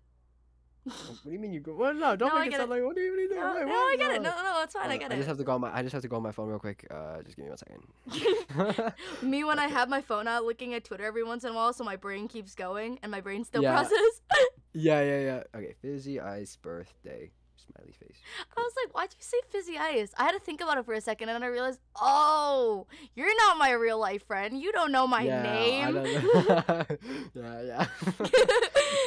What 0.87 1.25
do 1.25 1.31
you 1.33 1.39
mean 1.41 1.53
you 1.53 1.59
go? 1.61 1.75
Well, 1.75 1.93
no, 1.93 2.15
don't 2.15 2.29
No, 2.29 2.37
I 2.37 2.45
make 2.45 2.53
it 2.55 2.59
sound 2.59 2.71
it. 2.71 2.75
like. 2.77 2.85
What 2.85 2.95
do 2.95 3.01
you 3.03 3.17
mean? 3.17 3.31
No, 3.31 3.53
no, 3.55 3.67
what? 3.67 3.93
I 3.93 3.97
get 3.99 4.13
it. 4.13 4.23
No, 4.23 4.31
no, 4.31 4.63
it's 4.63 4.73
fine. 4.75 4.89
I 4.91 4.97
get 4.97 5.11
I 5.11 5.17
just 5.17 5.27
it. 5.27 5.29
have 5.29 5.39
to 5.39 5.45
go 5.45 5.53
on 5.55 5.61
my. 5.63 5.77
I 5.77 5.83
just 5.83 5.93
have 5.95 6.03
to 6.03 6.09
go 6.09 6.17
on 6.17 6.23
my 6.23 6.31
phone 6.33 6.49
real 6.49 6.61
quick. 6.61 6.87
Uh, 6.91 7.23
just 7.23 7.37
give 7.37 7.45
me 7.45 7.51
one 7.51 7.59
second. 7.59 8.93
Me 9.23 9.43
when 9.45 9.59
I 9.59 9.67
have 9.67 9.89
my 9.89 10.01
phone 10.01 10.29
out 10.29 10.45
looking 10.45 10.75
at 10.75 10.85
Twitter 10.85 11.05
every 11.05 11.25
once 11.25 11.43
in 11.45 11.51
a 11.51 11.55
while, 11.55 11.73
so 11.73 11.83
my 11.83 11.97
brain 11.97 12.29
keeps 12.29 12.55
going 12.55 12.99
and 13.03 13.11
my 13.11 13.21
brain 13.21 13.45
still 13.45 13.63
Yeah. 13.63 13.73
processes. 13.73 14.23
yeah, 14.73 15.03
yeah, 15.03 15.21
yeah. 15.21 15.43
Okay, 15.55 15.75
Fizzy 15.83 16.21
Ice 16.21 16.57
birthday. 16.57 17.33
Smiley 17.73 17.93
face. 17.93 18.17
I 18.57 18.61
was 18.61 18.73
like, 18.85 18.95
why'd 18.95 19.11
you 19.11 19.17
say 19.21 19.39
fizzy 19.51 19.79
ice? 19.79 20.13
I 20.19 20.25
had 20.25 20.33
to 20.33 20.41
think 20.41 20.61
about 20.61 20.79
it 20.79 20.85
for 20.85 20.95
a 20.95 21.01
second 21.01 21.29
and 21.29 21.37
then 21.37 21.43
I 21.43 21.53
realized, 21.53 21.81
oh, 22.01 22.87
you're 23.15 23.35
not 23.37 23.59
my 23.59 23.73
real 23.73 23.99
life 23.99 24.27
friend. 24.27 24.61
You 24.61 24.73
don't 24.73 24.93
know 24.93 25.07
my 25.07 25.23
yeah, 25.23 25.43
name. 25.43 25.95
know. 25.95 26.05
yeah, 27.35 27.63
yeah. 27.63 27.87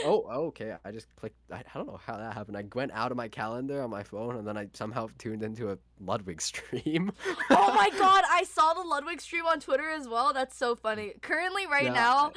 Oh, 0.05 0.25
oh, 0.29 0.45
okay. 0.47 0.75
I 0.85 0.91
just 0.91 1.13
clicked. 1.15 1.35
I, 1.51 1.57
I 1.57 1.77
don't 1.77 1.87
know 1.87 1.99
how 2.05 2.17
that 2.17 2.33
happened. 2.33 2.57
I 2.57 2.63
went 2.73 2.91
out 2.93 3.11
of 3.11 3.17
my 3.17 3.27
calendar 3.27 3.81
on 3.81 3.89
my 3.89 4.03
phone, 4.03 4.37
and 4.37 4.47
then 4.47 4.57
I 4.57 4.67
somehow 4.73 5.09
tuned 5.17 5.43
into 5.43 5.71
a 5.71 5.77
Ludwig 5.99 6.41
stream. 6.41 7.11
oh 7.49 7.73
my 7.73 7.89
god, 7.97 8.23
I 8.29 8.43
saw 8.43 8.73
the 8.73 8.81
Ludwig 8.81 9.19
stream 9.19 9.45
on 9.45 9.59
Twitter 9.59 9.89
as 9.89 10.07
well. 10.07 10.33
That's 10.33 10.55
so 10.55 10.75
funny. 10.75 11.13
Currently, 11.21 11.67
right 11.67 11.83
Yeah. 11.85 11.93
now, 11.93 12.31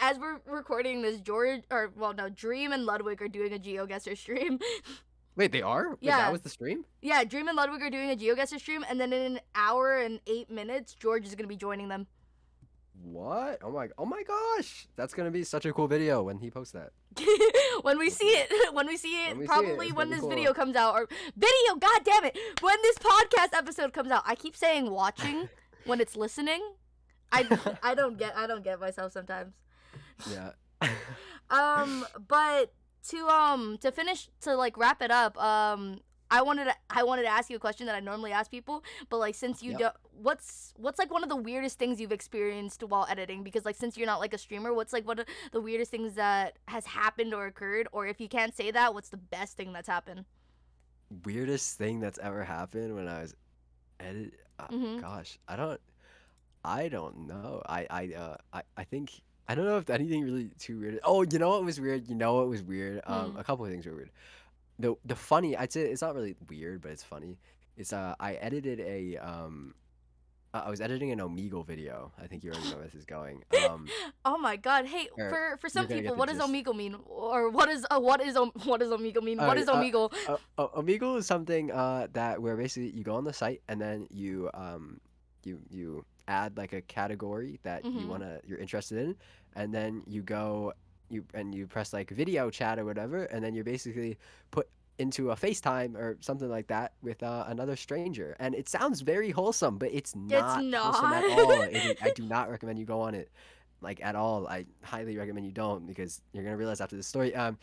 as 0.00 0.18
we're 0.18 0.40
recording 0.46 1.02
this, 1.02 1.20
George 1.20 1.62
or 1.70 1.92
well, 1.96 2.12
no, 2.12 2.28
Dream 2.28 2.72
and 2.72 2.84
Ludwig 2.84 3.20
are 3.22 3.28
doing 3.28 3.52
a 3.52 3.58
GeoGuessr 3.58 4.16
stream. 4.16 4.58
Wait, 5.36 5.50
they 5.52 5.62
are? 5.62 5.90
Wait, 5.90 5.98
Yeah. 6.00 6.18
that 6.18 6.32
was 6.32 6.42
the 6.42 6.48
stream? 6.48 6.84
yeah, 7.02 7.24
Dream 7.24 7.48
and 7.48 7.56
Ludwig 7.56 7.82
are 7.82 7.90
doing 7.90 8.10
a 8.10 8.16
GeoGuessr 8.16 8.58
stream, 8.60 8.84
and 8.88 9.00
then 9.00 9.12
in 9.12 9.32
an 9.36 9.40
hour 9.54 9.98
and 9.98 10.20
eight 10.26 10.48
minutes, 10.50 10.94
George 10.94 11.26
is 11.26 11.34
gonna 11.34 11.48
be 11.48 11.56
joining 11.56 11.88
them. 11.88 12.06
What? 13.02 13.58
Oh 13.62 13.70
my! 13.70 13.88
Oh 13.98 14.06
my 14.06 14.22
gosh! 14.22 14.86
That's 14.96 15.12
gonna 15.12 15.30
be 15.32 15.44
such 15.44 15.66
a 15.66 15.72
cool 15.72 15.88
video 15.88 16.22
when 16.22 16.38
he 16.38 16.50
posts 16.50 16.72
that. 16.72 16.92
when 17.82 17.98
we 17.98 18.08
see 18.08 18.28
it, 18.28 18.50
when 18.74 18.86
we 18.86 18.96
see 18.96 19.26
it, 19.26 19.30
When 19.30 19.38
we 19.40 19.44
see 19.44 19.44
it, 19.44 19.48
probably 19.48 19.92
when 19.92 20.08
this 20.10 20.20
cool. 20.20 20.30
video 20.30 20.54
comes 20.54 20.74
out, 20.76 20.94
or 20.94 21.08
video, 21.36 21.74
god 21.78 22.00
damn 22.04 22.24
it, 22.24 22.38
when 22.60 22.76
this 22.82 22.96
podcast 22.98 23.52
episode 23.52 23.92
comes 23.92 24.10
out. 24.10 24.22
I 24.24 24.34
keep 24.36 24.56
saying 24.56 24.90
watching 24.90 25.48
when 25.84 26.00
it's 26.00 26.16
listening. 26.16 26.62
I 27.32 27.46
I 27.82 27.94
don't 27.94 28.16
get 28.16 28.36
I 28.36 28.46
don't 28.46 28.62
get 28.64 28.80
myself 28.80 29.12
sometimes. 29.12 29.52
Yeah. 30.30 30.52
Um, 31.50 32.06
but 32.28 32.72
to 33.08 33.26
um 33.28 33.78
to 33.78 33.90
finish 33.92 34.28
to 34.42 34.54
like 34.56 34.76
wrap 34.76 35.02
it 35.02 35.10
up, 35.10 35.36
um, 35.42 36.00
I 36.30 36.42
wanted 36.42 36.64
to 36.66 36.74
I 36.90 37.02
wanted 37.04 37.22
to 37.22 37.28
ask 37.28 37.50
you 37.50 37.56
a 37.56 37.60
question 37.60 37.86
that 37.86 37.94
I 37.94 38.00
normally 38.00 38.32
ask 38.32 38.50
people, 38.50 38.82
but 39.10 39.18
like 39.18 39.34
since 39.34 39.62
you 39.62 39.72
Yep. 39.72 39.80
don't, 39.80 39.94
what's 40.12 40.72
what's 40.76 40.98
like 40.98 41.12
one 41.12 41.22
of 41.22 41.28
the 41.28 41.36
weirdest 41.36 41.78
things 41.78 42.00
you've 42.00 42.12
experienced 42.12 42.82
while 42.82 43.06
editing? 43.08 43.42
Because 43.44 43.64
like 43.64 43.76
since 43.76 43.96
you're 43.96 44.06
not 44.06 44.20
like 44.20 44.32
a 44.34 44.38
streamer, 44.38 44.72
what's 44.72 44.92
like 44.92 45.06
one 45.06 45.18
of 45.18 45.26
the 45.52 45.60
weirdest 45.60 45.90
things 45.90 46.14
that 46.14 46.58
has 46.68 46.86
happened 46.86 47.34
or 47.34 47.46
occurred? 47.46 47.88
Or 47.92 48.06
if 48.06 48.20
you 48.20 48.28
can't 48.28 48.54
say 48.54 48.70
that, 48.70 48.94
what's 48.94 49.10
the 49.10 49.16
best 49.18 49.56
thing 49.56 49.72
that's 49.72 49.88
happened? 49.88 50.24
Weirdest 51.24 51.78
thing 51.78 52.00
that's 52.00 52.18
ever 52.18 52.42
happened 52.44 52.94
when 52.94 53.06
I 53.08 53.20
was 53.22 53.34
edit. 54.00 54.34
Uh, 54.58 54.68
Mhm. 54.70 55.00
Gosh, 55.00 55.38
I 55.46 55.56
don't. 55.56 55.80
I 56.64 56.88
don't 56.88 57.26
know. 57.26 57.62
I 57.66 57.86
I 57.90 58.14
uh 58.14 58.36
I 58.52 58.62
I 58.76 58.84
think 58.84 59.22
I 59.48 59.54
don't 59.54 59.66
know 59.66 59.76
if 59.78 59.90
anything 59.90 60.22
really 60.24 60.48
too 60.58 60.80
weird. 60.80 61.00
Oh, 61.04 61.22
you 61.22 61.38
know 61.38 61.50
what 61.50 61.64
was 61.64 61.80
weird? 61.80 62.08
You 62.08 62.14
know 62.14 62.34
what 62.34 62.48
was 62.48 62.62
weird? 62.62 63.02
Um, 63.06 63.32
Hmm. 63.32 63.38
a 63.38 63.44
couple 63.44 63.64
of 63.64 63.70
things 63.70 63.84
were 63.86 63.94
weird. 63.94 64.10
The 64.78 64.94
the 65.04 65.14
funny 65.16 65.56
I'd 65.56 65.72
say 65.72 65.82
it's 65.82 66.02
not 66.02 66.14
really 66.14 66.34
weird, 66.48 66.80
but 66.82 66.90
it's 66.92 67.02
funny. 67.04 67.38
It's 67.76 67.92
uh 67.92 68.14
I 68.18 68.34
edited 68.34 68.80
a 68.80 69.16
um. 69.18 69.74
uh, 70.54 70.62
I 70.66 70.70
was 70.70 70.80
editing 70.80 71.10
an 71.12 71.18
Omegle 71.18 71.66
video. 71.66 72.12
I 72.22 72.26
think 72.28 72.42
you 72.44 72.50
already 72.52 72.70
know 72.70 72.76
where 72.76 72.84
this 72.86 72.94
is 72.94 73.04
going. 73.04 73.42
Um, 73.68 73.86
Oh 74.24 74.38
my 74.38 74.56
god! 74.56 74.86
Hey, 74.86 75.08
Or 75.18 75.28
for 75.28 75.56
for 75.62 75.68
some 75.68 75.86
people, 75.86 76.14
what 76.16 76.28
does 76.28 76.38
gist. 76.38 76.48
Omegle 76.48 76.74
mean? 76.76 76.96
Or 77.06 77.50
what 77.50 77.68
is 77.68 77.84
uh, 77.90 78.00
what 78.00 78.20
is 78.22 78.36
Om- 78.36 78.52
what 78.64 78.80
does 78.80 78.90
Omegle 78.90 79.22
mean? 79.22 79.38
what 79.38 79.58
Alright, 79.58 79.58
is 79.58 79.68
uh, 79.68 79.74
Omegle? 79.76 80.12
O- 80.28 80.40
O- 80.58 80.82
Omegle 80.82 81.18
is 81.18 81.26
something 81.26 81.70
uh, 81.70 82.06
that 82.14 82.40
where 82.40 82.56
basically 82.56 82.90
you 82.96 83.04
go 83.04 83.14
on 83.16 83.24
the 83.24 83.32
site 83.34 83.60
and 83.68 83.80
then 83.80 84.06
you 84.10 84.48
um, 84.54 85.00
you 85.44 85.60
you 85.70 86.04
add 86.28 86.56
like 86.56 86.72
a 86.72 86.80
category 86.82 87.60
that 87.62 87.84
you 87.84 87.90
Mhm. 87.92 88.08
wanna 88.08 88.40
you're 88.46 88.58
interested 88.58 88.98
in, 88.98 89.16
and 89.54 89.72
then 89.74 90.02
you 90.06 90.22
go 90.22 90.72
you 91.10 91.24
and 91.34 91.54
you 91.54 91.66
press 91.66 91.92
like 91.92 92.10
video 92.10 92.50
chat 92.50 92.78
or 92.78 92.84
whatever, 92.84 93.24
and 93.24 93.44
then 93.44 93.54
you're 93.54 93.64
basically 93.64 94.16
put 94.50 94.68
into 94.98 95.30
a 95.32 95.36
FaceTime 95.36 95.96
or 95.96 96.16
something 96.20 96.48
like 96.48 96.68
that 96.68 96.92
with 97.02 97.22
uh, 97.22 97.44
another 97.48 97.76
stranger, 97.76 98.36
and 98.38 98.54
it 98.54 98.68
sounds 98.68 99.00
very 99.00 99.30
wholesome, 99.30 99.76
but 99.76 99.92
it's 99.92 100.14
not, 100.14 100.60
it's 100.62 100.70
not. 100.70 100.82
wholesome 100.82 101.12
at 101.12 101.24
all. 101.30 101.62
It 101.62 101.98
I 102.02 102.10
do 102.10 102.22
not 102.24 102.48
recommend 102.54 102.78
you 102.78 102.84
go 102.86 103.00
on 103.00 103.14
it 103.14 103.28
like 103.80 104.00
at 104.02 104.14
all. 104.14 104.46
I 104.46 104.66
highly 104.82 105.16
recommend 105.16 105.44
you 105.46 105.52
don't 105.52 105.86
because 105.86 106.22
you're 106.32 106.44
gonna 106.44 106.56
realize 106.56 106.80
after 106.80 106.96
the 106.96 107.02
story. 107.02 107.34
Um, 107.34 107.58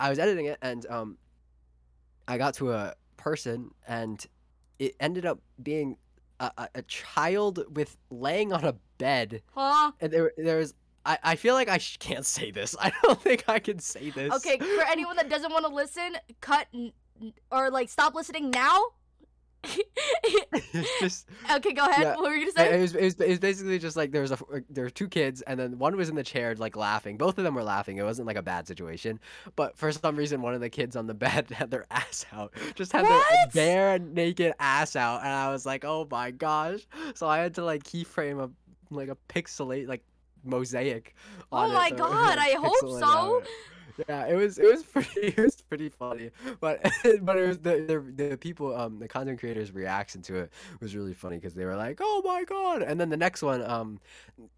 I 0.00 0.10
was 0.10 0.18
editing 0.18 0.46
it 0.46 0.58
and 0.62 0.84
um, 0.90 1.16
I 2.26 2.38
got 2.38 2.54
to 2.54 2.72
a 2.72 2.94
person 3.16 3.72
and 3.86 4.24
it 4.78 4.94
ended 5.00 5.26
up 5.26 5.40
being 5.62 5.96
a, 6.40 6.50
a, 6.58 6.68
a 6.76 6.82
child 6.82 7.64
with 7.74 7.96
laying 8.10 8.52
on 8.52 8.64
a 8.64 8.74
bed 8.98 9.42
Huh? 9.54 9.92
and 10.00 10.12
there 10.12 10.32
there 10.36 10.58
was. 10.58 10.74
I, 11.06 11.18
I 11.22 11.36
feel 11.36 11.54
like 11.54 11.68
I 11.68 11.78
sh- 11.78 11.96
can't 11.98 12.26
say 12.26 12.50
this. 12.50 12.74
I 12.80 12.92
don't 13.02 13.20
think 13.22 13.44
I 13.48 13.58
can 13.60 13.78
say 13.78 14.10
this. 14.10 14.32
Okay, 14.34 14.58
for 14.58 14.82
anyone 14.90 15.16
that 15.16 15.28
doesn't 15.28 15.52
want 15.52 15.64
to 15.66 15.72
listen, 15.72 16.16
cut 16.40 16.66
n- 16.74 16.92
or 17.50 17.70
like 17.70 17.88
stop 17.88 18.14
listening 18.14 18.50
now. 18.50 18.82
just 21.00 21.28
okay, 21.50 21.72
go 21.72 21.84
ahead. 21.88 22.02
Yeah, 22.02 22.14
What 22.16 22.24
were 22.30 22.34
you 22.36 22.48
It, 22.48 22.54
gonna 22.54 22.68
it 22.68 22.70
say? 22.70 22.80
was, 22.80 22.94
it 22.94 23.02
was 23.04 23.14
it 23.20 23.28
was 23.28 23.38
basically 23.38 23.78
just 23.78 23.96
like 23.96 24.12
there 24.12 24.22
was 24.22 24.32
a 24.32 24.38
there 24.70 24.84
were 24.84 24.90
two 24.90 25.08
kids 25.08 25.42
and 25.42 25.58
then 25.58 25.78
one 25.78 25.96
was 25.96 26.08
in 26.08 26.14
the 26.14 26.22
chair 26.22 26.54
like 26.54 26.76
laughing. 26.76 27.16
Both 27.16 27.38
of 27.38 27.44
them 27.44 27.54
were 27.54 27.62
laughing. 27.64 27.98
It 27.98 28.04
wasn't 28.04 28.26
like 28.26 28.36
a 28.36 28.42
bad 28.42 28.66
situation, 28.66 29.20
but 29.56 29.76
for 29.76 29.90
some 29.92 30.16
reason 30.16 30.42
one 30.42 30.54
of 30.54 30.60
the 30.60 30.70
kids 30.70 30.96
on 30.96 31.06
the 31.06 31.14
bed 31.26 31.50
had 31.50 31.70
their 31.70 31.86
ass 31.90 32.24
out, 32.32 32.52
just 32.74 32.92
had 32.92 33.02
What? 33.02 33.52
their 33.54 33.62
bare 33.64 33.98
naked 33.98 34.54
ass 34.60 34.96
out, 34.96 35.20
and 35.22 35.30
I 35.30 35.50
was 35.50 35.66
like, 35.66 35.84
oh 35.84 36.06
my 36.10 36.30
gosh! 36.30 36.86
So 37.14 37.26
I 37.26 37.38
had 37.38 37.54
to 37.56 37.64
like 37.64 37.82
keyframe 37.84 38.42
a 38.42 38.50
like 38.94 39.08
a 39.08 39.16
pixelate 39.28 39.88
like 39.88 40.02
mosaic. 40.44 41.14
Oh 41.52 41.56
on 41.58 41.70
it 41.70 41.74
my 41.74 41.88
it 41.88 41.96
God, 41.96 42.38
I 42.38 42.50
hope 42.52 42.76
it 42.82 42.98
so. 43.00 43.42
Yeah, 44.08 44.26
it 44.26 44.34
was 44.36 44.58
it 44.58 44.66
was 44.70 44.84
pretty 44.92 45.28
it 45.28 45.36
was 45.38 45.60
pretty 45.62 45.88
funny, 45.88 46.30
but 46.60 46.80
but 47.22 47.36
it 47.36 47.48
was 47.48 47.58
the 47.58 48.04
the, 48.16 48.28
the 48.28 48.36
people 48.36 48.74
um 48.76 48.98
the 49.00 49.08
content 49.08 49.40
creators' 49.40 49.72
reaction 49.72 50.22
to 50.22 50.36
it 50.36 50.52
was 50.80 50.94
really 50.94 51.14
funny 51.14 51.36
because 51.36 51.54
they 51.54 51.64
were 51.64 51.74
like, 51.76 51.98
"Oh 52.00 52.22
my 52.24 52.44
god!" 52.44 52.82
And 52.82 53.00
then 53.00 53.08
the 53.08 53.16
next 53.16 53.42
one, 53.42 53.62
um, 53.62 53.98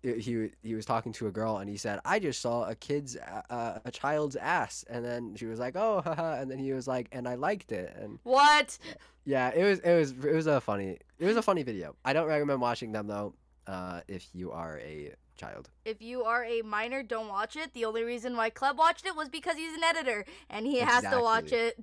he 0.03 0.51
he 0.63 0.75
was 0.75 0.85
talking 0.85 1.13
to 1.15 1.27
a 1.29 1.33
girl 1.33 1.59
and 1.59 1.71
he 1.71 1.77
said, 1.79 2.01
"I 2.05 2.19
just 2.19 2.41
saw 2.41 2.69
a 2.69 2.75
kid's 2.75 3.17
a- 3.17 3.45
uh, 3.53 3.79
a 3.85 3.91
child's 3.91 4.37
ass," 4.37 4.85
and 4.91 5.05
then 5.05 5.35
she 5.37 5.47
was 5.47 5.59
like, 5.59 5.75
"Oh, 5.77 6.03
haha," 6.05 6.35
and 6.41 6.51
then 6.51 6.59
he 6.59 6.73
was 6.73 6.87
like, 6.87 7.09
"And 7.13 7.27
I 7.27 7.37
liked 7.37 7.73
it," 7.73 7.95
and 7.99 8.19
What? 8.23 8.79
yeah, 9.25 9.51
it 9.55 9.65
was 9.65 9.79
it 9.81 9.95
was 9.95 10.13
it 10.13 10.35
was 10.35 10.47
a 10.47 10.61
funny 10.61 10.99
it 11.19 11.25
was 11.27 11.37
a 11.37 11.43
funny 11.43 11.63
video. 11.63 11.95
I 12.05 12.13
don't 12.13 12.27
recommend 12.27 12.61
watching 12.61 12.93
them 12.93 13.07
though, 13.07 13.35
uh, 13.67 14.01
if 14.09 14.29
you 14.35 14.51
are 14.53 14.79
a 14.79 15.15
child. 15.41 15.71
If 15.85 15.99
you 16.03 16.23
are 16.25 16.45
a 16.45 16.63
minor, 16.63 17.03
don't 17.03 17.29
watch 17.29 17.57
it. 17.57 17.73
The 17.73 17.85
only 17.85 18.03
reason 18.05 18.37
why 18.37 18.51
Cleb 18.51 18.77
watched 18.79 19.07
it 19.07 19.17
was 19.17 19.29
because 19.29 19.57
he's 19.57 19.75
an 19.81 19.85
editor 19.85 20.25
and 20.49 20.67
he 20.67 20.79
has 20.81 21.03
to 21.05 21.21
watch 21.21 21.51
it. 21.53 21.75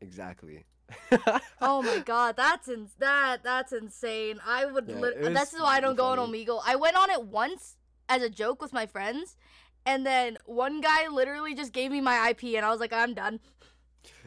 Exactly. 0.00 0.64
Oh 1.60 1.82
my 1.82 1.98
god, 2.12 2.36
that's 2.36 2.68
ins- 2.68 2.94
that 3.00 3.42
that's 3.42 3.72
insane. 3.72 4.38
I 4.46 4.66
would. 4.66 4.86
Yeah, 4.88 5.00
lit- 5.00 5.34
this 5.34 5.52
is 5.52 5.60
why 5.60 5.76
I 5.78 5.80
don't 5.80 5.96
go 5.96 6.04
on 6.06 6.18
funny. 6.18 6.44
Omegle. 6.46 6.60
I 6.64 6.76
went 6.76 6.96
on 6.96 7.10
it 7.10 7.22
once 7.26 7.76
as 8.08 8.22
a 8.22 8.30
joke 8.30 8.62
with 8.62 8.72
my 8.72 8.86
friends, 8.86 9.36
and 9.84 10.06
then 10.06 10.38
one 10.44 10.80
guy 10.80 11.08
literally 11.08 11.54
just 11.56 11.72
gave 11.72 11.90
me 11.90 12.00
my 12.00 12.28
IP, 12.30 12.44
and 12.56 12.64
I 12.64 12.70
was 12.70 12.78
like, 12.78 12.92
I'm 12.92 13.14
done. 13.14 13.40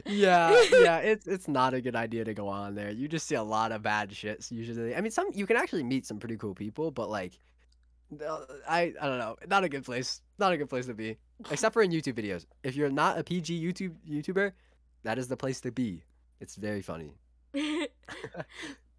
yeah, 0.06 0.50
yeah, 0.74 0.98
it's 0.98 1.28
it's 1.28 1.48
not 1.48 1.74
a 1.74 1.80
good 1.80 1.96
idea 1.96 2.26
to 2.26 2.34
go 2.34 2.50
on 2.50 2.76
there. 2.76 2.92
You 2.92 3.08
just 3.08 3.26
see 3.28 3.36
a 3.36 3.44
lot 3.44 3.72
of 3.72 3.82
bad 3.82 4.10
shits 4.10 4.52
usually. 4.52 4.94
I 4.98 5.00
mean, 5.00 5.12
some 5.12 5.28
you 5.34 5.46
can 5.48 5.56
actually 5.56 5.84
meet 5.84 6.06
some 6.06 6.20
pretty 6.20 6.36
cool 6.36 6.56
people, 6.56 6.92
but 6.92 7.10
like, 7.10 7.40
I 8.68 8.94
I 9.00 9.08
don't 9.08 9.20
know, 9.20 9.36
not 9.48 9.64
a 9.64 9.70
good 9.70 9.86
place. 9.86 10.22
Not 10.38 10.52
a 10.52 10.58
good 10.58 10.70
place 10.70 10.86
to 10.88 10.94
be, 10.94 11.18
except 11.52 11.74
for 11.74 11.82
in 11.82 11.92
YouTube 11.92 12.14
videos. 12.14 12.46
If 12.64 12.76
you're 12.76 12.90
not 12.90 13.18
a 13.18 13.24
PG 13.24 13.62
YouTube 13.62 13.96
YouTuber, 14.10 14.52
that 15.04 15.18
is 15.18 15.28
the 15.28 15.38
place 15.38 15.62
to 15.62 15.72
be. 15.72 16.04
It's 16.40 16.56
very 16.56 16.82
funny. 16.82 17.14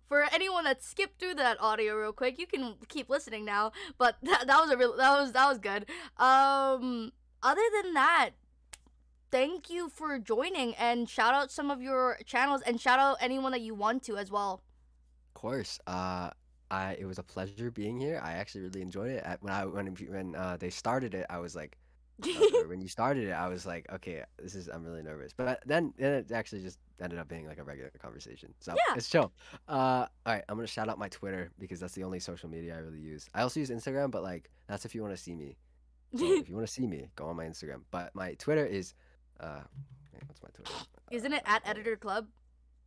For 0.09 0.25
anyone 0.33 0.65
that 0.65 0.83
skipped 0.83 1.21
through 1.21 1.35
that 1.35 1.61
audio 1.61 1.95
real 1.95 2.13
quick, 2.13 2.39
you 2.39 2.47
can 2.47 2.75
keep 2.89 3.09
listening 3.09 3.45
now. 3.45 3.71
But 3.97 4.17
that, 4.23 4.47
that 4.47 4.61
was 4.61 4.71
a 4.71 4.77
real 4.77 4.97
that 4.97 5.21
was 5.21 5.33
that 5.33 5.49
was 5.49 5.59
good. 5.59 5.87
Um, 6.17 7.13
other 7.43 7.63
than 7.83 7.95
that, 7.95 8.31
thank 9.31 9.71
you 9.71 9.89
for 9.89 10.19
joining 10.19 10.75
and 10.75 11.09
shout 11.09 11.35
out 11.35 11.51
some 11.51 11.71
of 11.71 11.81
your 11.81 12.19
channels 12.27 12.61
and 12.67 12.81
shout 12.81 12.99
out 12.99 13.17
anyone 13.21 13.53
that 13.53 13.61
you 13.61 13.75
want 13.75 14.03
to 14.05 14.17
as 14.17 14.31
well. 14.31 14.63
Of 15.29 15.35
course. 15.35 15.79
Uh, 15.87 16.31
I 16.71 16.97
it 16.99 17.05
was 17.07 17.19
a 17.19 17.23
pleasure 17.23 17.71
being 17.71 17.99
here. 17.99 18.21
I 18.23 18.33
actually 18.33 18.63
really 18.63 18.83
enjoyed 18.83 19.11
it. 19.11 19.25
When 19.41 19.53
I 19.53 19.65
when 19.67 19.87
when 20.09 20.35
uh, 20.37 20.57
they 20.59 20.71
started 20.71 21.15
it, 21.15 21.27
I 21.31 21.39
was 21.39 21.55
like, 21.57 21.77
uh, 22.25 22.29
when 22.69 22.81
you 22.81 22.89
started 22.89 23.25
it, 23.29 23.33
I 23.33 23.49
was 23.49 23.67
like, 23.67 23.87
okay, 23.93 24.23
this 24.39 24.55
is 24.55 24.69
I'm 24.69 24.85
really 24.85 25.03
nervous. 25.03 25.33
But 25.37 25.61
then 25.67 25.93
then 25.99 26.13
it 26.15 26.33
actually 26.33 26.63
just 26.63 26.79
ended 27.01 27.19
up 27.19 27.29
being 27.29 27.47
like 27.47 27.59
a 27.59 27.65
regular 27.65 27.91
conversation. 28.01 28.55
So 28.61 28.73
Yeah. 28.75 28.95
it's 28.97 29.09
chill. 29.09 29.33
Uh, 29.69 29.73
all 29.75 30.09
right, 30.27 30.45
I'm 30.49 30.57
gonna 30.57 30.67
shout 30.69 30.89
out 30.89 30.99
my 30.99 31.09
Twitter 31.09 31.51
because 31.59 31.81
that's 31.81 31.95
the 31.95 32.05
only 32.05 32.21
social 32.21 32.49
media 32.49 32.77
I 32.77 32.79
really 32.79 33.01
use. 33.01 33.29
I 33.35 33.43
also 33.43 33.59
use 33.61 33.71
Instagram, 33.71 34.11
but 34.11 34.23
like 34.23 34.51
that's 34.69 34.85
if 34.85 34.95
you 34.95 35.03
want 35.03 35.15
to 35.17 35.21
see 35.23 35.35
me. 35.35 35.57
So 36.17 36.25
if 36.25 36.49
you 36.49 36.57
want 36.57 36.67
to 36.67 36.73
see 36.73 36.87
me, 36.89 37.09
go 37.15 37.27
on 37.27 37.37
my 37.37 37.45
Instagram. 37.47 37.83
But 37.93 38.13
my 38.17 38.35
Twitter 38.35 38.67
is, 38.67 38.95
uh, 39.39 39.61
what's 40.27 40.43
my 40.43 40.49
Twitter? 40.53 40.73
Isn't 41.13 41.33
it 41.33 41.43
Uh, 41.47 41.53
at 41.55 41.63
Editor 41.69 41.97
Cleb? 41.97 42.27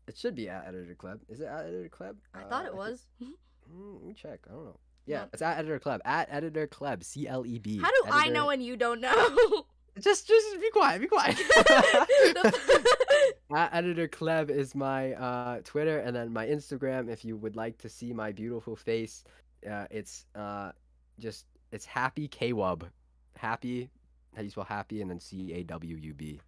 It 0.08 0.18
should 0.18 0.36
be 0.36 0.50
at 0.50 0.68
Editor 0.68 0.94
Cleb. 0.94 1.22
Is 1.30 1.40
it 1.40 1.46
at 1.46 1.62
Editor 1.66 1.88
Cleb? 1.88 2.18
I 2.34 2.42
Uh, 2.42 2.50
thought 2.50 2.66
it 2.66 2.74
think- 2.74 2.78
was. 2.80 3.08
Mm, 3.72 3.94
let 3.96 4.04
me 4.04 4.14
check. 4.14 4.40
I 4.50 4.54
don't 4.54 4.66
know. 4.66 4.80
Yeah, 5.06 5.20
No. 5.20 5.30
it's 5.34 5.42
at 5.42 5.58
Editor 5.58 5.80
Cleb. 5.80 6.02
At 6.06 6.30
Editor 6.32 6.66
Cleb. 6.68 7.04
C 7.04 7.28
L 7.28 7.46
E 7.46 7.60
B. 7.60 7.78
How 7.80 7.90
do 7.90 8.04
I 8.10 8.30
know 8.30 8.50
and 8.50 8.64
you 8.64 8.78
don't 8.78 9.02
know? 9.02 9.66
Just, 10.00 10.28
just 10.28 10.60
be 10.60 10.72
quiet. 10.72 11.02
Be 11.02 11.08
quiet. 11.08 11.40
At 13.56 13.74
Editor 13.76 14.08
Cleb 14.08 14.50
is 14.50 14.74
my 14.74 15.14
uh, 15.14 15.62
Twitter, 15.64 16.00
and 16.00 16.16
then 16.16 16.34
my 16.34 16.48
Instagram. 16.48 17.10
If 17.10 17.24
you 17.24 17.38
would 17.38 17.56
like 17.56 17.78
to 17.78 17.90
see 17.90 18.12
my 18.12 18.32
beautiful 18.32 18.76
face, 18.76 19.24
uh, 19.70 19.86
it's 19.92 20.26
uh, 20.34 20.72
just 21.20 21.46
it's 21.72 21.86
Happy 21.86 22.28
Kwub. 22.28 22.90
Happy. 23.38 23.90
How 24.36 24.42
you 24.42 24.50
spell 24.50 24.64
happy, 24.64 25.02
and 25.02 25.12
then 25.12 25.20
C 25.20 25.54
A 25.54 25.64
W 25.64 25.96
U 25.96 26.14
B. 26.16 26.40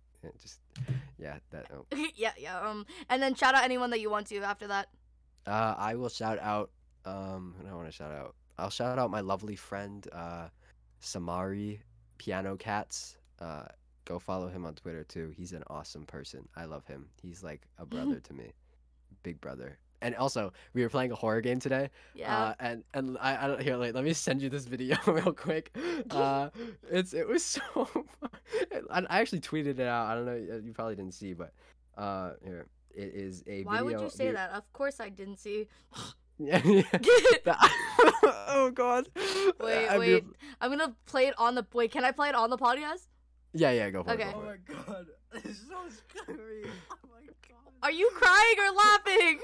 Just 0.42 0.60
yeah, 1.20 1.38
that. 1.52 1.68
Oh. 1.72 1.86
yeah, 2.16 2.32
yeah. 2.40 2.60
Um, 2.60 2.86
and 3.10 3.22
then 3.22 3.36
shout 3.36 3.54
out 3.54 3.64
anyone 3.64 3.92
that 3.92 4.00
you 4.00 4.10
want 4.10 4.26
to 4.28 4.40
after 4.42 4.66
that. 4.68 4.88
Uh, 5.46 5.76
I 5.78 5.94
will 5.96 6.10
shout 6.10 6.40
out. 6.40 6.72
Um, 7.06 7.56
who 7.58 7.64
do 7.66 7.70
I 7.72 7.76
want 7.76 7.88
to 7.88 7.92
shout 7.92 8.12
out? 8.12 8.36
I'll 8.58 8.70
shout 8.70 8.98
out 9.00 9.12
my 9.12 9.20
lovely 9.22 9.56
friend, 9.56 10.08
uh, 10.14 10.48
Samari 11.02 11.80
Piano 12.18 12.56
Cats. 12.56 13.18
Uh, 13.40 13.66
go 14.06 14.18
follow 14.20 14.48
him 14.48 14.66
on 14.66 14.74
Twitter 14.76 15.04
too. 15.04 15.34
He's 15.36 15.52
an 15.54 15.64
awesome 15.68 16.06
person. 16.06 16.48
I 16.56 16.66
love 16.66 16.86
him. 16.88 17.08
He's 17.22 17.44
like 17.44 17.68
a 17.78 17.86
brother 17.86 18.20
to 18.20 18.34
me, 18.34 18.54
big 19.24 19.40
brother. 19.42 19.78
and 20.02 20.14
also 20.16 20.52
we 20.74 20.82
were 20.84 20.90
playing 20.90 21.12
a 21.12 21.16
horror 21.16 21.42
game 21.42 21.60
today. 21.60 21.90
Yeah. 22.14 22.38
Uh, 22.38 22.54
and 22.60 22.84
and 22.94 23.18
I, 23.20 23.44
I 23.44 23.48
don't 23.48 23.62
here 23.62 23.76
like 23.76 23.94
let 23.94 24.04
me 24.04 24.14
send 24.14 24.42
you 24.42 24.50
this 24.50 24.66
video 24.66 24.98
real 25.08 25.34
quick. 25.34 25.76
Uh, 26.12 26.50
it's 26.92 27.14
it 27.14 27.28
was 27.28 27.44
so. 27.56 27.62
I, 28.92 29.02
I 29.10 29.20
actually 29.20 29.42
tweeted 29.42 29.80
it 29.80 29.88
out. 29.88 30.06
I 30.08 30.16
don't 30.16 30.26
know. 30.26 30.62
You 30.64 30.72
probably 30.74 30.96
didn't 30.96 31.14
see, 31.14 31.34
but 31.34 31.52
uh, 31.98 32.32
here 32.44 32.68
it 32.94 33.12
is 33.16 33.44
a 33.48 33.64
Why 33.64 33.78
video. 33.82 33.86
would 33.98 34.02
you 34.04 34.10
say 34.10 34.28
we- 34.28 34.34
that? 34.34 34.52
Of 34.52 34.72
course 34.72 35.00
I 35.00 35.10
didn't 35.10 35.38
see. 35.40 35.68
Yeah. 36.40 36.62
yeah. 36.66 37.56
Oh 38.58 38.72
God. 38.74 39.08
Wait, 39.62 39.88
I 39.90 39.98
mean, 39.98 40.00
wait. 40.00 40.24
I'm 40.62 40.70
gonna 40.70 40.96
play 41.06 41.28
it 41.28 41.34
on 41.38 41.56
the. 41.56 41.66
Wait, 41.74 41.92
can 41.92 42.04
I 42.06 42.12
play 42.12 42.30
it 42.30 42.36
on 42.36 42.50
the 42.50 42.58
podcast? 42.58 43.08
Yeah, 43.54 43.72
yeah. 43.72 43.90
Go 43.90 44.04
for 44.04 44.12
Okay. 44.12 44.24
it. 44.30 44.34
Go 44.34 44.38
Oh 44.38 44.42
for 44.42 44.46
my 44.48 44.54
it. 44.54 44.86
god, 44.88 45.06
it's 45.44 45.60
so 45.68 45.76
scary. 45.90 46.64
Oh 46.92 46.96
my 47.10 47.26
god. 47.48 47.74
Are 47.84 47.92
you 47.92 48.10
crying 48.16 48.56
or 48.60 48.72
laughing? 48.76 49.40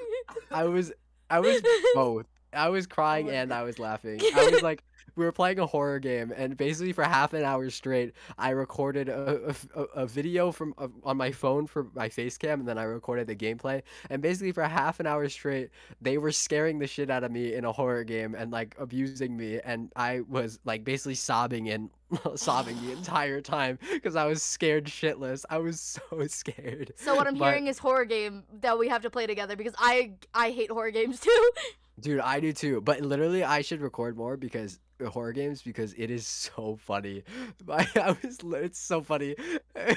I 0.52 0.64
was 0.66 0.92
I 1.30 1.40
was 1.40 1.62
both. 1.94 2.26
I 2.54 2.70
was 2.70 2.88
crying 2.88 3.28
oh, 3.28 3.32
my 3.32 3.38
and 3.38 3.54
I 3.54 3.64
was 3.64 3.80
laughing. 3.80 4.20
I 4.36 4.50
was 4.52 4.62
like, 4.62 4.84
we 5.16 5.26
were 5.26 5.32
playing 5.32 5.60
a 5.60 5.66
horror 5.66 6.00
game, 6.00 6.32
and 6.36 6.56
basically 6.58 6.94
for 6.94 7.04
half 7.04 7.34
an 7.34 7.44
hour 7.44 7.70
straight, 7.70 8.14
I 8.38 8.52
recorded 8.52 9.10
a 9.10 9.54
a 9.96 10.06
video 10.06 10.52
from 10.52 10.74
uh, 10.78 10.88
on 11.04 11.18
my 11.18 11.32
phone 11.32 11.68
for 11.68 11.88
my 11.96 12.10
face 12.10 12.38
cam, 12.38 12.60
and 12.62 12.68
then 12.70 12.78
I 12.78 12.84
recorded 12.84 13.28
the 13.28 13.36
gameplay. 13.36 13.82
And 14.10 14.22
basically 14.22 14.52
for 14.52 14.64
half 14.64 15.00
an 15.00 15.08
hour 15.08 15.28
straight, 15.30 15.70
they 16.02 16.18
were 16.18 16.32
scaring 16.32 16.80
the 16.80 16.88
shit 16.88 17.10
out 17.10 17.24
of 17.24 17.32
me 17.32 17.54
in 17.54 17.66
a 17.66 17.72
horror 17.72 18.04
game 18.04 18.36
and 18.36 18.52
like 18.52 18.76
abusing 18.80 19.36
me, 19.38 19.60
and 19.64 19.92
I 19.96 20.22
was 20.28 20.60
like 20.66 20.84
basically 20.84 21.16
sobbing 21.16 21.70
and 21.70 21.90
sobbing 22.36 22.78
the 22.86 22.92
entire 22.98 23.42
time 23.42 23.80
because 23.94 24.16
I 24.16 24.26
was 24.26 24.42
scared 24.44 24.86
shitless. 24.86 25.46
I 25.50 25.58
was 25.60 25.80
so 25.80 26.02
scared. 26.28 26.94
so 26.96 27.16
what 27.16 27.28
I'm 27.28 27.36
But- 27.38 27.46
hearing 27.50 27.68
is 27.68 27.78
horror 27.78 28.06
game 28.06 28.44
that 28.62 28.78
we 28.80 28.88
have 28.90 29.02
to 29.04 29.10
play 29.10 29.28
together 29.28 29.56
because 29.56 29.74
I 29.78 30.14
I 30.34 30.52
hate 30.52 30.72
horror 30.72 30.92
games 30.92 31.20
too. 31.20 31.52
Dude, 32.00 32.20
I 32.22 32.40
do 32.40 32.52
too. 32.52 32.82
But 32.82 33.02
literally, 33.02 33.44
I 33.44 33.62
should 33.62 33.80
record 33.82 34.18
more 34.18 34.36
because 34.36 34.80
horror 35.10 35.34
games 35.34 35.62
because 35.62 35.94
it 35.94 36.10
is 36.12 36.28
so 36.28 36.78
funny. 36.82 37.24
I, 37.70 37.88
I 37.96 38.16
was, 38.22 38.38
it's 38.64 38.80
so 38.80 39.02
funny. 39.02 39.36
I, 39.76 39.96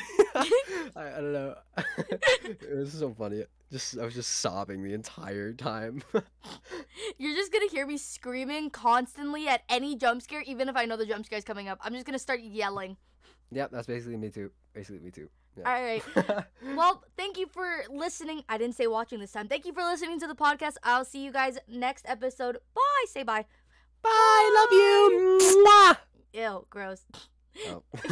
I 0.97 1.05
don't 1.17 1.33
know. 1.33 1.55
it 1.79 2.77
was 2.77 2.93
so 2.93 3.13
funny. 3.13 3.45
Just 3.73 3.99
I 3.99 4.05
was 4.05 4.15
just 4.15 4.39
sobbing 4.39 4.83
the 4.83 4.93
entire 4.93 5.53
time. 5.53 6.03
You're 7.19 7.35
just 7.35 7.53
gonna 7.53 7.69
hear 7.71 7.87
me 7.87 7.97
screaming 7.97 8.71
constantly 8.71 9.49
at 9.49 9.63
any 9.69 9.97
jump 9.97 10.23
scare, 10.23 10.43
even 10.43 10.69
if 10.69 10.77
I 10.77 10.85
know 10.85 10.97
the 10.97 11.07
jump 11.07 11.27
scare 11.27 11.39
is 11.39 11.45
coming 11.45 11.69
up. 11.69 11.79
I'm 11.83 11.93
just 11.93 12.07
gonna 12.07 12.19
start 12.19 12.41
yelling. 12.41 12.97
yep, 13.51 13.71
that's 13.73 13.87
basically 13.87 14.17
me 14.17 14.31
too. 14.31 14.51
Basically 14.75 15.01
me 15.01 15.11
too. 15.11 15.29
All 15.65 15.73
right. 15.73 16.03
Well, 16.77 17.05
thank 17.17 17.39
you 17.39 17.47
for 17.47 17.85
listening. 17.89 18.43
I 18.49 18.59
didn't 18.59 18.75
say 18.75 18.89
watching 18.89 19.21
this 19.21 19.31
time. 19.33 19.47
Thank 19.47 19.65
you 19.67 19.73
for 19.73 19.83
listening 19.83 20.19
to 20.21 20.27
the 20.27 20.35
podcast. 20.35 20.75
I'll 20.83 21.05
see 21.05 21.25
you 21.25 21.31
guys 21.31 21.59
next 21.69 22.05
episode. 22.09 22.59
Bye. 22.75 23.05
Say 23.07 23.23
bye. 23.23 23.45
Bye. 24.05 24.51
Love 24.55 24.73
you. 24.73 25.39
Mwah. 25.65 25.97
Ew, 26.35 26.67
gross. 26.69 27.03
Oh. 27.69 27.83